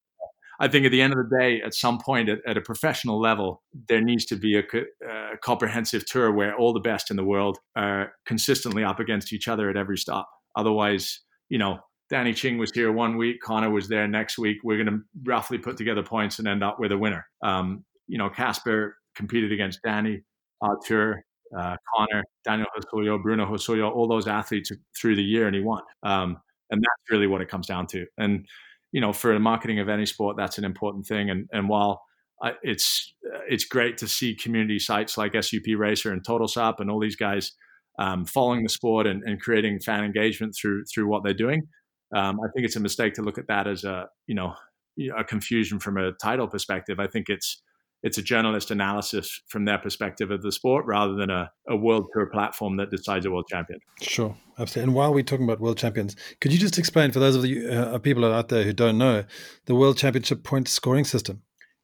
I 0.60 0.67
think 0.67 0.86
at 0.86 0.91
the 0.91 1.02
end 1.02 1.13
of 1.13 1.20
the 1.20 1.38
day, 1.38 1.62
at 1.62 1.74
some 1.74 2.00
point 2.00 2.30
at, 2.30 2.39
at 2.48 2.58
a 2.58 2.62
professional 2.62 3.20
level, 3.20 3.62
there 3.88 4.02
needs 4.02 4.26
to 4.26 4.36
be 4.36 4.58
a, 4.58 4.63
a, 5.08 5.38
comprehensive 5.43 6.06
tour 6.06 6.32
where 6.32 6.56
all 6.56 6.74
the 6.74 6.80
best 6.80 7.12
in 7.12 7.17
the 7.17 7.24
world 7.24 7.60
are 7.76 8.13
consistently 8.26 8.84
up 8.84 9.00
against 9.00 9.32
each 9.34 9.48
other 9.48 9.70
at 9.70 9.78
every 9.78 9.98
stop. 9.98 10.30
Otherwise, 10.56 11.22
you 11.50 11.58
know, 11.58 11.80
Danny 12.10 12.34
Ching 12.34 12.58
was 12.58 12.72
here 12.72 12.91
one 12.91 13.17
week, 13.17 13.38
Connor 13.43 13.70
was 13.70 13.88
there 13.88 14.08
next 14.08 14.38
week. 14.38 14.58
We're 14.63 14.84
going 14.84 14.98
to 14.98 15.04
roughly 15.26 15.58
put 15.58 15.78
together 15.78 16.04
points 16.04 16.39
and 16.39 16.48
end 16.48 16.63
up 16.63 16.80
with 16.80 16.91
a 16.91 16.98
winner. 16.98 17.28
Um, 17.43 17.84
you 18.08 18.17
know, 18.17 18.30
Casper 18.30 18.98
competed 19.15 19.52
against 19.52 19.82
Danny, 19.84 20.22
Artur, 20.62 21.24
uh, 21.58 21.76
Connor, 21.96 22.24
Daniel 22.46 22.67
Hasulyo, 22.78 23.22
Bruno 23.22 23.46
Hasulyo, 23.46 23.93
all 23.93 24.08
those 24.08 24.28
athletes 24.28 24.72
through 25.00 25.15
the 25.15 25.24
year, 25.24 25.48
and 25.48 25.56
he 25.56 25.62
won. 25.62 25.84
Um, 26.04 26.38
and 26.70 26.82
that's 26.82 27.12
really 27.12 27.28
what 27.28 27.41
it 27.41 27.50
comes 27.50 27.67
down 27.67 27.88
to. 27.88 28.06
And 28.17 28.46
you 28.91 29.02
know, 29.02 29.13
for 29.13 29.34
the 29.34 29.39
marketing 29.39 29.80
of 29.80 29.89
any 29.89 30.06
sport, 30.06 30.38
that's 30.38 30.58
an 30.58 30.63
important 30.63 31.06
thing. 31.06 31.30
And 31.30 31.47
and 31.52 31.69
while 31.69 32.02
it's 32.62 33.13
it's 33.50 33.65
great 33.65 33.97
to 33.97 34.08
see 34.08 34.36
community 34.36 34.80
sites 34.80 35.17
like 35.17 35.34
SUP 35.41 35.65
Racer 35.78 36.12
and 36.12 36.23
Total 36.26 36.47
Sup 36.47 36.80
and 36.80 36.89
all 36.89 37.00
these 37.00 37.15
guys 37.15 37.54
um, 38.00 38.26
following 38.26 38.63
the 38.63 38.69
sport 38.69 39.08
and, 39.08 39.23
and, 39.23 39.41
creating 39.41 39.80
fan 39.80 40.04
engagement 40.04 40.56
through 40.56 40.84
through 40.86 41.08
what 41.08 41.23
they're 41.23 41.34
doing. 41.34 41.67
Um, 42.15 42.39
I 42.39 42.47
think 42.54 42.65
it's 42.65 42.76
a 42.76 42.80
mistake 42.80 43.15
to 43.15 43.23
look 43.23 43.39
at 43.39 43.47
that 43.47 43.67
as 43.67 43.84
a 43.84 44.08
you 44.28 44.36
know 44.36 44.54
a 45.17 45.23
confusion 45.23 45.80
from 45.80 45.97
a 45.97 46.12
title 46.21 46.47
perspective. 46.47 47.00
I 47.00 47.08
think 47.08 47.28
it's 47.30 47.62
it's 48.04 48.18
a 48.18 48.22
journalist 48.22 48.72
analysis 48.72 49.42
from 49.48 49.66
their 49.66 49.78
perspective 49.78 50.32
of 50.32 50.42
the 50.42 50.52
sport 50.52 50.86
rather 50.86 51.14
than 51.16 51.30
a, 51.30 51.52
a 51.68 51.76
world 51.76 52.08
tour 52.14 52.28
platform 52.28 52.78
that 52.78 52.92
decides 52.92 53.26
a 53.26 53.32
world 53.32 53.46
champion. 53.50 53.80
Sure, 54.02 54.36
absolutely. 54.60 54.90
And 54.90 54.96
while 54.96 55.14
we're 55.14 55.24
talking 55.24 55.46
about 55.46 55.60
world 55.60 55.78
champions, 55.78 56.16
could 56.40 56.54
you 56.54 56.60
just 56.60 56.78
explain 56.78 57.12
for 57.12 57.20
those 57.20 57.36
of 57.36 57.46
you 57.46 57.70
uh, 57.70 57.98
people 57.98 58.24
out 58.26 58.50
there 58.50 58.64
who 58.64 58.74
don't 58.74 58.98
know 58.98 59.24
the 59.66 59.76
world 59.76 59.98
championship 59.98 60.44
point 60.44 60.68
scoring 60.68 61.06
system? 61.06 61.42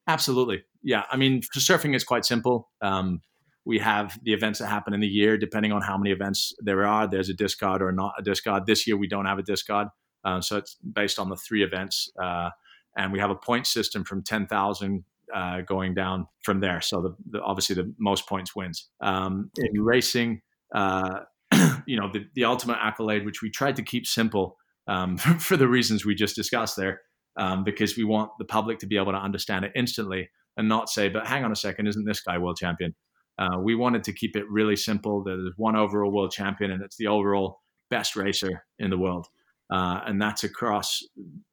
Absolutely. 0.08 0.64
Yeah. 0.84 1.04
I 1.10 1.18
mean, 1.18 1.42
surfing 1.58 1.96
is 1.96 2.04
quite 2.04 2.26
simple. 2.26 2.70
Um, 2.82 3.22
we 3.66 3.80
have 3.80 4.20
the 4.24 4.34
events 4.34 4.60
that 4.60 4.68
happen 4.68 4.94
in 4.94 5.00
the 5.00 5.08
year, 5.08 5.38
depending 5.38 5.72
on 5.72 5.82
how 5.82 5.98
many 5.98 6.12
events 6.12 6.54
there 6.60 6.86
are. 6.86 7.08
There's 7.08 7.30
a 7.30 7.34
discard 7.34 7.82
or 7.82 7.92
not 7.92 8.14
a 8.18 8.22
discard. 8.22 8.66
This 8.66 8.86
year, 8.86 8.98
we 8.98 9.08
don't 9.08 9.26
have 9.26 9.40
a 9.40 9.44
discard. 9.44 9.88
Uh, 10.26 10.42
so 10.42 10.58
it's 10.58 10.76
based 10.76 11.20
on 11.20 11.30
the 11.30 11.38
three 11.38 11.64
events. 11.64 12.12
Uh, 12.22 12.50
and 12.98 13.12
we 13.12 13.20
have 13.20 13.30
a 13.30 13.36
point 13.36 13.66
system 13.66 14.04
from 14.04 14.22
10,000 14.22 15.04
uh, 15.34 15.62
going 15.62 15.94
down 15.94 16.28
from 16.44 16.60
there. 16.60 16.82
So 16.82 17.02
the, 17.02 17.16
the, 17.32 17.42
obviously 17.42 17.76
the 17.76 17.94
most 18.00 18.28
points 18.28 18.56
wins. 18.56 18.90
Um, 19.02 19.50
in 19.58 19.82
racing, 19.82 20.42
uh, 20.74 21.22
you 21.86 22.00
know, 22.00 22.12
the, 22.12 22.26
the 22.36 22.46
ultimate 22.46 22.78
accolade, 22.82 23.26
which 23.26 23.42
we 23.42 23.50
tried 23.50 23.76
to 23.78 23.84
keep 23.84 24.06
simple 24.06 24.58
um, 24.88 25.18
for 25.40 25.58
the 25.58 25.68
reasons 25.68 26.06
we 26.06 26.16
just 26.16 26.36
discussed 26.36 26.78
there, 26.78 27.02
um, 27.38 27.64
because 27.64 27.98
we 27.98 28.04
want 28.04 28.32
the 28.38 28.46
public 28.46 28.80
to 28.80 28.86
be 28.86 28.98
able 28.98 29.12
to 29.12 29.18
understand 29.18 29.66
it 29.66 29.72
instantly 29.76 30.30
and 30.58 30.70
not 30.70 30.90
say, 30.90 31.10
but 31.10 31.26
hang 31.26 31.44
on 31.44 31.52
a 31.52 31.56
second, 31.56 31.88
isn't 31.88 32.06
this 32.06 32.22
guy 32.22 32.38
world 32.38 32.58
champion? 32.58 32.94
Uh, 33.40 33.58
we 33.60 33.74
wanted 33.74 34.04
to 34.04 34.14
keep 34.14 34.36
it 34.36 34.48
really 34.50 34.76
simple. 34.76 35.24
There's 35.24 35.54
one 35.58 35.76
overall 35.76 36.12
world 36.12 36.32
champion, 36.32 36.70
and 36.70 36.84
it's 36.84 36.98
the 36.98 37.08
overall 37.08 37.62
best 37.90 38.16
racer 38.16 38.64
in 38.78 38.92
the 38.92 38.98
world. 38.98 39.28
Uh, 39.72 40.02
and 40.06 40.22
that's 40.22 40.44
across 40.44 41.00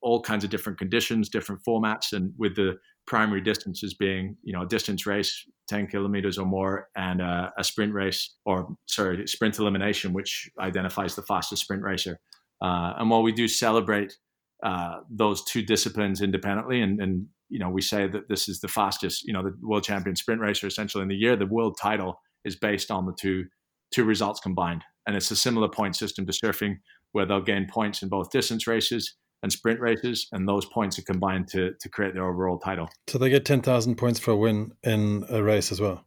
all 0.03 0.21
kinds 0.21 0.45
of 0.45 0.51
different 0.51 0.79
conditions, 0.79 1.31
different 1.31 1.63
formats, 1.67 2.13
and 2.13 2.35
with 2.37 2.55
the 2.55 2.77
primary 3.11 3.41
distances 3.41 3.93
being, 3.93 4.37
you 4.45 4.53
know, 4.53 4.63
a 4.63 4.67
distance 4.67 5.05
race, 5.05 5.45
10 5.69 5.89
kilometers 5.89 6.39
or 6.39 6.47
more, 6.47 6.87
and 6.97 7.21
a, 7.21 7.53
a 7.59 7.65
sprint 7.65 7.93
race, 7.93 8.37
or 8.47 8.69
sorry, 8.87 9.27
sprint 9.27 9.59
elimination, 9.59 10.13
which 10.13 10.49
identifies 10.61 11.17
the 11.17 11.23
fastest 11.23 11.63
sprint 11.63 11.83
racer. 11.83 12.21
Uh, 12.63 12.95
and 12.99 13.11
while 13.11 13.25
we 13.25 13.33
do 13.33 13.49
celebrate 13.49 14.17
uh, 14.63 14.99
those 15.11 15.43
two 15.43 15.61
disciplines 15.61 16.23
independently, 16.23 16.81
and, 16.81 17.03
and 17.03 17.27
you 17.49 17.59
know, 17.59 17.69
we 17.69 17.83
say 17.83 18.07
that 18.07 18.29
this 18.29 18.49
is 18.49 18.61
the 18.61 18.69
fastest, 18.69 19.25
you 19.25 19.33
know, 19.33 19.43
the 19.43 19.57
world 19.61 19.83
champion 19.83 20.15
sprint 20.15 20.41
racer 20.41 20.69
essentially 20.69 21.03
in 21.03 21.09
the 21.09 21.17
year. 21.17 21.35
The 21.35 21.47
world 21.47 21.77
title 21.83 22.21
is 22.45 22.55
based 22.55 22.93
on 22.93 23.07
the 23.07 23.17
two 23.21 23.47
two 23.93 24.05
results 24.05 24.39
combined, 24.39 24.85
and 25.05 25.17
it's 25.17 25.33
a 25.33 25.37
similar 25.37 25.69
point 25.69 25.97
system 25.97 26.25
to 26.27 26.33
surfing, 26.33 26.77
where 27.11 27.27
they'll 27.27 27.43
gain 27.43 27.67
points 27.69 28.03
in 28.03 28.09
both 28.09 28.31
distance 28.31 28.69
races 28.69 29.17
and 29.43 29.53
sprint 29.53 29.81
races, 29.81 30.29
and 30.33 30.49
those 30.49 30.67
points 30.67 30.99
are 30.99 31.03
combined 31.03 31.49
to 31.49 31.73
to 31.81 31.89
create 31.89 32.15
their 32.15 32.29
overall 32.29 32.59
title. 32.59 32.89
So 33.09 33.19
they 33.19 33.31
get 33.31 33.45
ten 33.45 33.63
thousand 33.63 33.97
points 33.97 34.21
for 34.21 34.33
a 34.33 34.37
win 34.37 34.73
in 34.83 35.25
a 35.29 35.43
race 35.43 35.73
as 35.73 35.81
well. 35.81 36.05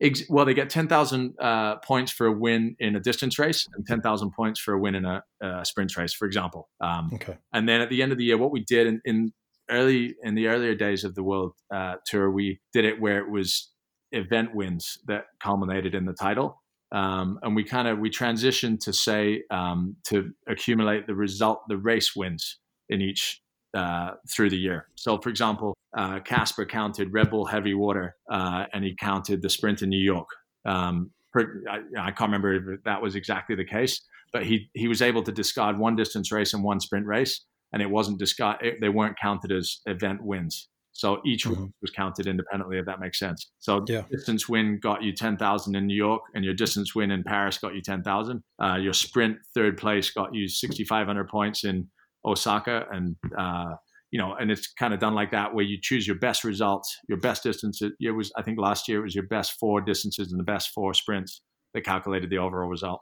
Ex- 0.00 0.22
well, 0.30 0.44
they 0.44 0.54
get 0.54 0.70
10,000 0.70 1.34
uh, 1.40 1.76
points 1.78 2.12
for 2.12 2.26
a 2.26 2.32
win 2.32 2.76
in 2.78 2.94
a 2.94 3.00
distance 3.00 3.36
race 3.36 3.66
and 3.74 3.84
10,000 3.84 4.30
points 4.30 4.60
for 4.60 4.74
a 4.74 4.78
win 4.78 4.94
in 4.94 5.04
a, 5.04 5.24
a 5.42 5.64
sprint 5.64 5.96
race, 5.96 6.12
for 6.12 6.24
example. 6.24 6.68
Um, 6.80 7.10
Okay. 7.14 7.36
and 7.52 7.68
then 7.68 7.80
at 7.80 7.90
the 7.90 8.00
end 8.00 8.12
of 8.12 8.18
the 8.18 8.24
year, 8.24 8.38
what 8.38 8.52
we 8.52 8.60
did 8.64 8.86
in, 8.86 9.00
in 9.04 9.32
early 9.68 10.14
in 10.22 10.36
the 10.36 10.46
earlier 10.46 10.76
days 10.76 11.02
of 11.02 11.16
the 11.16 11.24
World 11.24 11.54
uh, 11.74 11.96
Tour, 12.06 12.30
we 12.30 12.60
did 12.72 12.84
it 12.84 13.00
where 13.00 13.18
it 13.18 13.28
was 13.28 13.72
event 14.12 14.54
wins 14.54 14.98
that 15.08 15.24
culminated 15.42 15.96
in 15.96 16.04
the 16.06 16.12
title. 16.14 16.62
Um, 16.92 17.38
and 17.42 17.56
we 17.56 17.64
kind 17.64 17.88
of 17.88 17.98
we 17.98 18.08
transitioned 18.08 18.78
to 18.84 18.92
say 18.92 19.42
um, 19.50 19.96
to 20.04 20.30
accumulate 20.46 21.08
the 21.08 21.14
result, 21.16 21.62
the 21.68 21.76
race 21.76 22.14
wins 22.14 22.58
in 22.88 23.00
each 23.00 23.40
uh, 23.74 24.12
through 24.34 24.50
the 24.50 24.56
year. 24.56 24.88
So, 24.96 25.18
for 25.18 25.28
example, 25.28 25.76
uh, 25.96 26.20
Casper 26.20 26.64
counted 26.64 27.12
Red 27.12 27.30
Bull 27.30 27.44
Heavy 27.44 27.74
Water, 27.74 28.16
uh, 28.30 28.64
and 28.72 28.84
he 28.84 28.94
counted 28.96 29.42
the 29.42 29.50
sprint 29.50 29.82
in 29.82 29.88
New 29.90 30.02
York. 30.02 30.28
Um, 30.64 31.10
per, 31.32 31.62
I, 31.70 31.78
I 32.00 32.10
can't 32.10 32.28
remember 32.30 32.74
if 32.74 32.82
that 32.84 33.02
was 33.02 33.14
exactly 33.14 33.56
the 33.56 33.64
case, 33.64 34.00
but 34.32 34.44
he 34.44 34.70
he 34.74 34.88
was 34.88 35.02
able 35.02 35.22
to 35.22 35.32
discard 35.32 35.78
one 35.78 35.96
distance 35.96 36.32
race 36.32 36.54
and 36.54 36.64
one 36.64 36.80
sprint 36.80 37.06
race, 37.06 37.44
and 37.72 37.82
it 37.82 37.90
wasn't 37.90 38.18
discard. 38.18 38.56
It, 38.62 38.76
they 38.80 38.88
weren't 38.88 39.16
counted 39.20 39.52
as 39.52 39.80
event 39.86 40.22
wins. 40.22 40.68
So 40.92 41.20
each 41.24 41.44
Mhm. 41.44 41.50
win 41.56 41.74
was 41.80 41.92
counted 41.92 42.26
independently, 42.26 42.78
if 42.78 42.86
that 42.86 42.98
makes 42.98 43.18
sense. 43.20 43.52
So 43.60 43.84
Yeah. 43.86 44.02
distance 44.10 44.48
win 44.48 44.80
got 44.80 45.02
you 45.02 45.12
ten 45.12 45.36
thousand 45.36 45.76
in 45.76 45.86
New 45.86 45.94
York, 45.94 46.22
and 46.34 46.44
your 46.44 46.54
distance 46.54 46.94
win 46.94 47.10
in 47.10 47.22
Paris 47.22 47.58
got 47.58 47.74
you 47.74 47.82
ten 47.82 48.02
thousand. 48.02 48.42
Uh, 48.60 48.76
your 48.80 48.94
sprint 48.94 49.36
third 49.54 49.76
place 49.78 50.10
got 50.10 50.34
you 50.34 50.48
sixty 50.48 50.84
five 50.84 51.06
hundred 51.06 51.28
points 51.28 51.64
in 51.64 51.88
Osaka, 52.28 52.84
and 52.92 53.16
uh, 53.38 53.74
you 54.10 54.18
know, 54.18 54.34
and 54.34 54.50
it's 54.50 54.72
kind 54.72 54.94
of 54.94 55.00
done 55.00 55.14
like 55.14 55.30
that, 55.32 55.54
where 55.54 55.64
you 55.64 55.78
choose 55.80 56.06
your 56.06 56.18
best 56.18 56.44
results, 56.44 56.96
your 57.08 57.18
best 57.18 57.42
distance. 57.42 57.80
It 58.00 58.10
was, 58.10 58.32
I 58.36 58.42
think, 58.42 58.58
last 58.58 58.88
year 58.88 59.00
it 59.00 59.02
was 59.02 59.14
your 59.14 59.26
best 59.26 59.52
four 59.60 59.80
distances 59.80 60.30
and 60.30 60.40
the 60.40 60.44
best 60.44 60.70
four 60.74 60.94
sprints 60.94 61.42
that 61.74 61.84
calculated 61.84 62.30
the 62.30 62.38
overall 62.38 62.68
result. 62.68 63.00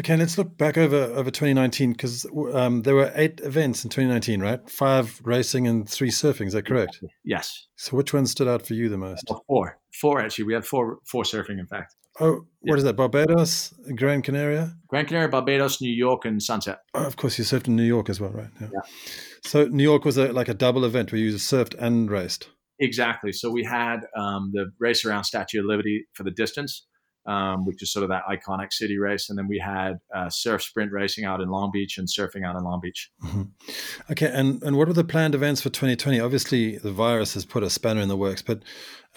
Okay, 0.00 0.16
let's 0.16 0.38
look 0.38 0.56
back 0.56 0.78
over 0.78 0.96
over 0.96 1.30
2019 1.30 1.92
because 1.92 2.26
um, 2.54 2.82
there 2.82 2.94
were 2.94 3.12
eight 3.14 3.40
events 3.42 3.84
in 3.84 3.90
2019, 3.90 4.40
right? 4.40 4.70
Five 4.70 5.20
racing 5.24 5.66
and 5.66 5.88
three 5.88 6.10
surfing. 6.10 6.46
Is 6.46 6.54
that 6.54 6.66
correct? 6.66 7.02
Yes, 7.24 7.66
So 7.76 7.96
which 7.96 8.14
one 8.14 8.26
stood 8.26 8.48
out 8.48 8.66
for 8.66 8.74
you 8.74 8.88
the 8.88 8.96
most? 8.96 9.30
four, 9.46 9.78
four 10.00 10.20
actually. 10.20 10.44
We 10.44 10.54
had 10.54 10.64
four, 10.64 10.98
four 11.10 11.24
surfing, 11.24 11.58
in 11.58 11.66
fact. 11.66 11.94
Oh, 12.18 12.46
what 12.60 12.78
is 12.78 12.84
that? 12.84 12.96
Barbados, 12.96 13.74
Gran 13.94 14.22
Canaria. 14.22 14.74
Gran 14.88 15.06
Canaria, 15.06 15.28
Barbados, 15.28 15.80
New 15.80 15.92
York, 15.92 16.24
and 16.24 16.42
Sunset. 16.42 16.78
Oh, 16.94 17.04
of 17.04 17.16
course, 17.16 17.38
you 17.38 17.44
surfed 17.44 17.68
in 17.68 17.76
New 17.76 17.82
York 17.82 18.08
as 18.08 18.20
well, 18.20 18.30
right? 18.30 18.48
Yeah. 18.60 18.68
So 19.44 19.66
New 19.66 19.82
York 19.82 20.04
was 20.04 20.16
a, 20.16 20.32
like 20.32 20.48
a 20.48 20.54
double 20.54 20.84
event 20.84 21.12
where 21.12 21.20
you 21.20 21.34
surfed 21.34 21.74
and 21.78 22.10
raced. 22.10 22.48
Exactly. 22.80 23.32
So 23.32 23.50
we 23.50 23.64
had 23.64 24.00
um, 24.16 24.50
the 24.52 24.70
race 24.78 25.04
around 25.04 25.24
Statue 25.24 25.60
of 25.60 25.66
Liberty 25.66 26.06
for 26.14 26.24
the 26.24 26.30
distance, 26.30 26.86
um, 27.26 27.64
which 27.64 27.82
is 27.82 27.92
sort 27.92 28.04
of 28.04 28.10
that 28.10 28.22
iconic 28.30 28.72
city 28.72 28.98
race, 28.98 29.28
and 29.28 29.38
then 29.38 29.48
we 29.48 29.58
had 29.58 29.98
uh, 30.14 30.30
surf 30.30 30.62
sprint 30.62 30.92
racing 30.92 31.24
out 31.24 31.40
in 31.40 31.48
Long 31.48 31.70
Beach 31.72 31.98
and 31.98 32.08
surfing 32.08 32.46
out 32.46 32.56
in 32.56 32.62
Long 32.62 32.80
Beach. 32.80 33.10
Mhm. 33.24 33.50
Okay, 34.10 34.30
and 34.32 34.62
and 34.62 34.76
what 34.76 34.88
are 34.88 34.92
the 34.92 35.04
planned 35.04 35.34
events 35.34 35.60
for 35.60 35.70
2020? 35.70 36.20
Obviously, 36.20 36.78
the 36.78 36.92
virus 36.92 37.34
has 37.34 37.44
put 37.44 37.62
a 37.62 37.70
spanner 37.70 38.00
in 38.00 38.08
the 38.08 38.16
works, 38.16 38.42
but 38.42 38.62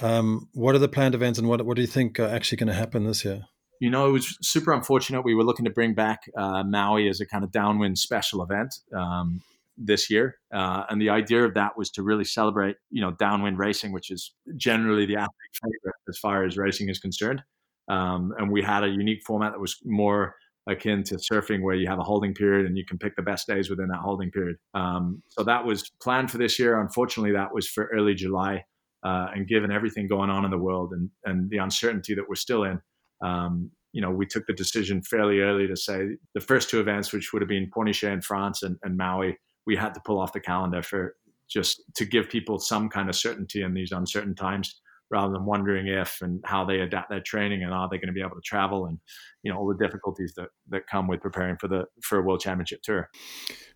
um, 0.01 0.49
what 0.53 0.75
are 0.75 0.79
the 0.79 0.87
planned 0.87 1.15
events, 1.15 1.37
and 1.37 1.47
what 1.47 1.65
what 1.65 1.75
do 1.75 1.81
you 1.81 1.87
think 1.87 2.19
are 2.19 2.27
actually 2.27 2.57
going 2.57 2.67
to 2.67 2.73
happen 2.73 3.05
this 3.05 3.23
year? 3.23 3.43
You 3.79 3.89
know, 3.89 4.09
it 4.09 4.11
was 4.11 4.37
super 4.41 4.73
unfortunate. 4.73 5.23
We 5.23 5.35
were 5.35 5.43
looking 5.43 5.65
to 5.65 5.71
bring 5.71 5.93
back 5.93 6.19
uh, 6.35 6.63
Maui 6.63 7.07
as 7.07 7.21
a 7.21 7.25
kind 7.25 7.43
of 7.45 7.51
downwind 7.51 7.97
special 7.97 8.43
event 8.43 8.73
um, 8.93 9.41
this 9.77 10.09
year, 10.09 10.35
uh, 10.53 10.83
and 10.89 10.99
the 11.01 11.09
idea 11.09 11.45
of 11.45 11.53
that 11.53 11.77
was 11.77 11.89
to 11.91 12.03
really 12.03 12.25
celebrate, 12.25 12.75
you 12.89 13.01
know, 13.01 13.11
downwind 13.11 13.57
racing, 13.57 13.93
which 13.93 14.09
is 14.11 14.33
generally 14.57 15.05
the 15.05 15.15
athlete 15.15 15.53
favorite 15.53 15.95
as 16.09 16.17
far 16.17 16.43
as 16.43 16.57
racing 16.57 16.89
is 16.89 16.99
concerned. 16.99 17.43
Um, 17.89 18.33
and 18.37 18.51
we 18.51 18.61
had 18.61 18.83
a 18.83 18.87
unique 18.87 19.23
format 19.25 19.53
that 19.53 19.59
was 19.59 19.77
more 19.83 20.35
akin 20.67 21.03
to 21.03 21.15
surfing, 21.15 21.61
where 21.61 21.75
you 21.75 21.87
have 21.87 21.99
a 21.99 22.03
holding 22.03 22.33
period 22.33 22.65
and 22.65 22.77
you 22.77 22.85
can 22.85 22.97
pick 22.97 23.15
the 23.15 23.23
best 23.23 23.47
days 23.47 23.69
within 23.69 23.87
that 23.87 23.99
holding 23.99 24.29
period. 24.29 24.57
Um, 24.73 25.23
so 25.27 25.43
that 25.43 25.65
was 25.65 25.91
planned 26.01 26.29
for 26.29 26.37
this 26.37 26.59
year. 26.59 26.79
Unfortunately, 26.79 27.31
that 27.33 27.53
was 27.53 27.67
for 27.67 27.89
early 27.91 28.13
July. 28.13 28.63
Uh, 29.03 29.27
and 29.33 29.47
given 29.47 29.71
everything 29.71 30.07
going 30.07 30.29
on 30.29 30.43
in 30.43 30.51
the 30.51 30.57
world 30.57 30.91
and, 30.91 31.09
and 31.23 31.49
the 31.49 31.57
uncertainty 31.57 32.13
that 32.13 32.27
we're 32.27 32.35
still 32.35 32.63
in, 32.63 32.79
um, 33.23 33.71
you 33.93 34.01
know, 34.01 34.11
we 34.11 34.25
took 34.25 34.45
the 34.45 34.53
decision 34.53 35.01
fairly 35.01 35.39
early 35.39 35.67
to 35.67 35.75
say 35.75 36.09
the 36.35 36.41
first 36.41 36.69
two 36.69 36.79
events, 36.79 37.11
which 37.11 37.31
would 37.31 37.41
have 37.41 37.49
been 37.49 37.71
Pornichet 37.73 38.11
in 38.11 38.21
France 38.21 38.61
and, 38.61 38.77
and 38.83 38.97
Maui, 38.97 39.37
we 39.65 39.75
had 39.75 39.93
to 39.93 40.01
pull 40.05 40.19
off 40.19 40.33
the 40.33 40.39
calendar 40.39 40.83
for 40.83 41.15
just 41.49 41.81
to 41.95 42.05
give 42.05 42.29
people 42.29 42.59
some 42.59 42.89
kind 42.89 43.09
of 43.09 43.15
certainty 43.15 43.63
in 43.63 43.73
these 43.73 43.91
uncertain 43.91 44.35
times 44.35 44.81
rather 45.11 45.33
than 45.33 45.45
wondering 45.45 45.87
if 45.87 46.21
and 46.21 46.41
how 46.45 46.63
they 46.65 46.79
adapt 46.79 47.09
their 47.09 47.21
training 47.21 47.63
and 47.63 47.73
are 47.73 47.89
they 47.89 47.97
going 47.97 48.07
to 48.07 48.13
be 48.13 48.21
able 48.21 48.35
to 48.35 48.41
travel 48.41 48.85
and 48.85 48.99
you 49.43 49.51
know 49.51 49.57
all 49.57 49.67
the 49.67 49.85
difficulties 49.85 50.33
that 50.35 50.49
that 50.69 50.87
come 50.87 51.07
with 51.07 51.21
preparing 51.21 51.57
for 51.57 51.67
the 51.67 51.85
for 52.01 52.19
a 52.19 52.21
world 52.21 52.39
championship 52.39 52.81
tour 52.81 53.09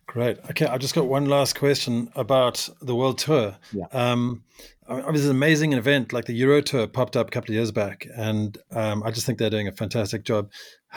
Great. 0.06 0.38
Okay, 0.50 0.66
I 0.66 0.78
just 0.78 0.94
got 0.94 1.06
one 1.06 1.26
last 1.26 1.58
question 1.58 2.10
about 2.14 2.68
the 2.82 2.94
World 2.94 3.18
Tour. 3.18 3.56
Yeah. 3.72 3.86
Um, 3.90 4.44
I 4.86 4.96
mean, 4.96 5.14
it's 5.14 5.24
an 5.24 5.30
amazing 5.30 5.72
event. 5.72 6.12
Like 6.12 6.26
the 6.26 6.34
Euro 6.34 6.60
Tour 6.60 6.86
popped 6.86 7.16
up 7.16 7.28
a 7.28 7.30
couple 7.30 7.50
of 7.50 7.54
years 7.54 7.72
back, 7.72 8.06
and 8.14 8.56
um, 8.72 9.02
I 9.02 9.10
just 9.10 9.24
think 9.24 9.38
they're 9.38 9.50
doing 9.50 9.66
a 9.66 9.72
fantastic 9.72 10.24
job. 10.24 10.50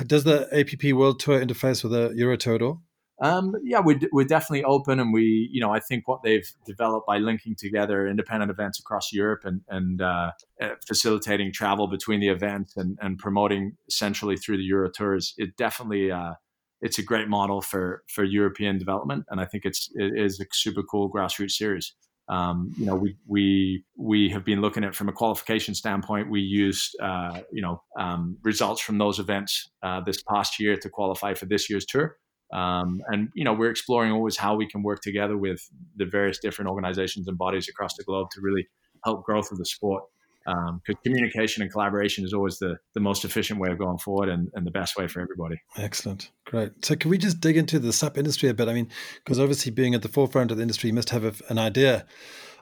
Does 0.06 0.26
the 0.26 0.48
APP 0.52 0.94
World 0.94 1.20
Tour 1.20 1.44
interface 1.44 1.84
with 1.84 1.94
the 1.94 2.14
Euro 2.16 2.36
Tour 2.36 2.56
at 2.56 2.62
all? 2.62 2.82
Um, 3.20 3.56
yeah, 3.64 3.80
we're, 3.80 4.00
we're 4.12 4.26
definitely 4.26 4.64
open, 4.64 5.00
and 5.00 5.12
we, 5.12 5.50
you 5.52 5.60
know, 5.60 5.72
I 5.72 5.80
think 5.80 6.08
what 6.08 6.22
they've 6.24 6.48
developed 6.66 7.08
by 7.08 7.18
linking 7.18 7.56
together 7.56 8.08
independent 8.08 8.52
events 8.52 8.80
across 8.80 9.12
Europe 9.12 9.42
and 9.44 9.62
and 9.70 10.02
uh, 10.02 10.32
uh, 10.62 10.70
facilitating 10.88 11.52
travel 11.52 11.88
between 11.88 12.20
the 12.20 12.30
events 12.30 12.78
and, 12.78 12.98
and 13.02 13.18
promoting 13.18 13.76
centrally 13.90 14.38
through 14.38 14.58
the 14.58 14.64
Euro 14.66 14.92
Tours, 14.92 15.34
it 15.38 15.58
definitely 15.58 16.12
uh, 16.12 16.34
it's 16.82 17.00
a 17.00 17.04
great 17.04 17.28
model 17.28 17.62
for 17.62 18.04
for 18.08 18.24
European 18.24 18.78
development, 18.78 19.26
and 19.30 19.42
I 19.42 19.46
think 19.46 19.66
it's 19.66 19.90
it 19.96 20.14
is 20.16 20.40
a 20.40 20.46
super 20.52 20.84
cool 20.84 21.12
grassroots 21.12 21.52
series. 21.52 21.94
Um, 22.30 22.72
you 22.78 22.86
know, 22.86 22.96
we 22.96 23.16
we 23.26 23.84
we 23.98 24.30
have 24.30 24.46
been 24.46 24.62
looking 24.62 24.84
at 24.84 24.94
from 24.94 25.10
a 25.10 25.14
qualification 25.14 25.74
standpoint. 25.74 26.30
We 26.30 26.42
used 26.42 26.96
uh, 27.02 27.42
you 27.52 27.64
know 27.64 27.82
um, 27.98 28.38
results 28.44 28.82
from 28.82 29.00
those 29.00 29.18
events 29.18 29.72
uh, 29.82 30.02
this 30.02 30.22
past 30.22 30.60
year 30.60 30.78
to 30.78 30.90
qualify 30.90 31.34
for 31.34 31.48
this 31.48 31.68
year's 31.68 31.86
tour. 31.86 32.18
Um, 32.54 33.02
and 33.08 33.30
you 33.34 33.44
know 33.44 33.54
we're 33.54 33.72
exploring 33.72 34.12
always 34.12 34.38
how 34.38 34.56
we 34.56 34.68
can 34.68 34.82
work 34.82 35.02
together 35.02 35.38
with 35.38 35.62
the 35.96 36.06
various 36.06 36.40
different 36.40 36.70
organizations 36.70 37.28
and 37.28 37.38
bodies 37.38 37.68
across 37.68 37.96
the 37.96 38.04
globe 38.04 38.30
to 38.32 38.42
really 38.42 38.68
help 39.04 39.26
growth 39.26 39.52
of 39.52 39.58
the 39.58 39.66
sport 39.66 40.04
because 40.46 41.02
communication 41.04 41.62
and 41.62 41.70
collaboration 41.72 42.24
is 42.24 42.34
always 42.34 42.58
the, 42.60 42.78
the 42.94 43.02
most 43.02 43.26
efficient 43.26 43.60
way 43.60 43.70
of 43.70 43.78
going 43.78 43.98
forward 43.98 44.30
and, 44.30 44.50
and 44.54 44.66
the 44.66 44.72
best 44.72 44.96
way 44.98 45.06
for 45.06 45.20
everybody 45.20 45.58
Excellent. 45.76 46.32
Great. 46.46 46.86
So, 46.86 46.96
can 46.96 47.12
we 47.12 47.18
just 47.18 47.42
dig 47.42 47.58
into 47.58 47.80
the 47.80 47.92
SUP 47.92 48.18
industry 48.18 48.48
a 48.48 48.54
bit? 48.54 48.70
I 48.70 48.74
mean, 48.74 48.90
because 49.24 49.40
obviously, 49.40 49.72
being 49.72 49.94
at 49.94 50.02
the 50.02 50.08
forefront 50.08 50.52
of 50.52 50.58
the 50.58 50.64
industry, 50.64 50.88
you 50.88 50.94
must 50.94 51.10
have 51.10 51.26
a, 51.26 51.34
an 51.50 51.58
idea 51.58 52.06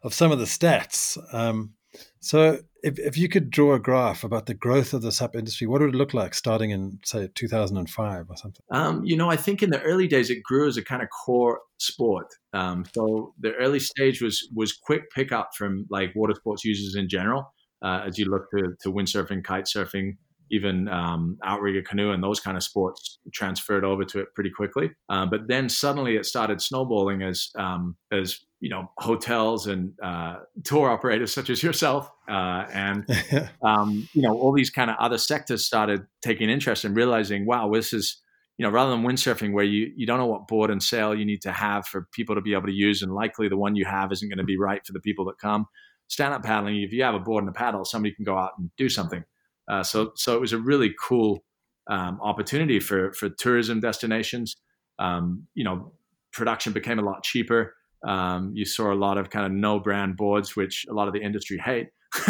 of 0.04 0.14
some 0.14 0.32
of 0.32 0.40
the 0.40 0.46
stats. 0.46 1.18
Um, 1.34 1.74
so, 2.20 2.60
if, 2.84 3.00
if 3.00 3.18
you 3.18 3.30
could 3.30 3.50
draw 3.50 3.74
a 3.74 3.80
graph 3.80 4.24
about 4.24 4.46
the 4.46 4.54
growth 4.54 4.94
of 4.94 5.02
the 5.02 5.12
SUP 5.12 5.36
industry, 5.36 5.68
what 5.68 5.82
would 5.82 5.94
it 5.94 5.98
look 5.98 6.14
like 6.14 6.34
starting 6.34 6.72
in, 6.72 7.00
say, 7.04 7.30
2005 7.34 8.30
or 8.30 8.38
something? 8.38 8.62
Um, 8.72 9.04
you 9.04 9.18
know, 9.18 9.30
I 9.30 9.36
think 9.36 9.64
in 9.64 9.70
the 9.70 9.82
early 9.82 10.08
days 10.08 10.30
it 10.30 10.44
grew 10.44 10.68
as 10.68 10.78
a 10.78 10.84
kind 10.84 11.02
of 11.02 11.10
core 11.10 11.62
sport. 11.78 12.28
Um, 12.54 12.86
so 12.94 13.34
the 13.40 13.54
early 13.56 13.80
stage 13.80 14.22
was 14.22 14.48
was 14.54 14.74
quick 14.74 15.10
pickup 15.12 15.56
from 15.56 15.86
like 15.90 16.14
water 16.16 16.36
sports 16.36 16.64
users 16.64 16.96
in 16.96 17.10
general. 17.10 17.54
Uh, 17.82 18.04
as 18.08 18.18
you 18.18 18.26
look 18.26 18.50
to, 18.52 18.76
to 18.82 18.92
windsurfing, 18.92 19.44
kite 19.44 19.66
surfing, 19.66 20.16
even 20.52 20.88
um, 20.88 21.38
outrigger 21.44 21.82
canoe 21.82 22.12
and 22.12 22.24
those 22.24 22.40
kind 22.40 22.58
of 22.58 22.64
sports 22.64 23.20
transferred 23.34 23.84
over 23.84 24.04
to 24.06 24.20
it 24.20 24.34
pretty 24.36 24.50
quickly. 24.50 24.92
Uh, 25.10 25.26
but 25.26 25.48
then 25.48 25.70
suddenly 25.70 26.16
it 26.16 26.26
started 26.26 26.62
snowballing 26.62 27.22
as 27.22 27.50
um, 27.58 27.96
as 28.12 28.40
you 28.60 28.70
know 28.70 28.92
hotels 28.98 29.68
and 29.68 29.94
uh, 30.02 30.38
tour 30.64 30.90
operators 30.90 31.34
such 31.34 31.50
as 31.50 31.62
yourself 31.62 32.10
uh, 32.28 32.66
and 32.74 33.06
um, 33.62 34.08
you 34.14 34.22
know 34.22 34.38
all 34.38 34.54
these 34.54 34.70
kind 34.70 34.90
of 34.90 34.98
other 35.00 35.18
sectors 35.18 35.66
started 35.66 36.06
taking 36.22 36.50
interest 36.50 36.84
and 36.84 36.96
realizing, 36.96 37.46
wow, 37.46 37.72
this 37.72 37.94
is 37.94 38.22
you 38.58 38.66
know 38.66 38.72
rather 38.72 38.92
than 38.92 39.04
windsurfing 39.04 39.54
where 39.54 39.66
you 39.66 39.92
you 39.96 40.06
don't 40.06 40.20
know 40.20 40.26
what 40.26 40.48
board 40.48 40.72
and 40.72 40.82
sail 40.82 41.14
you 41.14 41.26
need 41.26 41.42
to 41.42 41.52
have 41.52 41.86
for 41.86 42.08
people 42.14 42.36
to 42.36 42.42
be 42.42 42.54
able 42.54 42.68
to 42.68 42.74
use, 42.74 43.02
and 43.02 43.14
likely 43.14 43.48
the 43.48 43.58
one 43.58 43.76
you 43.76 43.86
have 43.86 44.12
isn't 44.12 44.30
going 44.30 44.40
to 44.40 44.44
be 44.44 44.58
right 44.58 44.86
for 44.86 44.94
the 44.94 45.00
people 45.00 45.26
that 45.26 45.38
come. 45.40 45.66
Stand 46.08 46.34
up 46.34 46.44
paddling, 46.44 46.82
if 46.82 46.92
you 46.92 47.04
have 47.04 47.16
a 47.16 47.20
board 47.20 47.44
and 47.44 47.50
a 47.50 47.58
paddle, 47.58 47.84
somebody 47.84 48.14
can 48.14 48.26
go 48.26 48.38
out 48.38 48.52
and 48.58 48.70
do 48.78 48.90
something. 48.90 49.24
Uh, 49.68 49.84
so 49.84 50.12
so 50.16 50.36
it 50.36 50.42
was 50.42 50.54
a 50.54 50.58
really 50.58 50.94
cool 51.00 51.44
um, 51.88 52.20
opportunity 52.22 52.80
for 52.80 53.14
for 53.14 53.30
tourism 53.30 53.80
destinations. 53.80 54.56
Um, 54.98 55.48
you 55.54 55.64
know, 55.64 55.94
production 56.32 56.74
became 56.74 56.98
a 56.98 57.04
lot 57.04 57.24
cheaper. 57.24 57.76
Um, 58.08 58.52
you 58.54 58.66
saw 58.66 58.94
a 58.94 58.96
lot 58.96 59.18
of 59.18 59.30
kind 59.30 59.46
of 59.46 59.52
no 59.52 59.80
brand 59.80 60.18
boards, 60.18 60.56
which 60.56 60.86
a 60.90 60.94
lot 60.94 61.08
of 61.08 61.14
the 61.14 61.22
industry 61.22 61.58
hate. 61.58 61.88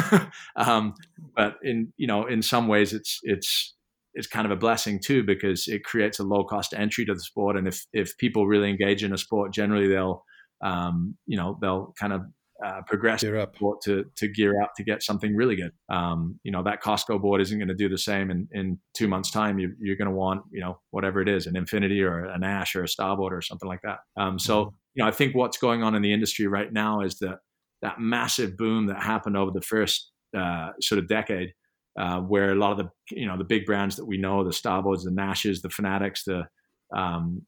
um, 0.55 0.93
but 1.35 1.57
in 1.63 1.93
you 1.97 2.07
know, 2.07 2.25
in 2.25 2.41
some 2.41 2.67
ways, 2.67 2.93
it's 2.93 3.19
it's 3.23 3.75
it's 4.13 4.27
kind 4.27 4.45
of 4.45 4.51
a 4.51 4.55
blessing 4.55 4.99
too 4.99 5.23
because 5.23 5.67
it 5.67 5.83
creates 5.83 6.19
a 6.19 6.23
low 6.23 6.43
cost 6.43 6.73
entry 6.73 7.05
to 7.05 7.13
the 7.13 7.19
sport. 7.19 7.57
And 7.57 7.67
if 7.67 7.85
if 7.93 8.17
people 8.17 8.47
really 8.47 8.69
engage 8.69 9.03
in 9.03 9.13
a 9.13 9.17
sport, 9.17 9.53
generally 9.53 9.87
they'll 9.87 10.23
um, 10.63 11.17
you 11.25 11.37
know 11.37 11.57
they'll 11.61 11.93
kind 11.99 12.13
of 12.13 12.21
uh, 12.63 12.81
progress 12.87 13.21
gear 13.21 13.37
up. 13.37 13.55
to 13.83 14.05
to 14.15 14.27
gear 14.27 14.61
up 14.61 14.73
to 14.75 14.83
get 14.83 15.03
something 15.03 15.35
really 15.35 15.55
good. 15.55 15.71
Um, 15.89 16.39
you 16.43 16.51
know 16.51 16.63
that 16.63 16.81
Costco 16.81 17.21
board 17.21 17.41
isn't 17.41 17.57
going 17.57 17.67
to 17.67 17.75
do 17.75 17.89
the 17.89 17.97
same 17.97 18.31
in, 18.31 18.47
in 18.51 18.79
two 18.93 19.07
months' 19.07 19.31
time. 19.31 19.59
You, 19.59 19.69
are 19.91 19.95
going 19.95 20.09
to 20.09 20.15
want 20.15 20.43
you 20.51 20.61
know 20.61 20.79
whatever 20.91 21.21
it 21.21 21.27
is, 21.27 21.47
an 21.47 21.57
Infinity 21.57 22.01
or 22.01 22.25
an 22.25 22.43
Ash 22.43 22.75
or 22.75 22.83
a 22.83 22.87
Starboard 22.87 23.33
or 23.33 23.41
something 23.41 23.67
like 23.67 23.81
that. 23.83 23.99
Um, 24.17 24.39
so 24.39 24.65
mm-hmm. 24.65 24.75
you 24.95 25.03
know 25.03 25.07
I 25.07 25.11
think 25.11 25.35
what's 25.35 25.57
going 25.57 25.83
on 25.83 25.95
in 25.95 26.01
the 26.01 26.13
industry 26.13 26.47
right 26.47 26.71
now 26.71 27.01
is 27.01 27.19
that 27.19 27.39
that 27.81 27.99
massive 27.99 28.55
boom 28.55 28.87
that 28.87 29.01
happened 29.01 29.35
over 29.35 29.51
the 29.51 29.61
first 29.61 30.11
uh, 30.35 30.69
sort 30.81 30.99
of 30.99 31.07
decade, 31.07 31.53
uh, 31.99 32.19
where 32.19 32.51
a 32.51 32.55
lot 32.55 32.71
of 32.71 32.77
the 32.77 32.89
you 33.17 33.27
know 33.27 33.37
the 33.37 33.43
big 33.43 33.65
brands 33.65 33.97
that 33.97 34.05
we 34.05 34.17
know, 34.17 34.43
the 34.43 34.51
Starboards, 34.51 35.03
the 35.03 35.11
Naishes, 35.11 35.61
the 35.61 35.69
Fanatics, 35.69 36.23
the 36.23 36.47
um, 36.95 37.41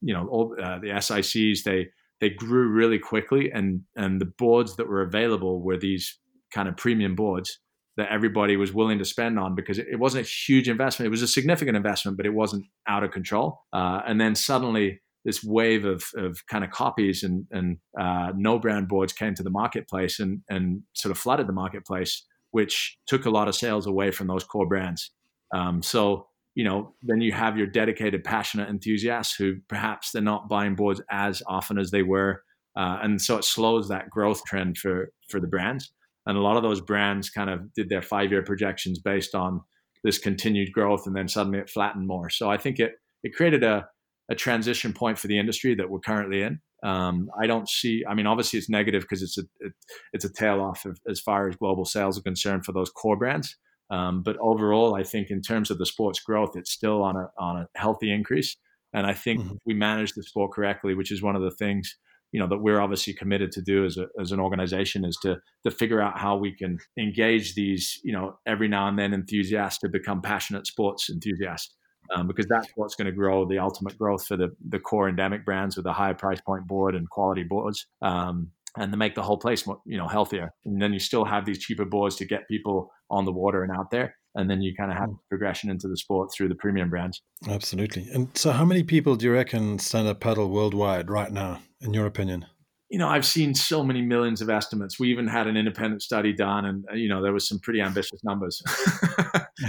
you 0.00 0.14
know 0.14 0.28
all 0.28 0.54
uh, 0.62 0.78
the 0.78 1.00
SICs, 1.00 1.64
they 1.64 1.88
they 2.20 2.30
grew 2.30 2.68
really 2.68 2.98
quickly, 2.98 3.50
and 3.52 3.82
and 3.96 4.20
the 4.20 4.32
boards 4.38 4.76
that 4.76 4.88
were 4.88 5.02
available 5.02 5.62
were 5.62 5.76
these 5.76 6.18
kind 6.52 6.68
of 6.68 6.76
premium 6.76 7.14
boards 7.14 7.58
that 7.98 8.10
everybody 8.12 8.56
was 8.56 8.72
willing 8.72 8.98
to 8.98 9.04
spend 9.04 9.38
on 9.40 9.56
because 9.56 9.76
it, 9.78 9.98
wasn't 9.98 10.24
a 10.24 10.28
huge 10.28 10.68
investment. 10.68 11.08
It 11.08 11.10
was 11.10 11.20
a 11.20 11.26
significant 11.26 11.76
investment, 11.76 12.16
but 12.16 12.26
it 12.26 12.32
wasn't 12.32 12.64
out 12.86 13.02
of 13.02 13.10
control. 13.10 13.64
Uh, 13.72 14.00
and 14.06 14.20
then 14.20 14.36
suddenly, 14.36 15.00
this 15.24 15.42
wave 15.42 15.84
of, 15.84 16.04
of 16.16 16.38
kind 16.46 16.62
of 16.62 16.70
copies 16.70 17.24
and, 17.24 17.44
and 17.50 17.78
uh, 18.00 18.30
no 18.36 18.58
brand 18.60 18.86
boards 18.86 19.12
came 19.12 19.34
to 19.34 19.42
the 19.42 19.50
marketplace 19.50 20.20
and, 20.20 20.42
and 20.48 20.82
sort 20.94 21.10
of 21.10 21.18
flooded 21.18 21.48
the 21.48 21.52
marketplace, 21.52 22.24
which 22.52 22.96
took 23.08 23.26
a 23.26 23.30
lot 23.30 23.48
of 23.48 23.56
sales 23.56 23.84
away 23.84 24.12
from 24.12 24.28
those 24.28 24.44
core 24.44 24.68
brands. 24.68 25.10
Um, 25.52 25.82
so 25.82 26.27
you 26.58 26.64
know, 26.64 26.92
then 27.02 27.20
you 27.20 27.30
have 27.30 27.56
your 27.56 27.68
dedicated, 27.68 28.24
passionate 28.24 28.68
enthusiasts 28.68 29.32
who 29.32 29.58
perhaps 29.68 30.10
they're 30.10 30.20
not 30.20 30.48
buying 30.48 30.74
boards 30.74 31.00
as 31.08 31.40
often 31.46 31.78
as 31.78 31.92
they 31.92 32.02
were, 32.02 32.42
uh, 32.76 32.98
and 33.00 33.22
so 33.22 33.36
it 33.36 33.44
slows 33.44 33.88
that 33.88 34.10
growth 34.10 34.42
trend 34.44 34.76
for 34.76 35.12
for 35.30 35.38
the 35.38 35.46
brands. 35.46 35.92
And 36.26 36.36
a 36.36 36.40
lot 36.40 36.56
of 36.56 36.64
those 36.64 36.80
brands 36.80 37.30
kind 37.30 37.48
of 37.48 37.72
did 37.74 37.88
their 37.88 38.02
five 38.02 38.32
year 38.32 38.42
projections 38.42 38.98
based 38.98 39.36
on 39.36 39.60
this 40.02 40.18
continued 40.18 40.72
growth, 40.72 41.06
and 41.06 41.14
then 41.14 41.28
suddenly 41.28 41.60
it 41.60 41.70
flattened 41.70 42.08
more. 42.08 42.28
So 42.28 42.50
I 42.50 42.56
think 42.56 42.80
it 42.80 42.94
it 43.22 43.36
created 43.36 43.62
a 43.62 43.86
a 44.28 44.34
transition 44.34 44.92
point 44.92 45.16
for 45.16 45.28
the 45.28 45.38
industry 45.38 45.76
that 45.76 45.88
we're 45.88 46.00
currently 46.00 46.42
in. 46.42 46.58
Um, 46.82 47.28
I 47.40 47.46
don't 47.46 47.68
see. 47.68 48.02
I 48.10 48.14
mean, 48.14 48.26
obviously 48.26 48.58
it's 48.58 48.68
negative 48.68 49.02
because 49.02 49.22
it's 49.22 49.38
a 49.38 49.42
it, 49.60 49.72
it's 50.12 50.24
a 50.24 50.32
tail 50.32 50.60
off 50.60 50.84
of, 50.84 50.98
as 51.08 51.20
far 51.20 51.48
as 51.48 51.54
global 51.54 51.84
sales 51.84 52.18
are 52.18 52.22
concerned 52.22 52.64
for 52.64 52.72
those 52.72 52.90
core 52.90 53.16
brands. 53.16 53.56
Um, 53.90 54.22
but 54.22 54.36
overall, 54.38 54.94
I 54.94 55.02
think 55.02 55.30
in 55.30 55.40
terms 55.40 55.70
of 55.70 55.78
the 55.78 55.86
sport's 55.86 56.20
growth, 56.20 56.56
it's 56.56 56.72
still 56.72 57.02
on 57.02 57.16
a 57.16 57.30
on 57.38 57.58
a 57.58 57.68
healthy 57.76 58.12
increase. 58.12 58.56
And 58.92 59.06
I 59.06 59.14
think 59.14 59.40
mm-hmm. 59.40 59.56
we 59.66 59.74
manage 59.74 60.12
the 60.12 60.22
sport 60.22 60.52
correctly, 60.52 60.94
which 60.94 61.12
is 61.12 61.22
one 61.22 61.36
of 61.36 61.42
the 61.42 61.50
things 61.50 61.96
you 62.32 62.40
know 62.40 62.46
that 62.46 62.58
we're 62.58 62.80
obviously 62.80 63.14
committed 63.14 63.52
to 63.52 63.62
do 63.62 63.84
as, 63.84 63.96
a, 63.96 64.06
as 64.20 64.32
an 64.32 64.40
organization 64.40 65.04
is 65.04 65.16
to 65.22 65.38
to 65.64 65.70
figure 65.70 66.00
out 66.00 66.18
how 66.18 66.36
we 66.36 66.52
can 66.52 66.78
engage 66.98 67.54
these 67.54 68.00
you 68.04 68.12
know 68.12 68.38
every 68.46 68.68
now 68.68 68.88
and 68.88 68.98
then 68.98 69.14
enthusiasts 69.14 69.78
to 69.80 69.88
become 69.88 70.20
passionate 70.20 70.66
sports 70.66 71.08
enthusiasts 71.10 71.74
um, 72.14 72.26
because 72.26 72.46
that's 72.48 72.68
what's 72.76 72.94
going 72.94 73.06
to 73.06 73.12
grow 73.12 73.46
the 73.46 73.58
ultimate 73.58 73.96
growth 73.98 74.26
for 74.26 74.36
the 74.36 74.48
the 74.68 74.78
core 74.78 75.08
endemic 75.08 75.44
brands 75.44 75.76
with 75.76 75.86
a 75.86 75.92
high 75.92 76.12
price 76.12 76.40
point 76.40 76.66
board 76.66 76.94
and 76.94 77.08
quality 77.08 77.44
boards 77.44 77.86
um, 78.02 78.50
and 78.78 78.92
to 78.92 78.98
make 78.98 79.14
the 79.14 79.22
whole 79.22 79.38
place 79.38 79.66
more, 79.66 79.80
you 79.84 79.98
know 79.98 80.08
healthier 80.08 80.52
and 80.64 80.80
then 80.80 80.92
you 80.92 80.98
still 80.98 81.24
have 81.24 81.44
these 81.44 81.58
cheaper 81.58 81.84
boards 81.84 82.16
to 82.16 82.24
get 82.24 82.48
people 82.48 82.90
on 83.10 83.24
the 83.24 83.32
water 83.32 83.62
and 83.62 83.72
out 83.72 83.90
there. 83.90 84.14
And 84.34 84.48
then 84.48 84.60
you 84.60 84.74
kind 84.76 84.90
of 84.90 84.98
have 84.98 85.08
mm. 85.08 85.18
progression 85.28 85.70
into 85.70 85.88
the 85.88 85.96
sport 85.96 86.30
through 86.32 86.48
the 86.48 86.54
premium 86.54 86.90
brands. 86.90 87.22
Absolutely. 87.48 88.08
And 88.12 88.28
so, 88.36 88.52
how 88.52 88.64
many 88.64 88.82
people 88.82 89.16
do 89.16 89.26
you 89.26 89.32
reckon 89.32 89.78
stand 89.78 90.06
up 90.06 90.20
paddle 90.20 90.50
worldwide 90.50 91.10
right 91.10 91.32
now, 91.32 91.60
in 91.80 91.94
your 91.94 92.06
opinion? 92.06 92.46
you 92.90 92.98
know, 92.98 93.08
I've 93.08 93.26
seen 93.26 93.54
so 93.54 93.84
many 93.84 94.00
millions 94.00 94.40
of 94.40 94.48
estimates. 94.48 94.98
We 94.98 95.10
even 95.10 95.26
had 95.26 95.46
an 95.46 95.58
independent 95.58 96.02
study 96.02 96.32
done, 96.32 96.64
and 96.64 96.84
uh, 96.90 96.94
you 96.94 97.08
know, 97.08 97.22
there 97.22 97.34
was 97.34 97.46
some 97.46 97.58
pretty 97.58 97.82
ambitious 97.82 98.24
numbers. 98.24 98.62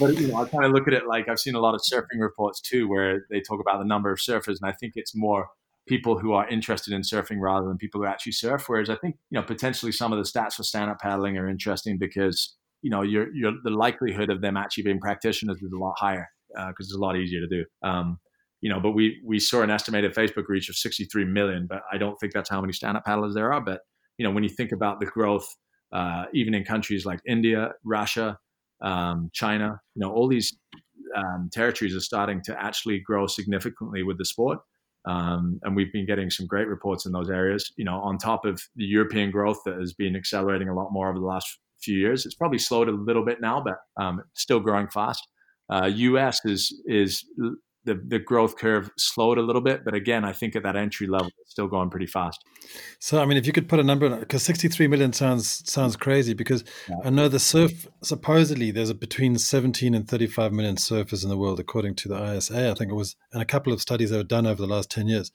but 0.00 0.16
you 0.16 0.28
know, 0.28 0.36
I 0.36 0.48
kind 0.48 0.64
of 0.64 0.72
look 0.72 0.88
at 0.88 0.94
it 0.94 1.06
like 1.06 1.28
I've 1.28 1.38
seen 1.38 1.54
a 1.54 1.60
lot 1.60 1.74
of 1.74 1.82
surfing 1.82 2.20
reports 2.20 2.62
too, 2.62 2.88
where 2.88 3.26
they 3.30 3.40
talk 3.40 3.60
about 3.60 3.80
the 3.80 3.84
number 3.84 4.10
of 4.10 4.18
surfers, 4.18 4.56
and 4.60 4.70
I 4.70 4.72
think 4.72 4.94
it's 4.96 5.14
more 5.14 5.48
people 5.86 6.18
who 6.18 6.32
are 6.32 6.48
interested 6.48 6.92
in 6.92 7.02
surfing 7.02 7.38
rather 7.40 7.66
than 7.66 7.76
people 7.76 8.00
who 8.00 8.06
actually 8.06 8.32
surf. 8.32 8.64
Whereas 8.68 8.90
I 8.90 8.96
think 8.96 9.16
you 9.30 9.38
know 9.38 9.44
potentially 9.44 9.92
some 9.92 10.12
of 10.12 10.18
the 10.18 10.28
stats 10.28 10.54
for 10.54 10.62
stand 10.62 10.90
up 10.90 10.98
paddling 11.00 11.38
are 11.38 11.48
interesting 11.48 11.98
because 11.98 12.54
you 12.82 12.90
know 12.90 13.02
your 13.02 13.34
your 13.34 13.52
the 13.64 13.70
likelihood 13.70 14.30
of 14.30 14.42
them 14.42 14.56
actually 14.56 14.84
being 14.84 15.00
practitioners 15.00 15.62
is 15.62 15.72
a 15.72 15.78
lot 15.78 15.94
higher 15.98 16.28
because 16.48 16.66
uh, 16.68 16.80
it's 16.80 16.94
a 16.94 16.98
lot 16.98 17.16
easier 17.16 17.40
to 17.40 17.48
do. 17.48 17.64
Um, 17.82 18.18
you 18.60 18.70
know, 18.70 18.80
but 18.80 18.92
we 18.92 19.20
we 19.24 19.38
saw 19.38 19.62
an 19.62 19.70
estimated 19.70 20.14
Facebook 20.14 20.48
reach 20.48 20.68
of 20.68 20.76
63 20.76 21.24
million, 21.26 21.66
but 21.68 21.82
I 21.92 21.98
don't 21.98 22.16
think 22.18 22.32
that's 22.32 22.50
how 22.50 22.60
many 22.60 22.72
stand 22.72 22.96
up 22.96 23.04
paddlers 23.04 23.34
there 23.34 23.52
are. 23.52 23.60
But 23.60 23.80
you 24.18 24.24
know, 24.24 24.32
when 24.32 24.42
you 24.42 24.48
think 24.48 24.72
about 24.72 24.98
the 24.98 25.06
growth, 25.06 25.46
uh, 25.92 26.24
even 26.32 26.54
in 26.54 26.64
countries 26.64 27.04
like 27.04 27.20
India, 27.26 27.72
Russia, 27.84 28.38
um, 28.82 29.30
China, 29.32 29.80
you 29.94 30.00
know, 30.00 30.12
all 30.12 30.26
these 30.26 30.56
um, 31.14 31.48
territories 31.52 31.94
are 31.94 32.00
starting 32.00 32.42
to 32.44 32.60
actually 32.60 33.00
grow 33.00 33.26
significantly 33.26 34.02
with 34.02 34.18
the 34.18 34.24
sport. 34.24 34.58
Um, 35.06 35.60
and 35.62 35.76
we've 35.76 35.92
been 35.92 36.06
getting 36.06 36.30
some 36.30 36.46
great 36.46 36.68
reports 36.68 37.06
in 37.06 37.12
those 37.12 37.30
areas. 37.30 37.72
You 37.76 37.84
know, 37.84 38.00
on 38.00 38.18
top 38.18 38.44
of 38.44 38.60
the 38.74 38.84
European 38.84 39.30
growth 39.30 39.58
that 39.64 39.78
has 39.78 39.92
been 39.92 40.16
accelerating 40.16 40.68
a 40.68 40.74
lot 40.74 40.92
more 40.92 41.08
over 41.08 41.18
the 41.18 41.26
last 41.26 41.58
few 41.80 41.98
years. 41.98 42.26
It's 42.26 42.34
probably 42.34 42.58
slowed 42.58 42.88
a 42.88 42.92
little 42.92 43.24
bit 43.24 43.40
now, 43.40 43.62
but 43.62 43.76
um, 44.02 44.22
still 44.34 44.60
growing 44.60 44.88
fast. 44.88 45.26
Uh, 45.72 45.86
U.S. 45.86 46.40
is 46.44 46.80
is 46.86 47.24
the, 47.86 47.94
the 47.94 48.18
growth 48.18 48.58
curve 48.58 48.90
slowed 48.98 49.38
a 49.38 49.42
little 49.42 49.62
bit, 49.62 49.84
but 49.84 49.94
again, 49.94 50.24
I 50.24 50.32
think 50.32 50.56
at 50.56 50.64
that 50.64 50.76
entry 50.76 51.06
level, 51.06 51.30
it's 51.40 51.52
still 51.52 51.68
going 51.68 51.88
pretty 51.88 52.06
fast. 52.06 52.44
So, 52.98 53.22
I 53.22 53.24
mean, 53.24 53.38
if 53.38 53.46
you 53.46 53.52
could 53.52 53.68
put 53.68 53.78
a 53.78 53.84
number 53.84 54.06
on 54.06 54.12
it, 54.12 54.20
because 54.20 54.42
63 54.42 54.88
million 54.88 55.12
sounds 55.12 55.70
sounds 55.70 55.96
crazy, 55.96 56.34
because 56.34 56.64
yeah. 56.88 56.96
I 57.04 57.10
know 57.10 57.28
the 57.28 57.38
surf 57.38 57.86
supposedly 58.02 58.70
there's 58.72 58.90
a 58.90 58.94
between 58.94 59.38
17 59.38 59.94
and 59.94 60.06
35 60.06 60.52
million 60.52 60.76
surfers 60.76 61.22
in 61.22 61.30
the 61.30 61.38
world, 61.38 61.60
according 61.60 61.94
to 61.96 62.08
the 62.08 62.36
ISA. 62.36 62.70
I 62.70 62.74
think 62.74 62.90
it 62.90 62.96
was, 62.96 63.16
and 63.32 63.40
a 63.40 63.46
couple 63.46 63.72
of 63.72 63.80
studies 63.80 64.10
that 64.10 64.18
were 64.18 64.24
done 64.24 64.46
over 64.46 64.60
the 64.60 64.68
last 64.72 64.90
10 64.90 65.06
years. 65.06 65.30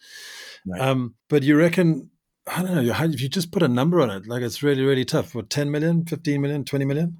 Right. 0.67 0.81
Um, 0.81 1.15
but 1.29 1.43
you 1.43 1.57
reckon? 1.57 2.11
I 2.47 2.63
don't 2.63 2.85
know. 2.85 2.93
If 2.93 3.21
you 3.21 3.29
just 3.29 3.51
put 3.51 3.63
a 3.63 3.67
number 3.67 4.01
on 4.01 4.09
it, 4.09 4.27
like 4.27 4.41
it's 4.41 4.61
really, 4.61 4.83
really 4.83 5.05
tough. 5.05 5.33
What, 5.35 5.49
10 5.49 5.71
million, 5.71 6.05
15 6.05 6.41
million, 6.41 6.65
20 6.65 6.85
million? 6.85 7.17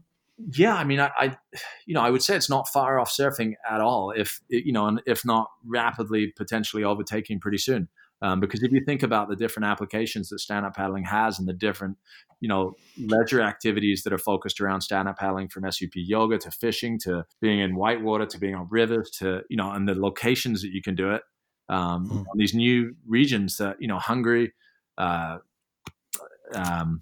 Yeah, 0.52 0.76
I 0.76 0.84
mean, 0.84 1.00
I, 1.00 1.12
I, 1.18 1.38
you 1.86 1.94
know, 1.94 2.02
I 2.02 2.10
would 2.10 2.24
say 2.24 2.36
it's 2.36 2.50
not 2.50 2.68
far 2.68 3.00
off 3.00 3.12
surfing 3.12 3.54
at 3.70 3.82
all. 3.82 4.12
If 4.16 4.42
you 4.50 4.72
know, 4.72 4.88
and 4.88 5.02
if 5.06 5.26
not 5.26 5.50
rapidly, 5.66 6.34
potentially 6.36 6.84
overtaking 6.84 7.40
pretty 7.40 7.58
soon. 7.58 7.90
Um, 8.24 8.40
because 8.40 8.62
if 8.62 8.72
you 8.72 8.82
think 8.86 9.02
about 9.02 9.30
the 9.30 9.36
different 9.36 9.66
applications 9.66 10.30
that 10.30 10.40
stand-up 10.40 10.76
paddling 10.76 11.06
has, 11.06 11.40
and 11.40 11.48
the 11.48 11.54
different, 11.54 11.98
you 12.40 12.48
know, 12.48 12.76
leisure 13.00 13.42
activities 13.42 14.04
that 14.04 14.14
are 14.14 14.20
focused 14.20 14.62
around 14.62 14.82
stand-up 14.82 15.18
paddling, 15.18 15.48
from 15.48 15.70
SUP 15.72 15.94
yoga 15.96 16.38
to 16.38 16.52
fishing 16.52 17.00
to 17.00 17.26
being 17.42 17.60
in 17.60 17.76
whitewater 17.76 18.28
to 18.28 18.38
being 18.38 18.54
on 18.54 18.68
rivers 18.70 19.10
to 19.20 19.42
you 19.50 19.58
know, 19.58 19.72
and 19.72 19.88
the 19.88 19.96
locations 19.96 20.62
that 20.62 20.72
you 20.72 20.82
can 20.82 20.96
do 20.96 21.12
it, 21.12 21.24
um, 21.70 22.10
mm. 22.10 22.26
these 22.36 22.54
new 22.54 22.96
regions 23.08 23.58
that 23.58 23.78
you 23.80 23.88
know, 23.88 23.98
Hungary. 23.98 24.54
Uh, 24.98 25.40
um, 26.54 27.02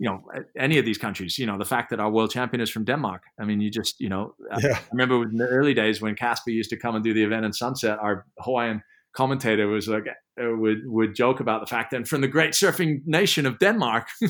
you 0.00 0.08
know 0.08 0.24
any 0.56 0.78
of 0.78 0.84
these 0.84 0.98
countries 0.98 1.38
you 1.38 1.46
know 1.46 1.58
the 1.58 1.64
fact 1.64 1.90
that 1.90 2.00
our 2.00 2.10
world 2.10 2.30
champion 2.30 2.60
is 2.60 2.70
from 2.70 2.84
denmark. 2.84 3.22
I 3.38 3.44
mean 3.44 3.60
you 3.60 3.70
just 3.70 4.00
you 4.00 4.08
know 4.08 4.34
yeah. 4.62 4.78
i 4.78 4.80
remember 4.90 5.22
in 5.22 5.36
the 5.36 5.46
early 5.46 5.74
days 5.74 6.00
when 6.00 6.16
casper 6.16 6.50
used 6.50 6.70
to 6.70 6.76
come 6.76 6.94
and 6.96 7.04
do 7.04 7.12
the 7.14 7.22
event 7.22 7.44
in 7.44 7.52
sunset 7.52 7.98
our 8.00 8.26
hawaiian 8.38 8.82
commentator 9.12 9.66
was 9.66 9.88
like 9.88 10.06
uh, 10.08 10.56
would 10.56 10.78
would 10.86 11.14
joke 11.14 11.40
about 11.40 11.60
the 11.60 11.66
fact 11.66 11.90
that 11.90 12.08
from 12.08 12.22
the 12.22 12.28
great 12.28 12.52
surfing 12.52 13.02
nation 13.04 13.44
of 13.44 13.58
denmark 13.58 14.08
you 14.22 14.28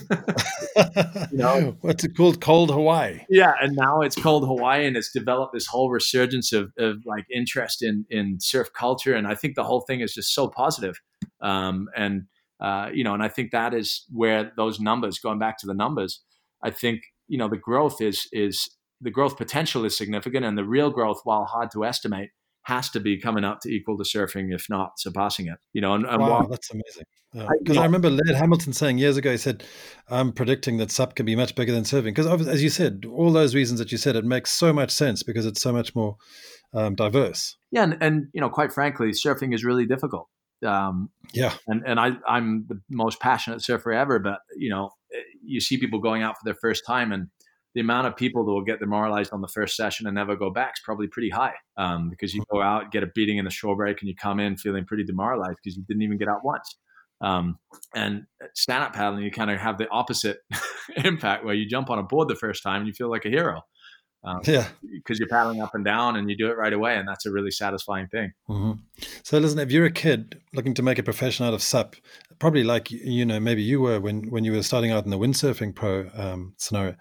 know. 1.39 1.77
What's 1.83 2.03
it 2.03 2.17
called? 2.17 2.41
Cold 2.41 2.71
hawaii. 2.71 3.21
Yeah 3.29 3.53
and 3.63 3.77
now 3.77 4.01
it's 4.01 4.17
called 4.17 4.45
hawaii 4.47 4.87
and 4.87 4.97
it's 4.97 5.13
developed 5.13 5.53
this 5.53 5.67
whole 5.67 5.91
resurgence 5.91 6.53
of, 6.53 6.73
of 6.79 6.97
like 7.07 7.27
interest 7.33 7.83
in 7.83 8.07
in 8.11 8.39
surf 8.41 8.73
culture 8.73 9.15
and 9.15 9.29
i 9.29 9.37
think 9.37 9.55
the 9.55 9.65
whole 9.65 9.83
thing 9.83 10.01
is 10.01 10.15
just 10.15 10.35
so 10.35 10.49
positive. 10.49 11.01
Um, 11.41 11.89
and 11.97 12.25
uh, 12.61 12.91
you 12.93 13.05
know, 13.05 13.15
and 13.15 13.23
I 13.23 13.29
think 13.29 13.53
that 13.53 13.73
is 13.75 14.05
where 14.11 14.53
those 14.57 14.81
numbers, 14.81 15.19
going 15.19 15.39
back 15.39 15.59
to 15.59 15.67
the 15.67 15.75
numbers, 15.75 16.23
I 16.63 16.71
think 16.71 17.03
you 17.29 17.39
know 17.39 17.49
the 17.49 17.57
growth 17.57 18.01
is 18.01 18.27
is 18.33 18.69
the 19.01 19.11
growth 19.11 19.37
potential 19.37 19.85
is 19.85 19.97
significant, 19.97 20.45
and 20.45 20.59
the 20.59 20.65
real 20.65 20.91
growth, 20.91 21.21
while 21.25 21.45
hard 21.45 21.71
to 21.73 21.85
estimate, 21.85 22.31
has 22.65 22.91
to 22.91 23.01
be 23.01 23.19
coming 23.19 23.45
up 23.45 23.61
to 23.63 23.71
equal 23.71 23.97
to 23.97 24.05
surfing, 24.05 24.55
if 24.55 24.67
not 24.69 24.99
surpassing 24.99 25.47
it. 25.47 25.59
You 25.73 25.81
know, 25.81 25.95
and, 25.95 26.05
and 26.05 26.21
wow, 26.21 26.31
while, 26.31 26.49
that's 26.49 26.71
amazing. 26.71 27.05
Because 27.61 27.77
I, 27.77 27.83
I, 27.83 27.85
remember 27.85 28.11
Laird 28.11 28.37
Hamilton 28.37 28.73
saying 28.73 28.99
years 28.99 29.17
ago, 29.17 29.31
he 29.31 29.37
said, 29.39 29.65
"I'm 30.09 30.33
predicting 30.33 30.77
that 30.79 30.91
SUP 30.91 31.15
can 31.15 31.25
be 31.25 31.37
much 31.37 31.55
bigger 31.55 31.73
than 31.73 31.85
surfing." 31.85 32.15
Because 32.15 32.27
as 32.47 32.63
you 32.63 32.69
said, 32.69 33.05
all 33.11 33.33
those 33.33 33.55
reasons 33.55 33.79
that 33.79 33.93
you 33.93 33.99
said, 33.99 34.17
it 34.17 34.25
makes 34.25 34.51
so 34.51 34.73
much 34.73 34.91
sense 34.91 35.23
because 35.23 35.47
it's 35.47 35.63
so 35.63 35.73
much 35.73 35.95
more 35.95 36.17
um, 36.75 36.95
diverse. 36.95 37.57
Yeah, 37.71 37.85
and, 37.85 37.99
and 38.01 38.27
you 38.35 38.41
know, 38.41 38.51
quite 38.51 38.73
frankly, 38.73 39.11
surfing 39.11 39.55
is 39.55 39.65
really 39.65 39.87
difficult. 39.87 40.29
Um, 40.65 41.11
yeah, 41.33 41.55
and 41.67 41.83
and 41.87 41.99
I 41.99 42.13
I'm 42.27 42.67
the 42.69 42.81
most 42.91 43.21
passionate 43.21 43.63
surfer 43.63 43.93
ever, 43.93 44.19
but 44.19 44.41
you 44.57 44.71
know 44.71 44.91
you 45.43 45.61
see 45.61 45.79
people 45.79 46.01
going 46.01 46.23
out 46.23 46.37
for 46.37 46.45
their 46.45 46.57
first 46.61 46.85
time, 46.87 47.13
and 47.13 47.29
the 47.75 47.81
amount 47.81 48.07
of 48.07 48.17
people 48.17 48.45
that 48.45 48.53
will 48.53 48.65
get 48.65 48.81
demoralized 48.81 49.33
on 49.33 49.41
the 49.41 49.49
first 49.49 49.77
session 49.77 50.07
and 50.07 50.15
never 50.15 50.37
go 50.37 50.51
back 50.51 50.73
is 50.75 50.81
probably 50.85 51.07
pretty 51.07 51.31
high 51.31 51.55
um, 51.77 52.11
because 52.11 52.35
you 52.35 52.43
go 52.51 52.61
out 52.61 52.91
get 52.91 53.03
a 53.03 53.07
beating 53.15 53.39
in 53.39 53.45
the 53.45 53.51
shore 53.51 53.77
break 53.77 54.01
and 54.01 54.09
you 54.09 54.15
come 54.21 54.41
in 54.41 54.57
feeling 54.57 54.85
pretty 54.85 55.05
demoralized 55.05 55.57
because 55.63 55.77
you 55.77 55.85
didn't 55.87 56.03
even 56.03 56.19
get 56.19 56.29
out 56.29 56.45
once. 56.45 56.77
Um, 57.23 57.59
and 57.95 58.23
stand 58.55 58.83
up 58.83 58.95
paddling, 58.95 59.23
you 59.23 59.31
kind 59.31 59.51
of 59.51 59.61
have 59.61 59.77
the 59.77 59.89
opposite 59.89 60.39
impact 60.97 61.45
where 61.45 61.55
you 61.55 61.69
jump 61.69 61.91
on 61.91 61.99
a 61.99 62.03
board 62.03 62.29
the 62.29 62.35
first 62.35 62.63
time 62.63 62.79
and 62.79 62.87
you 62.87 62.95
feel 62.95 63.11
like 63.11 63.25
a 63.27 63.29
hero. 63.29 63.63
Um, 64.23 64.41
yeah, 64.45 64.69
because 64.83 65.19
you're 65.19 65.29
paddling 65.29 65.63
up 65.63 65.75
and 65.75 65.85
down 65.85 66.17
and 66.17 66.29
you 66.29 66.37
do 66.37 66.49
it 66.49 66.57
right 66.57 66.73
away, 66.73 66.97
and 66.97 67.09
that's 67.09 67.25
a 67.25 67.33
really 67.33 67.51
satisfying 67.51 68.07
thing. 68.09 68.33
Mm-hmm. 68.51 68.73
So, 69.23 69.39
listen, 69.39 69.59
if 69.59 69.73
you're 69.73 69.87
a 69.87 69.91
kid 69.91 70.41
looking 70.53 70.75
to 70.75 70.83
make 70.83 70.99
a 70.99 71.03
profession 71.03 71.47
out 71.47 71.55
of 71.55 71.63
SUP, 71.63 71.97
probably 72.39 72.63
like 72.63 72.91
you 72.91 73.25
know 73.25 73.41
maybe 73.41 73.63
you 73.63 73.81
were 73.81 73.99
when 73.99 74.31
when 74.31 74.45
you 74.45 74.53
were 74.53 74.63
starting 74.63 74.91
out 74.91 75.05
in 75.05 75.11
the 75.11 75.19
windsurfing 75.19 75.75
pro 75.75 76.11
um, 76.15 76.53
scenario, 76.59 76.97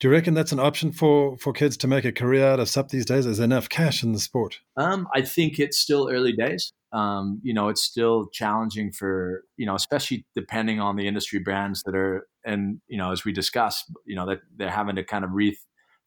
do 0.00 0.08
you 0.08 0.12
reckon 0.12 0.34
that's 0.34 0.50
an 0.50 0.58
option 0.58 0.90
for 0.90 1.36
for 1.38 1.52
kids 1.52 1.76
to 1.76 1.86
make 1.86 2.04
a 2.04 2.12
career 2.12 2.48
out 2.48 2.58
of 2.58 2.68
SUP 2.68 2.88
these 2.88 3.06
days? 3.06 3.26
Is 3.26 3.38
there 3.38 3.44
enough 3.44 3.68
cash 3.68 4.02
in 4.02 4.12
the 4.12 4.18
sport? 4.18 4.58
Um, 4.76 5.06
I 5.14 5.22
think 5.22 5.60
it's 5.60 5.78
still 5.78 6.08
early 6.10 6.32
days. 6.32 6.72
Um, 6.92 7.40
you 7.44 7.54
know, 7.54 7.68
it's 7.68 7.82
still 7.82 8.26
challenging 8.32 8.90
for 8.90 9.44
you 9.56 9.66
know, 9.66 9.76
especially 9.76 10.26
depending 10.34 10.80
on 10.80 10.96
the 10.96 11.06
industry 11.06 11.38
brands 11.38 11.84
that 11.84 11.94
are 11.94 12.26
and 12.44 12.80
you 12.88 12.98
know, 12.98 13.12
as 13.12 13.24
we 13.24 13.32
discussed, 13.32 13.84
you 14.04 14.16
know, 14.16 14.26
that 14.26 14.38
they're 14.56 14.70
having 14.70 14.96
to 14.96 15.04
kind 15.04 15.24
of 15.24 15.30
re 15.32 15.56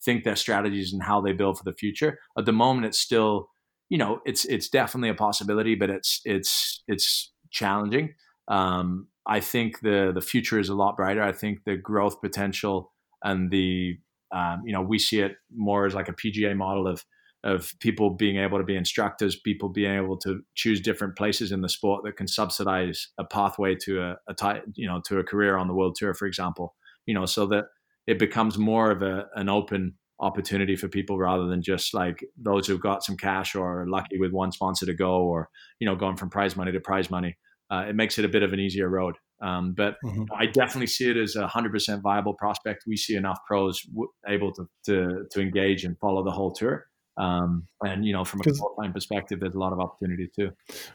think 0.04 0.24
their 0.24 0.36
strategies 0.36 0.93
and 0.93 1.04
how 1.04 1.22
they 1.22 1.34
build 1.34 1.58
for 1.58 1.64
the 1.64 1.74
future. 1.74 2.20
At 2.38 2.45
the 2.45 2.54
moment, 2.54 2.86
it's 2.86 3.00
still, 3.00 3.50
you 3.89 3.97
know, 3.97 4.22
it's 4.26 4.45
it's 4.45 4.70
definitely 4.70 5.10
a 5.10 5.16
possibility, 5.16 5.76
but 5.76 5.89
it's 5.89 6.22
it's 6.26 6.84
it's 6.88 7.32
challenging. 7.52 8.16
Um, 8.47 9.08
I 9.28 9.39
think 9.39 9.82
the 9.82 10.12
the 10.14 10.22
future 10.22 10.60
is 10.60 10.70
a 10.70 10.76
lot 10.76 10.97
brighter. 10.97 11.22
I 11.22 11.32
think 11.32 11.64
the 11.66 11.76
growth 11.76 12.22
potential 12.22 12.91
and 13.24 13.52
the 13.52 13.97
um, 14.32 14.62
you 14.66 14.74
know 14.74 14.82
we 14.82 15.00
see 15.00 15.20
it 15.20 15.36
more 15.56 15.86
as 15.86 15.93
like 15.93 16.10
a 16.10 16.14
PGA 16.14 16.56
model 16.56 16.88
of 16.88 17.04
of 17.43 17.74
people 17.80 18.10
being 18.10 18.38
able 18.38 18.58
to 18.58 18.66
be 18.66 18.76
instructors, 18.76 19.39
people 19.39 19.70
being 19.70 19.95
able 19.95 20.18
to 20.18 20.41
choose 20.56 20.82
different 20.82 21.16
places 21.16 21.54
in 21.54 21.62
the 21.62 21.70
sport 21.70 22.04
that 22.04 22.18
can 22.18 22.28
subsidize 22.28 23.08
a 23.18 23.24
pathway 23.24 23.76
to 23.76 24.02
a, 24.02 24.18
a 24.28 24.34
ty- 24.34 24.62
you 24.76 24.88
know 24.88 25.02
to 25.06 25.20
a 25.20 25.24
career 25.24 25.58
on 25.58 25.68
the 25.68 25.74
world 25.74 25.95
tour, 25.95 26.14
for 26.14 26.26
example. 26.26 26.76
You 27.06 27.14
know, 27.14 27.26
so 27.26 27.45
that 27.47 27.66
it 28.10 28.18
becomes 28.18 28.57
more 28.57 28.89
of 28.89 29.03
a, 29.03 29.28
an 29.36 29.49
open 29.49 29.93
opportunity 30.20 30.76
for 30.76 30.88
people 30.88 31.20
rather 31.20 31.45
than 31.45 31.62
just 31.62 31.93
like 31.93 32.26
those 32.36 32.66
who've 32.66 32.82
got 32.82 33.03
some 33.03 33.16
cash 33.16 33.53
or 33.53 33.84
are 33.84 33.88
lucky 33.88 34.20
with 34.20 34.32
one 34.32 34.51
sponsor 34.51 34.88
to 34.88 34.95
go 34.95 35.22
or 35.22 35.47
you 35.80 35.86
know 35.86 35.95
going 35.95 36.18
from 36.18 36.30
prize 36.30 36.55
money 36.55 36.72
to 36.72 36.80
prize 36.80 37.12
money. 37.12 37.38
Uh, 37.72 37.86
it 37.88 37.95
makes 37.95 38.18
it 38.18 38.26
a 38.26 38.28
bit 38.28 38.41
of 38.41 38.51
an 38.51 38.60
easier 38.60 38.89
road. 38.89 39.16
Um, 39.41 39.74
but 39.78 39.95
mm-hmm. 40.03 40.24
i 40.36 40.47
definitely 40.47 40.88
see 40.88 41.10
it 41.10 41.16
as 41.16 41.36
a 41.38 41.47
100% 41.47 42.01
viable 42.01 42.34
prospect. 42.34 42.84
We 42.88 42.97
see 42.97 43.16
enough 43.16 43.38
pros 43.47 43.82
w- 43.84 44.10
able 44.28 44.51
to, 44.53 44.66
to, 44.88 45.26
to 45.32 45.41
engage 45.41 45.86
and 45.86 45.97
follow 45.99 46.26
the 46.26 46.32
whole 46.32 46.51
tour 46.51 46.89
um, 47.20 47.68
and 47.82 48.06
you 48.06 48.14
know, 48.14 48.24
from 48.24 48.40
a 48.40 48.44
qualifying 48.44 48.94
perspective, 48.94 49.42
there's 49.42 49.54
a 49.54 49.60
lot 49.60 49.74
of 49.74 49.80
opportunity 49.80 50.30
too. 50.34 50.52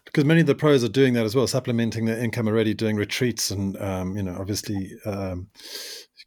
Because 0.07 0.25
many 0.25 0.41
of 0.41 0.47
the 0.47 0.55
pros 0.55 0.83
are 0.83 0.89
doing 0.89 1.13
that 1.15 1.25
as 1.25 1.37
well, 1.37 1.47
supplementing 1.47 2.07
their 2.07 2.19
income 2.19 2.49
already, 2.49 2.73
doing 2.73 2.97
retreats 2.97 3.51
and 3.51 3.81
um, 3.81 4.17
you 4.17 4.23
know, 4.23 4.35
obviously 4.41 4.93
um, 5.05 5.49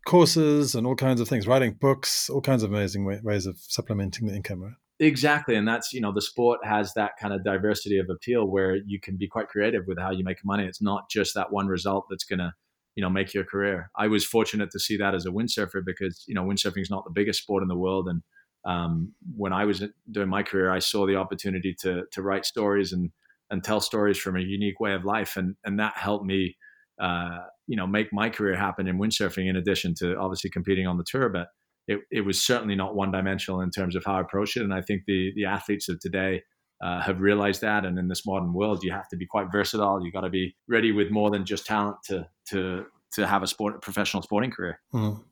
courses 0.06 0.76
and 0.76 0.86
all 0.86 0.96
kinds 0.96 1.20
of 1.20 1.28
things, 1.28 1.48
writing 1.48 1.74
books, 1.74 2.30
all 2.30 2.42
kinds 2.42 2.62
of 2.62 2.72
amazing 2.72 3.06
way, 3.06 3.20
ways 3.24 3.48
of 3.48 3.58
supplementing 3.58 4.28
the 4.28 4.36
income. 4.36 4.62
Right? 4.62 4.74
Exactly, 5.00 5.56
and 5.56 5.68
that's 5.68 5.92
you 5.94 6.02
know, 6.02 6.14
the 6.14 6.22
sport 6.22 6.60
has 6.64 6.94
that 6.94 7.14
kind 7.20 7.34
of 7.34 7.44
diversity 7.44 7.98
of 7.98 8.08
appeal 8.10 8.46
where 8.46 8.76
you 8.76 9.00
can 9.00 9.18
be 9.18 9.28
quite 9.28 9.48
creative 9.48 9.88
with 9.88 9.98
how 9.98 10.12
you 10.12 10.24
make 10.24 10.46
money. 10.46 10.66
It's 10.66 10.82
not 10.82 11.10
just 11.10 11.34
that 11.34 11.52
one 11.52 11.66
result 11.68 12.06
that's 12.08 12.24
going 12.24 12.40
to 12.40 12.54
you 12.96 13.02
know 13.02 13.10
make 13.10 13.34
your 13.34 13.46
career. 13.46 13.90
I 13.96 14.08
was 14.08 14.26
fortunate 14.26 14.70
to 14.72 14.80
see 14.80 14.98
that 14.98 15.16
as 15.16 15.26
a 15.26 15.30
windsurfer 15.30 15.84
because 15.84 16.24
you 16.28 16.36
know 16.36 16.44
windsurfing 16.44 16.82
is 16.82 16.92
not 16.92 17.04
the 17.04 17.12
biggest 17.12 17.42
sport 17.42 17.64
in 17.64 17.70
the 17.70 17.76
world 17.76 18.08
and 18.08 18.22
um, 18.68 19.14
when 19.36 19.54
I 19.54 19.66
was 19.66 19.82
doing 20.12 20.30
my 20.30 20.44
career, 20.44 20.70
I 20.70 20.80
saw 20.80 21.08
the 21.08 21.16
opportunity 21.16 21.74
to 21.82 22.04
to 22.12 22.22
write 22.22 22.46
stories 22.46 22.92
and 22.92 23.10
and 23.50 23.64
tell 23.64 23.80
stories 23.80 24.18
from 24.18 24.36
a 24.36 24.42
unique 24.42 24.80
way 24.80 24.94
of 24.94 25.06
life, 25.06 25.38
and 25.38 25.56
and 25.64 25.80
that 25.80 25.94
helped 25.96 26.26
me, 26.26 26.58
uh, 27.02 27.40
you 27.66 27.78
know, 27.78 27.88
make 27.88 28.12
my 28.12 28.30
career 28.30 28.56
happen 28.56 28.88
in 28.88 29.00
windsurfing. 29.00 29.50
In 29.50 29.56
addition 29.56 29.96
to 30.00 30.18
obviously 30.18 30.50
competing 30.50 30.86
on 30.86 30.98
the 30.98 31.06
tour, 31.10 31.30
but 31.30 31.48
it, 31.88 32.02
it 32.12 32.22
was 32.22 32.44
certainly 32.44 32.76
not 32.76 32.96
one 32.96 33.12
dimensional 33.12 33.62
in 33.62 33.72
terms 33.72 33.96
of 33.96 34.04
how 34.06 34.16
I 34.16 34.22
approached 34.22 34.58
it. 34.58 34.64
And 34.64 34.74
I 34.74 34.82
think 34.82 35.04
the 35.08 35.32
the 35.36 35.46
athletes 35.46 35.88
of 35.88 36.00
today 36.02 36.44
uh, 36.84 37.02
have 37.02 37.22
realized 37.22 37.62
that. 37.62 37.86
And 37.86 37.98
in 37.98 38.10
this 38.10 38.26
modern 38.26 38.54
world, 38.54 38.84
you 38.84 38.92
have 38.92 39.08
to 39.10 39.16
be 39.16 39.26
quite 39.26 39.48
versatile. 39.50 40.04
You 40.04 40.12
got 40.12 40.22
to 40.22 40.30
be 40.30 40.56
ready 40.68 40.92
with 40.92 41.10
more 41.10 41.32
than 41.32 41.46
just 41.46 41.66
talent 41.66 41.98
to 42.08 42.28
to 42.50 42.86
to 43.14 43.26
have 43.26 43.44
a 43.44 43.48
sport, 43.48 43.76
a 43.76 43.80
professional 43.80 44.22
sporting 44.22 44.52
career. 44.52 44.82
Mm. 44.94 45.24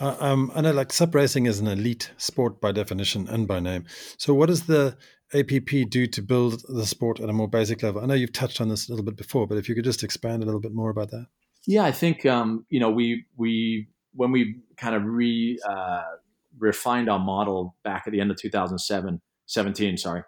Uh, 0.00 0.16
um, 0.20 0.52
I 0.54 0.60
know, 0.60 0.72
like 0.72 0.92
SUP 0.92 1.14
racing 1.14 1.46
is 1.46 1.60
an 1.60 1.66
elite 1.66 2.12
sport 2.16 2.60
by 2.60 2.72
definition 2.72 3.28
and 3.28 3.48
by 3.48 3.60
name. 3.60 3.84
So, 4.18 4.34
what 4.34 4.46
does 4.46 4.66
the 4.66 4.96
APP 5.34 5.90
do 5.90 6.06
to 6.06 6.22
build 6.22 6.62
the 6.68 6.86
sport 6.86 7.20
at 7.20 7.28
a 7.28 7.32
more 7.32 7.48
basic 7.48 7.82
level? 7.82 8.02
I 8.02 8.06
know 8.06 8.14
you've 8.14 8.32
touched 8.32 8.60
on 8.60 8.68
this 8.68 8.88
a 8.88 8.92
little 8.92 9.04
bit 9.04 9.16
before, 9.16 9.46
but 9.46 9.58
if 9.58 9.68
you 9.68 9.74
could 9.74 9.84
just 9.84 10.04
expand 10.04 10.42
a 10.42 10.46
little 10.46 10.60
bit 10.60 10.72
more 10.72 10.90
about 10.90 11.10
that. 11.10 11.26
Yeah, 11.66 11.84
I 11.84 11.92
think 11.92 12.24
um, 12.26 12.64
you 12.68 12.80
know 12.80 12.90
we 12.90 13.24
we 13.36 13.88
when 14.14 14.30
we 14.30 14.60
kind 14.76 14.94
of 14.94 15.04
re 15.04 15.58
uh, 15.68 16.02
refined 16.58 17.08
our 17.08 17.18
model 17.18 17.76
back 17.84 18.04
at 18.06 18.12
the 18.12 18.20
end 18.20 18.30
of 18.30 18.36
2007, 18.38 19.20
17, 19.46 19.96
sorry. 19.98 20.22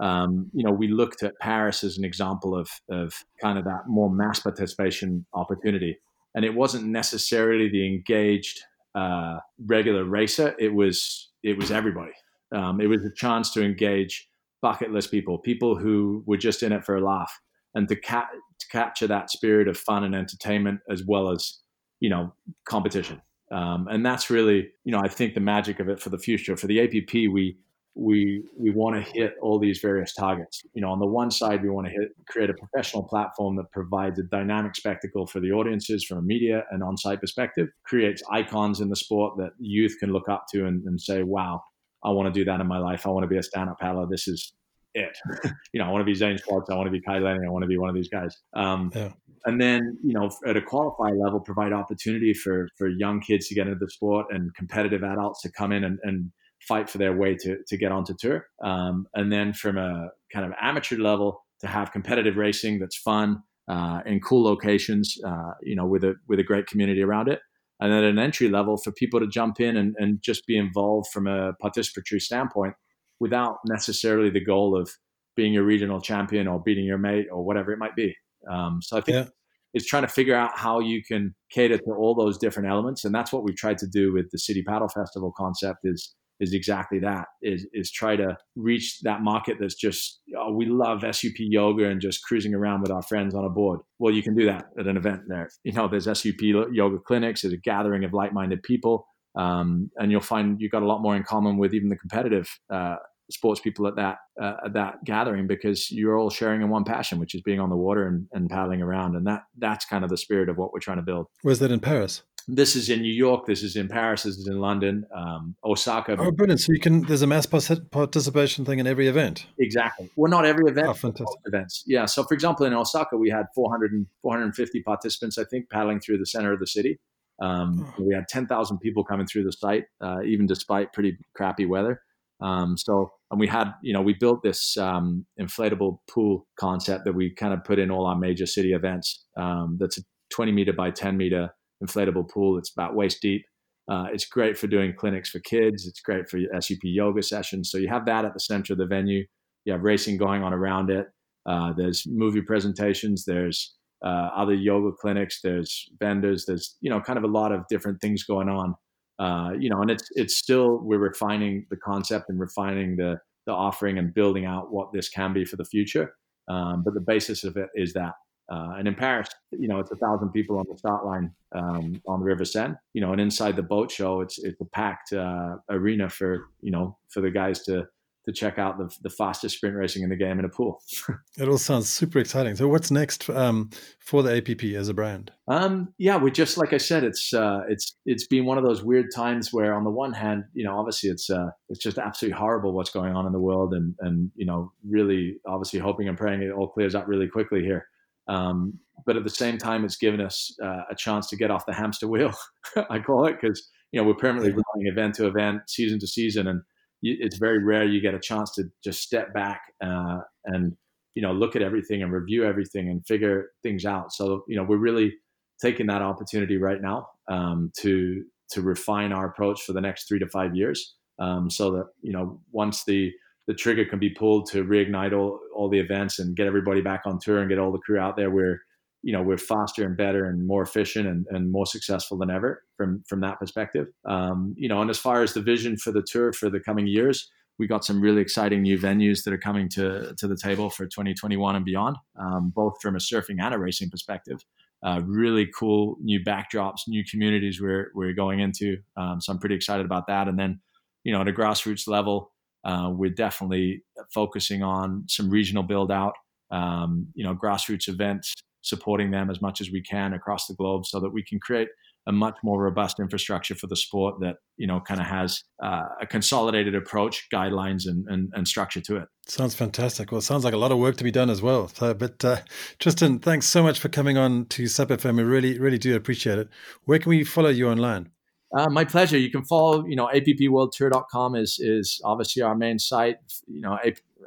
Um, 0.00 0.50
you 0.52 0.64
know, 0.64 0.72
we 0.72 0.88
looked 0.88 1.22
at 1.22 1.38
Paris 1.40 1.84
as 1.84 1.98
an 1.98 2.04
example 2.04 2.56
of 2.56 2.68
of 2.90 3.24
kind 3.40 3.58
of 3.58 3.64
that 3.64 3.86
more 3.86 4.10
mass 4.10 4.40
participation 4.40 5.24
opportunity, 5.34 5.98
and 6.34 6.44
it 6.44 6.54
wasn't 6.54 6.86
necessarily 6.86 7.68
the 7.68 7.86
engaged 7.86 8.60
uh, 8.94 9.38
regular 9.66 10.04
racer. 10.04 10.54
It 10.58 10.72
was 10.72 11.30
it 11.42 11.56
was 11.58 11.70
everybody. 11.70 12.12
Um, 12.54 12.80
it 12.80 12.86
was 12.86 13.04
a 13.04 13.10
chance 13.14 13.52
to 13.52 13.62
engage 13.62 14.28
bucket 14.62 14.92
list 14.92 15.10
people, 15.10 15.38
people 15.38 15.76
who 15.76 16.22
were 16.26 16.36
just 16.36 16.62
in 16.62 16.72
it 16.72 16.84
for 16.84 16.96
a 16.96 17.04
laugh, 17.04 17.38
and 17.74 17.88
to, 17.88 17.96
ca- 17.96 18.28
to 18.58 18.66
capture 18.68 19.06
that 19.06 19.30
spirit 19.30 19.68
of 19.68 19.76
fun 19.76 20.04
and 20.04 20.14
entertainment 20.14 20.80
as 20.88 21.02
well 21.04 21.30
as 21.30 21.58
you 22.00 22.08
know 22.08 22.32
competition. 22.64 23.20
Um, 23.52 23.88
and 23.90 24.04
that's 24.04 24.30
really 24.30 24.68
you 24.84 24.92
know 24.92 25.00
I 25.00 25.08
think 25.08 25.34
the 25.34 25.40
magic 25.40 25.80
of 25.80 25.88
it 25.88 26.00
for 26.00 26.10
the 26.10 26.18
future. 26.18 26.56
For 26.56 26.66
the 26.66 26.80
APP, 26.80 27.12
we 27.32 27.56
we 27.94 28.42
we 28.56 28.70
want 28.70 28.96
to 28.96 29.12
hit 29.12 29.34
all 29.40 29.58
these 29.58 29.78
various 29.80 30.12
targets. 30.14 30.62
You 30.74 30.82
know, 30.82 30.90
on 30.90 30.98
the 30.98 31.06
one 31.06 31.30
side, 31.30 31.62
we 31.62 31.70
want 31.70 31.86
to 31.86 31.92
hit 31.92 32.10
create 32.28 32.50
a 32.50 32.54
professional 32.54 33.04
platform 33.04 33.56
that 33.56 33.70
provides 33.70 34.18
a 34.18 34.24
dynamic 34.24 34.74
spectacle 34.74 35.26
for 35.26 35.40
the 35.40 35.52
audiences 35.52 36.04
from 36.04 36.18
a 36.18 36.22
media 36.22 36.64
and 36.70 36.82
on-site 36.82 37.20
perspective, 37.20 37.68
creates 37.84 38.22
icons 38.30 38.80
in 38.80 38.88
the 38.88 38.96
sport 38.96 39.36
that 39.38 39.50
youth 39.58 39.96
can 40.00 40.10
look 40.10 40.28
up 40.28 40.46
to 40.52 40.66
and, 40.66 40.82
and 40.84 41.00
say, 41.00 41.22
"Wow, 41.22 41.62
I 42.02 42.10
want 42.10 42.32
to 42.32 42.38
do 42.38 42.44
that 42.46 42.60
in 42.60 42.66
my 42.66 42.78
life. 42.78 43.06
I 43.06 43.10
want 43.10 43.24
to 43.24 43.28
be 43.28 43.38
a 43.38 43.42
stand-up 43.42 43.78
paddler. 43.78 44.06
This 44.10 44.26
is 44.26 44.54
it. 44.94 45.16
you 45.72 45.80
know, 45.80 45.86
I 45.86 45.90
want 45.90 46.00
to 46.00 46.06
be 46.06 46.14
Zane 46.14 46.38
Sparks. 46.38 46.70
I 46.70 46.74
want 46.74 46.86
to 46.88 46.92
be 46.92 47.00
Kai 47.00 47.18
Lenny. 47.18 47.46
I 47.46 47.50
want 47.50 47.62
to 47.62 47.68
be 47.68 47.78
one 47.78 47.88
of 47.88 47.94
these 47.94 48.08
guys." 48.08 48.36
Um, 48.54 48.90
yeah. 48.94 49.10
And 49.46 49.60
then, 49.60 49.98
you 50.02 50.14
know, 50.14 50.30
at 50.46 50.56
a 50.56 50.62
qualified 50.62 51.14
level, 51.22 51.38
provide 51.38 51.72
opportunity 51.72 52.34
for 52.34 52.68
for 52.76 52.88
young 52.88 53.20
kids 53.20 53.46
to 53.48 53.54
get 53.54 53.68
into 53.68 53.78
the 53.78 53.90
sport 53.90 54.26
and 54.30 54.52
competitive 54.56 55.04
adults 55.04 55.42
to 55.42 55.52
come 55.52 55.70
in 55.70 55.84
and, 55.84 55.98
and 56.02 56.32
fight 56.66 56.88
for 56.88 56.98
their 56.98 57.16
way 57.16 57.36
to, 57.36 57.58
to 57.66 57.76
get 57.76 57.92
onto 57.92 58.14
tour. 58.18 58.46
Um, 58.62 59.06
and 59.14 59.32
then 59.32 59.52
from 59.52 59.78
a 59.78 60.08
kind 60.32 60.46
of 60.46 60.52
amateur 60.60 60.96
level 60.96 61.44
to 61.60 61.66
have 61.66 61.92
competitive 61.92 62.36
racing 62.36 62.78
that's 62.78 62.96
fun 62.96 63.42
uh, 63.68 64.00
in 64.04 64.20
cool 64.20 64.44
locations, 64.44 65.16
uh, 65.26 65.52
you 65.62 65.76
know, 65.76 65.86
with 65.86 66.04
a 66.04 66.14
with 66.28 66.38
a 66.38 66.42
great 66.42 66.66
community 66.66 67.02
around 67.02 67.28
it. 67.28 67.40
And 67.80 67.92
then 67.92 68.04
at 68.04 68.10
an 68.10 68.18
entry 68.18 68.48
level 68.48 68.76
for 68.76 68.92
people 68.92 69.20
to 69.20 69.26
jump 69.26 69.60
in 69.60 69.76
and, 69.76 69.94
and 69.98 70.22
just 70.22 70.46
be 70.46 70.56
involved 70.56 71.08
from 71.12 71.26
a 71.26 71.54
participatory 71.62 72.20
standpoint 72.20 72.74
without 73.20 73.56
necessarily 73.66 74.30
the 74.30 74.44
goal 74.44 74.78
of 74.78 74.90
being 75.36 75.56
a 75.56 75.62
regional 75.62 76.00
champion 76.00 76.46
or 76.46 76.62
beating 76.62 76.84
your 76.84 76.98
mate 76.98 77.26
or 77.32 77.44
whatever 77.44 77.72
it 77.72 77.78
might 77.78 77.96
be. 77.96 78.14
Um, 78.50 78.80
so 78.80 78.96
I 78.96 79.00
think 79.00 79.16
yeah. 79.16 79.30
it's 79.72 79.86
trying 79.86 80.02
to 80.02 80.08
figure 80.08 80.36
out 80.36 80.56
how 80.56 80.80
you 80.80 81.02
can 81.02 81.34
cater 81.50 81.78
to 81.78 81.90
all 81.98 82.14
those 82.14 82.38
different 82.38 82.68
elements. 82.68 83.04
And 83.04 83.14
that's 83.14 83.32
what 83.32 83.42
we've 83.42 83.56
tried 83.56 83.78
to 83.78 83.86
do 83.86 84.12
with 84.12 84.30
the 84.30 84.38
City 84.38 84.62
Paddle 84.62 84.88
Festival 84.88 85.32
concept 85.36 85.80
is 85.84 86.14
is 86.40 86.52
exactly 86.52 86.98
that 86.98 87.26
is 87.42 87.66
is 87.72 87.90
try 87.90 88.16
to 88.16 88.36
reach 88.56 89.00
that 89.02 89.22
market 89.22 89.56
that's 89.60 89.74
just 89.74 90.20
oh, 90.36 90.52
we 90.52 90.66
love 90.66 91.02
sup 91.14 91.32
yoga 91.38 91.88
and 91.88 92.00
just 92.00 92.22
cruising 92.24 92.54
around 92.54 92.82
with 92.82 92.90
our 92.90 93.02
friends 93.02 93.34
on 93.34 93.44
a 93.44 93.50
board. 93.50 93.80
Well 93.98 94.12
you 94.12 94.22
can 94.22 94.34
do 94.34 94.46
that 94.46 94.66
at 94.78 94.86
an 94.86 94.96
event 94.96 95.22
there. 95.28 95.48
You 95.64 95.72
know 95.72 95.88
there's 95.88 96.04
sup 96.04 96.40
yoga 96.40 96.98
clinics 96.98 97.42
there's 97.42 97.54
a 97.54 97.58
gathering 97.58 98.04
of 98.04 98.12
like-minded 98.12 98.62
people 98.62 99.06
um, 99.36 99.90
and 99.96 100.10
you'll 100.10 100.20
find 100.20 100.60
you've 100.60 100.72
got 100.72 100.82
a 100.82 100.86
lot 100.86 101.02
more 101.02 101.16
in 101.16 101.22
common 101.22 101.58
with 101.58 101.74
even 101.74 101.88
the 101.88 101.96
competitive 101.96 102.48
uh, 102.72 102.96
sports 103.30 103.60
people 103.60 103.86
at 103.86 103.96
that 103.96 104.18
uh, 104.40 104.54
at 104.66 104.74
that 104.74 105.04
gathering 105.04 105.46
because 105.46 105.90
you're 105.90 106.18
all 106.18 106.30
sharing 106.30 106.62
in 106.62 106.68
one 106.68 106.84
passion 106.84 107.18
which 107.18 107.34
is 107.34 107.42
being 107.42 107.60
on 107.60 107.70
the 107.70 107.76
water 107.76 108.06
and, 108.06 108.26
and 108.32 108.50
paddling 108.50 108.82
around 108.82 109.16
and 109.16 109.26
that 109.26 109.42
that's 109.58 109.84
kind 109.84 110.04
of 110.04 110.10
the 110.10 110.16
spirit 110.16 110.48
of 110.48 110.56
what 110.56 110.72
we're 110.72 110.80
trying 110.80 110.98
to 110.98 111.02
build. 111.02 111.26
Was 111.42 111.58
that 111.60 111.70
in 111.70 111.80
paris 111.80 112.22
this 112.48 112.76
is 112.76 112.90
in 112.90 113.02
New 113.02 113.12
York. 113.12 113.46
This 113.46 113.62
is 113.62 113.76
in 113.76 113.88
Paris. 113.88 114.24
This 114.24 114.36
is 114.36 114.46
in 114.46 114.60
London, 114.60 115.06
um, 115.14 115.56
Osaka. 115.64 116.16
Oh, 116.18 116.30
brilliant! 116.30 116.60
So 116.60 116.72
you 116.72 116.80
can 116.80 117.02
there's 117.02 117.22
a 117.22 117.26
mass 117.26 117.46
participation 117.46 118.64
thing 118.64 118.78
in 118.78 118.86
every 118.86 119.08
event. 119.08 119.46
Exactly. 119.58 120.10
Well, 120.16 120.30
not 120.30 120.44
every 120.44 120.70
event. 120.70 120.88
Oh, 120.88 120.94
fantastic. 120.94 121.40
Events. 121.46 121.84
Yeah. 121.86 122.06
So, 122.06 122.24
for 122.24 122.34
example, 122.34 122.66
in 122.66 122.74
Osaka, 122.74 123.16
we 123.16 123.30
had 123.30 123.46
400 123.54 123.92
and 123.92 124.06
450 124.22 124.82
participants, 124.82 125.38
I 125.38 125.44
think, 125.44 125.70
paddling 125.70 126.00
through 126.00 126.18
the 126.18 126.26
center 126.26 126.52
of 126.52 126.60
the 126.60 126.66
city. 126.66 126.98
Um, 127.40 127.92
oh. 127.98 128.02
We 128.04 128.14
had 128.14 128.28
10,000 128.28 128.78
people 128.78 129.04
coming 129.04 129.26
through 129.26 129.44
the 129.44 129.52
site, 129.52 129.84
uh, 130.00 130.22
even 130.24 130.46
despite 130.46 130.92
pretty 130.92 131.18
crappy 131.34 131.66
weather. 131.66 132.00
Um, 132.40 132.76
so, 132.76 133.10
and 133.30 133.40
we 133.40 133.46
had, 133.46 133.72
you 133.82 133.92
know, 133.92 134.02
we 134.02 134.14
built 134.14 134.42
this 134.42 134.76
um, 134.76 135.26
inflatable 135.40 135.98
pool 136.10 136.46
concept 136.58 137.04
that 137.04 137.12
we 137.12 137.30
kind 137.30 137.54
of 137.54 137.64
put 137.64 137.78
in 137.78 137.90
all 137.90 138.06
our 138.06 138.16
major 138.16 138.46
city 138.46 138.72
events. 138.72 139.24
Um, 139.36 139.78
that's 139.80 139.98
a 139.98 140.02
20 140.30 140.52
meter 140.52 140.72
by 140.72 140.90
10 140.90 141.16
meter 141.16 141.50
inflatable 141.82 142.28
pool. 142.30 142.58
It's 142.58 142.72
about 142.72 142.94
waist 142.94 143.20
deep. 143.22 143.44
Uh, 143.90 144.06
it's 144.12 144.24
great 144.24 144.56
for 144.56 144.66
doing 144.66 144.94
clinics 144.96 145.30
for 145.30 145.40
kids. 145.40 145.86
It's 145.86 146.00
great 146.00 146.28
for 146.28 146.38
SUP 146.60 146.78
yoga 146.82 147.22
sessions. 147.22 147.70
So 147.70 147.78
you 147.78 147.88
have 147.88 148.06
that 148.06 148.24
at 148.24 148.32
the 148.32 148.40
center 148.40 148.72
of 148.72 148.78
the 148.78 148.86
venue. 148.86 149.24
You 149.64 149.72
have 149.72 149.82
racing 149.82 150.16
going 150.16 150.42
on 150.42 150.52
around 150.54 150.90
it. 150.90 151.06
Uh, 151.46 151.72
there's 151.76 152.04
movie 152.06 152.40
presentations. 152.40 153.24
There's 153.24 153.74
uh, 154.04 154.30
other 154.34 154.54
yoga 154.54 154.92
clinics. 154.98 155.40
There's 155.42 155.88
vendors. 155.98 156.44
There's 156.46 156.76
you 156.80 156.90
know 156.90 157.00
kind 157.00 157.18
of 157.18 157.24
a 157.24 157.28
lot 157.28 157.52
of 157.52 157.66
different 157.68 158.00
things 158.00 158.24
going 158.24 158.48
on. 158.48 158.74
Uh, 159.18 159.52
you 159.58 159.68
know, 159.68 159.80
and 159.80 159.90
it's 159.90 160.08
it's 160.12 160.36
still 160.36 160.78
we're 160.82 160.98
refining 160.98 161.66
the 161.70 161.76
concept 161.76 162.26
and 162.28 162.40
refining 162.40 162.96
the 162.96 163.18
the 163.46 163.52
offering 163.52 163.98
and 163.98 164.14
building 164.14 164.46
out 164.46 164.72
what 164.72 164.92
this 164.92 165.08
can 165.08 165.32
be 165.34 165.44
for 165.44 165.56
the 165.56 165.64
future. 165.64 166.14
Um, 166.48 166.82
but 166.84 166.94
the 166.94 167.00
basis 167.00 167.44
of 167.44 167.56
it 167.56 167.68
is 167.74 167.92
that. 167.92 168.12
Uh, 168.50 168.74
and 168.78 168.86
in 168.86 168.94
Paris, 168.94 169.28
you 169.52 169.68
know, 169.68 169.78
it's 169.78 169.90
a 169.90 169.96
thousand 169.96 170.30
people 170.30 170.58
on 170.58 170.66
the 170.70 170.76
start 170.76 171.06
line 171.06 171.32
um, 171.54 172.00
on 172.06 172.20
the 172.20 172.26
River 172.26 172.44
Seine. 172.44 172.74
You 172.92 173.00
know, 173.00 173.12
and 173.12 173.20
inside 173.20 173.56
the 173.56 173.62
boat 173.62 173.90
show, 173.90 174.20
it's 174.20 174.38
it's 174.38 174.60
a 174.60 174.66
packed 174.66 175.12
uh, 175.12 175.56
arena 175.70 176.08
for 176.08 176.48
you 176.60 176.70
know 176.70 176.98
for 177.08 177.20
the 177.20 177.30
guys 177.30 177.62
to 177.64 177.86
to 178.24 178.32
check 178.32 178.58
out 178.58 178.78
the, 178.78 178.94
the 179.02 179.10
fastest 179.10 179.56
sprint 179.56 179.76
racing 179.76 180.02
in 180.02 180.08
the 180.08 180.16
game 180.16 180.38
in 180.38 180.44
a 180.44 180.48
pool. 180.48 180.82
it 181.38 181.48
all 181.48 181.58
sounds 181.58 181.90
super 181.90 182.18
exciting. 182.18 182.56
So, 182.56 182.68
what's 182.68 182.90
next 182.90 183.28
um, 183.30 183.70
for 183.98 184.22
the 184.22 184.36
APP 184.36 184.64
as 184.76 184.88
a 184.88 184.94
brand? 184.94 185.30
Um, 185.46 185.92
yeah, 185.98 186.16
we 186.16 186.30
just 186.30 186.56
like 186.56 186.72
I 186.72 186.78
said, 186.78 187.04
it's 187.04 187.34
uh, 187.34 187.60
it's 187.68 187.96
it's 188.06 188.26
been 188.26 188.46
one 188.46 188.58
of 188.58 188.64
those 188.64 188.82
weird 188.82 189.06
times 189.14 189.52
where, 189.52 189.74
on 189.74 189.84
the 189.84 189.90
one 189.90 190.12
hand, 190.12 190.44
you 190.54 190.64
know, 190.64 190.78
obviously 190.78 191.10
it's 191.10 191.28
uh, 191.28 191.50
it's 191.68 191.80
just 191.80 191.98
absolutely 191.98 192.38
horrible 192.38 192.72
what's 192.72 192.90
going 192.90 193.14
on 193.14 193.26
in 193.26 193.32
the 193.32 193.40
world, 193.40 193.74
and 193.74 193.94
and 194.00 194.30
you 194.34 194.46
know, 194.46 194.72
really, 194.88 195.38
obviously 195.46 195.78
hoping 195.78 196.08
and 196.08 196.16
praying 196.16 196.42
it 196.42 196.50
all 196.50 196.68
clears 196.68 196.94
up 196.94 197.06
really 197.06 197.28
quickly 197.28 197.62
here. 197.62 197.86
Um, 198.28 198.78
but 199.06 199.16
at 199.16 199.24
the 199.24 199.30
same 199.30 199.58
time, 199.58 199.84
it's 199.84 199.96
given 199.96 200.20
us 200.20 200.56
uh, 200.62 200.82
a 200.90 200.94
chance 200.94 201.28
to 201.28 201.36
get 201.36 201.50
off 201.50 201.66
the 201.66 201.74
hamster 201.74 202.08
wheel, 202.08 202.32
I 202.90 202.98
call 202.98 203.26
it, 203.26 203.38
because 203.40 203.68
you 203.92 204.00
know 204.00 204.06
we're 204.06 204.14
permanently 204.14 204.52
running 204.52 204.90
event 204.90 205.14
to 205.16 205.26
event, 205.26 205.62
season 205.68 205.98
to 206.00 206.06
season, 206.06 206.48
and 206.48 206.62
it's 207.02 207.36
very 207.36 207.62
rare 207.62 207.84
you 207.84 208.00
get 208.00 208.14
a 208.14 208.20
chance 208.20 208.54
to 208.54 208.64
just 208.82 209.02
step 209.02 209.34
back 209.34 209.60
uh, 209.82 210.20
and 210.46 210.74
you 211.14 211.22
know 211.22 211.32
look 211.32 211.54
at 211.54 211.62
everything 211.62 212.02
and 212.02 212.12
review 212.12 212.44
everything 212.44 212.88
and 212.88 213.06
figure 213.06 213.50
things 213.62 213.84
out. 213.84 214.12
So 214.12 214.44
you 214.48 214.56
know 214.56 214.64
we're 214.64 214.76
really 214.76 215.14
taking 215.60 215.86
that 215.86 216.02
opportunity 216.02 216.56
right 216.56 216.80
now 216.80 217.08
um, 217.28 217.72
to 217.80 218.24
to 218.50 218.62
refine 218.62 219.12
our 219.12 219.26
approach 219.26 219.62
for 219.62 219.72
the 219.72 219.80
next 219.80 220.08
three 220.08 220.18
to 220.18 220.28
five 220.28 220.54
years, 220.54 220.94
um, 221.18 221.50
so 221.50 221.70
that 221.72 221.86
you 222.00 222.12
know 222.12 222.40
once 222.52 222.84
the 222.84 223.12
the 223.46 223.54
trigger 223.54 223.84
can 223.84 223.98
be 223.98 224.10
pulled 224.10 224.50
to 224.50 224.64
reignite 224.64 225.12
all, 225.12 225.38
all 225.54 225.68
the 225.68 225.78
events 225.78 226.18
and 226.18 226.36
get 226.36 226.46
everybody 226.46 226.80
back 226.80 227.02
on 227.04 227.18
tour 227.18 227.40
and 227.40 227.48
get 227.48 227.58
all 227.58 227.72
the 227.72 227.78
crew 227.78 227.98
out 227.98 228.16
there, 228.16 228.30
we're 228.30 228.60
you 229.04 229.12
know 229.12 229.22
we're 229.22 229.36
faster 229.36 229.84
and 229.84 229.98
better 229.98 230.24
and 230.24 230.46
more 230.46 230.62
efficient 230.62 231.06
and, 231.06 231.26
and 231.28 231.52
more 231.52 231.66
successful 231.66 232.16
than 232.16 232.30
ever 232.30 232.62
from 232.76 233.04
from 233.06 233.20
that 233.20 233.38
perspective. 233.38 233.88
Um, 234.08 234.54
you 234.56 234.68
know 234.68 234.80
and 234.80 234.90
as 234.90 234.98
far 234.98 235.22
as 235.22 235.34
the 235.34 235.42
vision 235.42 235.76
for 235.76 235.92
the 235.92 236.02
tour 236.02 236.32
for 236.32 236.48
the 236.48 236.58
coming 236.58 236.86
years 236.86 237.30
we 237.58 237.66
got 237.68 237.84
some 237.84 238.00
really 238.00 238.20
exciting 238.20 238.62
new 238.62 238.78
venues 238.78 239.22
that 239.24 239.32
are 239.32 239.38
coming 239.38 239.68
to 239.70 240.14
to 240.16 240.26
the 240.26 240.36
table 240.36 240.70
for 240.70 240.86
2021 240.86 241.54
and 241.54 241.64
beyond 241.64 241.96
um, 242.18 242.50
both 242.54 242.80
from 242.80 242.96
a 242.96 242.98
surfing 242.98 243.40
and 243.40 243.54
a 243.54 243.58
racing 243.58 243.90
perspective. 243.90 244.40
Uh, 244.82 245.00
really 245.06 245.48
cool 245.58 245.96
new 246.00 246.20
backdrops 246.24 246.80
new 246.88 247.02
communities 247.10 247.60
we're, 247.60 247.90
we're 247.94 248.12
going 248.12 248.40
into. 248.40 248.76
Um, 248.96 249.20
so 249.20 249.32
i'm 249.32 249.38
pretty 249.38 249.54
excited 249.54 249.86
about 249.86 250.06
that. 250.08 250.28
And 250.28 250.38
then 250.38 250.60
you 251.04 251.12
know 251.12 251.20
at 251.20 251.28
a 251.28 251.32
grassroots 251.32 251.86
level 251.86 252.32
uh, 252.64 252.90
we're 252.92 253.10
definitely 253.10 253.82
focusing 254.12 254.62
on 254.62 255.04
some 255.08 255.28
regional 255.30 255.62
build 255.62 255.90
out 255.90 256.14
um, 256.50 257.06
you 257.14 257.24
know 257.24 257.34
grassroots 257.34 257.88
events 257.88 258.34
supporting 258.62 259.10
them 259.10 259.30
as 259.30 259.42
much 259.42 259.60
as 259.60 259.70
we 259.70 259.82
can 259.82 260.14
across 260.14 260.46
the 260.46 260.54
globe 260.54 260.86
so 260.86 260.98
that 260.98 261.10
we 261.10 261.22
can 261.22 261.38
create 261.38 261.68
a 262.06 262.12
much 262.12 262.36
more 262.42 262.62
robust 262.62 263.00
infrastructure 263.00 263.54
for 263.54 263.66
the 263.66 263.76
sport 263.76 264.16
that 264.20 264.36
you 264.56 264.66
know 264.66 264.80
kind 264.80 265.00
of 265.00 265.06
has 265.06 265.42
uh, 265.62 265.84
a 266.00 266.06
consolidated 266.06 266.74
approach 266.74 267.26
guidelines 267.32 267.86
and, 267.86 268.06
and, 268.08 268.30
and, 268.34 268.46
structure 268.46 268.80
to 268.80 268.96
it. 268.96 269.08
Sounds 269.26 269.54
fantastic. 269.54 270.12
Well 270.12 270.18
it 270.18 270.22
sounds 270.22 270.44
like 270.44 270.54
a 270.54 270.58
lot 270.58 270.72
of 270.72 270.78
work 270.78 270.96
to 270.96 271.04
be 271.04 271.10
done 271.10 271.30
as 271.30 271.40
well. 271.40 271.68
So, 271.68 271.94
but 271.94 272.24
uh, 272.24 272.38
tristan 272.78 273.20
thanks 273.20 273.46
so 273.46 273.62
much 273.62 273.78
for 273.78 273.88
coming 273.88 274.18
on 274.18 274.46
to 274.46 274.66
sup 274.66 274.88
fm 274.88 275.16
we 275.16 275.22
really 275.22 275.58
really 275.58 275.78
do 275.78 275.96
appreciate 275.96 276.38
it. 276.38 276.48
Where 276.84 276.98
can 276.98 277.10
we 277.10 277.24
follow 277.24 277.50
you 277.50 277.68
online 277.68 278.10
uh, 278.56 278.68
my 278.70 278.84
pleasure. 278.84 279.18
You 279.18 279.30
can 279.30 279.44
follow, 279.44 279.84
you 279.86 279.96
know, 279.96 280.08
appworldtour.com 280.12 281.34
is 281.34 281.58
is 281.58 282.00
obviously 282.04 282.42
our 282.42 282.54
main 282.54 282.78
site. 282.78 283.16
You 283.46 283.60
know, 283.60 283.78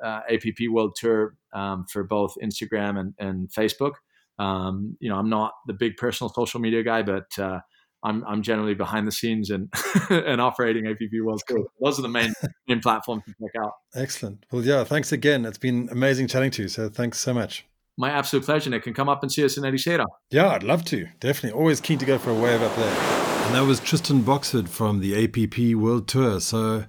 uh, 0.03 0.21
APP 0.31 0.69
World 0.69 0.95
Tour 0.95 1.35
um, 1.53 1.85
for 1.91 2.03
both 2.03 2.35
Instagram 2.43 2.99
and, 2.99 3.13
and 3.19 3.49
Facebook. 3.49 3.93
Um, 4.39 4.97
you 4.99 5.09
know, 5.09 5.15
I'm 5.15 5.29
not 5.29 5.53
the 5.65 5.73
big 5.73 5.97
personal 5.97 6.31
social 6.33 6.59
media 6.59 6.83
guy, 6.83 7.01
but 7.01 7.27
uh, 7.39 7.59
I'm, 8.03 8.23
I'm 8.25 8.43
generally 8.43 8.75
behind 8.75 9.07
the 9.07 9.11
scenes 9.11 9.49
and 9.49 9.73
and 10.09 10.39
operating 10.39 10.87
APP 10.87 11.11
World 11.23 11.41
Tour. 11.47 11.65
Those 11.81 11.97
are 11.99 12.03
the 12.03 12.09
main 12.09 12.33
main 12.67 12.79
platforms 12.79 13.23
to 13.25 13.33
check 13.41 13.61
out. 13.61 13.73
Excellent. 13.95 14.45
Well, 14.51 14.63
yeah, 14.63 14.83
thanks 14.83 15.11
again. 15.11 15.45
It's 15.45 15.57
been 15.57 15.89
amazing 15.91 16.27
chatting 16.27 16.51
to 16.51 16.63
you. 16.63 16.67
So 16.67 16.89
thanks 16.89 17.19
so 17.19 17.33
much. 17.33 17.65
My 17.99 18.11
absolute 18.11 18.45
pleasure, 18.45 18.69
Nick. 18.69 18.83
Can 18.83 18.93
come 18.93 19.09
up 19.09 19.23
and 19.23 19.31
see 19.31 19.43
us 19.43 19.57
in 19.57 19.63
Ericeira. 19.63 20.05
Yeah, 20.29 20.49
I'd 20.49 20.63
love 20.63 20.85
to. 20.85 21.07
Definitely. 21.19 21.57
Always 21.59 21.81
keen 21.81 21.97
to 21.97 22.05
go 22.05 22.19
for 22.19 22.29
a 22.29 22.35
wave 22.35 22.61
up 22.61 22.75
there. 22.75 23.36
And 23.47 23.55
that 23.55 23.65
was 23.65 23.79
Tristan 23.79 24.23
Boxford 24.23 24.67
from 24.67 24.99
the 24.99 25.23
APP 25.23 25.73
World 25.81 26.09
Tour. 26.09 26.41
So 26.41 26.83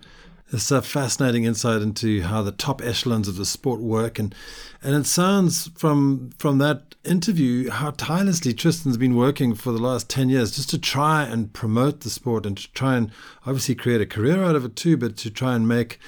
it's 0.53 0.73
a 0.73 0.83
fascinating 0.83 1.45
insight 1.45 1.83
into 1.83 2.23
how 2.23 2.43
the 2.43 2.51
top 2.51 2.83
echelons 2.83 3.29
of 3.29 3.37
the 3.37 3.47
sport 3.47 3.81
work, 3.81 4.19
and 4.19 4.35
and 4.83 4.97
it 4.97 5.07
sounds 5.07 5.69
from 5.77 6.31
from 6.37 6.59
that 6.59 6.97
interview 7.05 7.71
how 7.71 7.93
tirelessly 7.93 8.53
Tristan's 8.53 8.97
been 8.97 9.15
working 9.15 9.55
for 9.55 9.71
the 9.71 9.79
last 9.79 10.11
ten 10.11 10.31
years 10.31 10.51
just 10.51 10.69
to 10.71 10.79
try 10.79 11.23
and 11.23 11.53
promote 11.53 12.01
the 12.01 12.11
sport 12.11 12.45
and 12.45 12.57
to 12.57 12.73
try 12.73 12.97
and 12.97 13.13
obviously 13.47 13.77
create 13.77 14.01
a 14.01 14.07
career 14.07 14.43
out 14.43 14.57
of 14.57 14.65
it 14.65 14.75
too, 14.75 14.97
but 14.97 15.17
to 15.19 15.31
try 15.31 15.55
and 15.55 15.69
make 15.69 16.01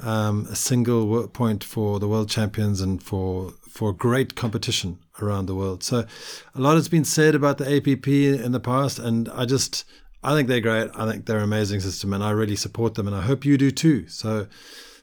um, 0.00 0.46
a 0.50 0.56
single 0.56 1.26
point 1.28 1.64
for 1.64 1.98
the 1.98 2.08
world 2.08 2.28
champions 2.28 2.82
and 2.82 3.02
for 3.02 3.54
for 3.74 3.92
great 3.92 4.34
competition 4.36 5.00
around 5.20 5.46
the 5.46 5.54
world. 5.54 5.82
So 5.82 6.06
a 6.54 6.60
lot 6.60 6.76
has 6.76 6.88
been 6.88 7.04
said 7.04 7.34
about 7.34 7.58
the 7.58 7.76
APP 7.76 8.06
in 8.06 8.52
the 8.52 8.60
past, 8.60 9.00
and 9.00 9.28
I 9.30 9.46
just 9.46 9.84
I 10.22 10.32
think 10.32 10.46
they're 10.46 10.60
great. 10.60 10.90
I 10.94 11.10
think 11.10 11.26
they're 11.26 11.38
an 11.38 11.42
amazing 11.42 11.80
system, 11.80 12.12
and 12.12 12.22
I 12.22 12.30
really 12.30 12.54
support 12.54 12.94
them, 12.94 13.08
and 13.08 13.16
I 13.16 13.22
hope 13.22 13.44
you 13.44 13.58
do 13.58 13.72
too. 13.72 14.06
So, 14.06 14.46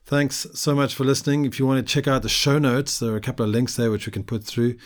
thanks 0.05 0.47
so 0.53 0.73
much 0.73 0.95
for 0.95 1.03
listening. 1.03 1.43
If 1.43 1.59
you 1.59 1.67
want 1.67 1.85
to 1.85 1.93
check 1.93 2.07
out 2.07 2.21
the 2.21 2.29
show 2.29 2.59
notes, 2.59 2.97
there 2.97 3.11
are 3.11 3.17
a 3.17 3.21
couple 3.21 3.45
of 3.45 3.51
links 3.51 3.75
there 3.75 3.91
which 3.91 4.05
we 4.05 4.13
can 4.13 4.23
put 4.23 4.45
through. 4.45 4.77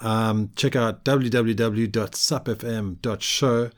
Um, 0.00 0.50
check 0.56 0.74
out 0.74 1.04
www.supfm.show, 1.04 3.70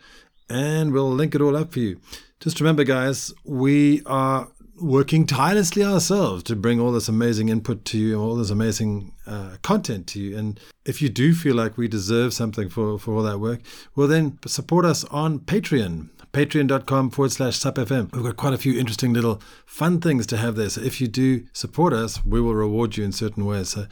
and 0.49 0.93
we'll 0.93 1.13
link 1.13 1.35
it 1.35 1.43
all 1.43 1.57
up 1.57 1.75
for 1.75 1.81
you. 1.81 2.01
Just 2.41 2.61
remember, 2.61 2.85
guys, 2.85 3.35
we 3.45 4.01
are 4.07 4.49
working 4.81 5.27
tirelessly 5.27 5.85
ourselves 5.85 6.43
to 6.45 6.57
bring 6.57 6.81
all 6.81 6.93
this 6.93 7.09
amazing 7.09 7.49
input 7.49 7.85
to 7.87 7.99
you, 7.99 8.21
all 8.21 8.35
this 8.37 8.51
amazing 8.51 9.13
uh, 9.27 9.57
content 9.63 10.07
to 10.09 10.21
you. 10.21 10.37
And 10.37 10.59
if 10.85 11.03
you 11.03 11.09
do 11.09 11.35
feel 11.35 11.55
like 11.55 11.77
we 11.77 11.89
deserve 11.89 12.33
something 12.33 12.69
for, 12.69 12.99
for 12.99 13.15
all 13.15 13.23
that 13.23 13.39
work, 13.39 13.61
well, 13.95 14.09
then 14.09 14.39
support 14.47 14.85
us 14.85 15.05
on 15.05 15.41
Patreon. 15.41 16.09
Patreon.com 16.33 17.11
forward 17.11 17.33
slash 17.33 17.59
SupFM. 17.59 18.15
We've 18.15 18.23
got 18.23 18.37
quite 18.37 18.55
a 18.55 18.59
few 18.59 18.79
interesting 18.79 19.13
little 19.13 19.43
fun 19.67 20.01
things 20.01 20.27
to 20.29 20.37
have 20.37 20.55
there. 20.57 20.71
So 20.71 20.81
if 20.81 21.01
you 21.01 21.09
do 21.09 21.45
support 21.53 21.93
us, 21.93 22.25
we 22.25 22.41
will 22.41 22.55
reward 22.55 22.97
you 22.97 23.05
in 23.05 23.13
certain 23.13 23.45
ways. 23.45 23.71
So 23.71 23.87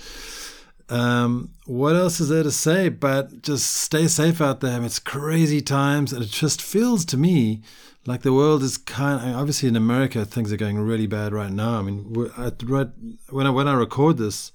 um, 0.89 1.51
what 1.67 1.97
else 1.97 2.21
is 2.21 2.29
there 2.29 2.45
to 2.45 2.51
say? 2.51 2.89
But 2.89 3.43
just 3.43 3.69
stay 3.73 4.07
safe 4.07 4.41
out 4.41 4.61
there. 4.61 4.83
it's 4.85 4.99
crazy 4.99 5.61
times, 5.61 6.13
and 6.13 6.23
it 6.23 6.31
just 6.31 6.63
feels 6.63 7.05
to 7.07 7.17
me 7.17 7.61
like 8.09 8.23
the 8.23 8.33
world 8.33 8.63
is 8.63 8.79
kind. 8.79 9.21
Of, 9.21 9.37
obviously, 9.37 9.69
in 9.69 9.77
America, 9.77 10.25
things 10.25 10.51
are 10.53 10.57
going 10.57 10.79
really 10.79 11.07
bad 11.07 11.33
right 11.33 11.53
now. 11.53 11.79
I 11.79 11.83
mean, 11.83 12.31
at, 12.39 12.63
right 12.63 12.89
when 13.29 13.47
I 13.47 13.51
when 13.51 13.69
I 13.69 13.75
record 13.75 14.17
this, 14.17 14.51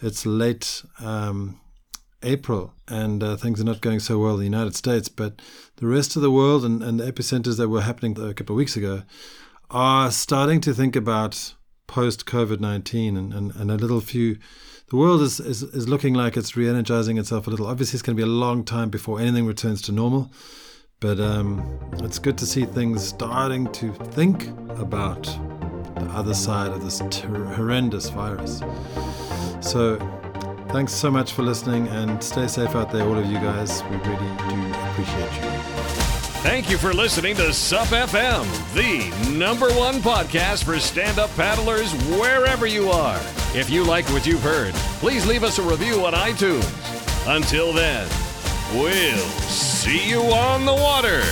it's 0.00 0.26
late 0.26 0.82
um, 1.00 1.60
April, 2.22 2.74
and 2.88 3.22
uh, 3.22 3.36
things 3.36 3.60
are 3.60 3.64
not 3.64 3.80
going 3.80 4.00
so 4.00 4.18
well 4.18 4.34
in 4.34 4.40
the 4.40 4.44
United 4.56 4.74
States. 4.74 5.08
But 5.08 5.40
the 5.76 5.86
rest 5.86 6.16
of 6.16 6.22
the 6.22 6.32
world 6.32 6.64
and, 6.64 6.82
and 6.82 6.98
the 6.98 7.10
epicenters 7.10 7.56
that 7.58 7.68
were 7.68 7.82
happening 7.82 8.20
a 8.20 8.34
couple 8.34 8.54
of 8.54 8.58
weeks 8.58 8.76
ago 8.76 9.02
are 9.70 10.10
starting 10.10 10.60
to 10.62 10.74
think 10.74 10.96
about 10.96 11.54
post 11.86 12.26
COVID 12.26 12.58
nineteen 12.58 13.16
and, 13.16 13.32
and, 13.32 13.54
and 13.54 13.70
a 13.70 13.76
little 13.76 14.00
few 14.00 14.38
the 14.88 14.96
world 14.96 15.20
is, 15.20 15.40
is, 15.40 15.62
is 15.62 15.88
looking 15.88 16.14
like 16.14 16.36
it's 16.36 16.56
re 16.56 16.68
energizing 16.68 17.18
itself 17.18 17.46
a 17.46 17.50
little. 17.50 17.66
Obviously, 17.66 17.96
it's 17.96 18.02
going 18.02 18.16
to 18.16 18.20
be 18.24 18.28
a 18.28 18.32
long 18.32 18.64
time 18.64 18.90
before 18.90 19.20
anything 19.20 19.46
returns 19.46 19.82
to 19.82 19.92
normal. 19.92 20.30
But 21.00 21.20
um, 21.20 21.78
it's 21.98 22.18
good 22.18 22.38
to 22.38 22.46
see 22.46 22.64
things 22.64 23.06
starting 23.06 23.70
to 23.72 23.92
think 23.92 24.48
about 24.80 25.24
the 25.24 26.10
other 26.12 26.32
side 26.32 26.70
of 26.72 26.82
this 26.82 27.02
ter- 27.10 27.44
horrendous 27.54 28.08
virus. 28.08 28.62
So, 29.60 29.98
thanks 30.70 30.94
so 30.94 31.10
much 31.10 31.32
for 31.32 31.42
listening 31.42 31.86
and 31.88 32.22
stay 32.24 32.46
safe 32.46 32.74
out 32.74 32.90
there, 32.90 33.06
all 33.06 33.18
of 33.18 33.26
you 33.26 33.34
guys. 33.34 33.82
We 33.84 33.96
really 33.96 34.16
do 34.16 34.72
appreciate 34.90 35.32
you. 35.34 35.50
Thank 36.40 36.70
you 36.70 36.78
for 36.78 36.94
listening 36.94 37.36
to 37.36 37.52
SUP 37.52 37.88
FM, 37.88 38.46
the 38.72 39.36
number 39.36 39.68
one 39.72 39.96
podcast 39.96 40.64
for 40.64 40.78
stand 40.78 41.18
up 41.18 41.28
paddlers 41.36 41.92
wherever 42.18 42.66
you 42.66 42.88
are. 42.88 43.20
If 43.54 43.68
you 43.68 43.84
like 43.84 44.06
what 44.06 44.26
you've 44.26 44.42
heard, 44.42 44.72
please 45.00 45.26
leave 45.26 45.44
us 45.44 45.58
a 45.58 45.62
review 45.62 46.06
on 46.06 46.14
iTunes. 46.14 46.64
Until 47.26 47.72
then, 47.72 48.08
we'll 48.72 49.18
see 49.48 50.08
you 50.08 50.20
on 50.22 50.64
the 50.64 50.74
water. 50.74 51.22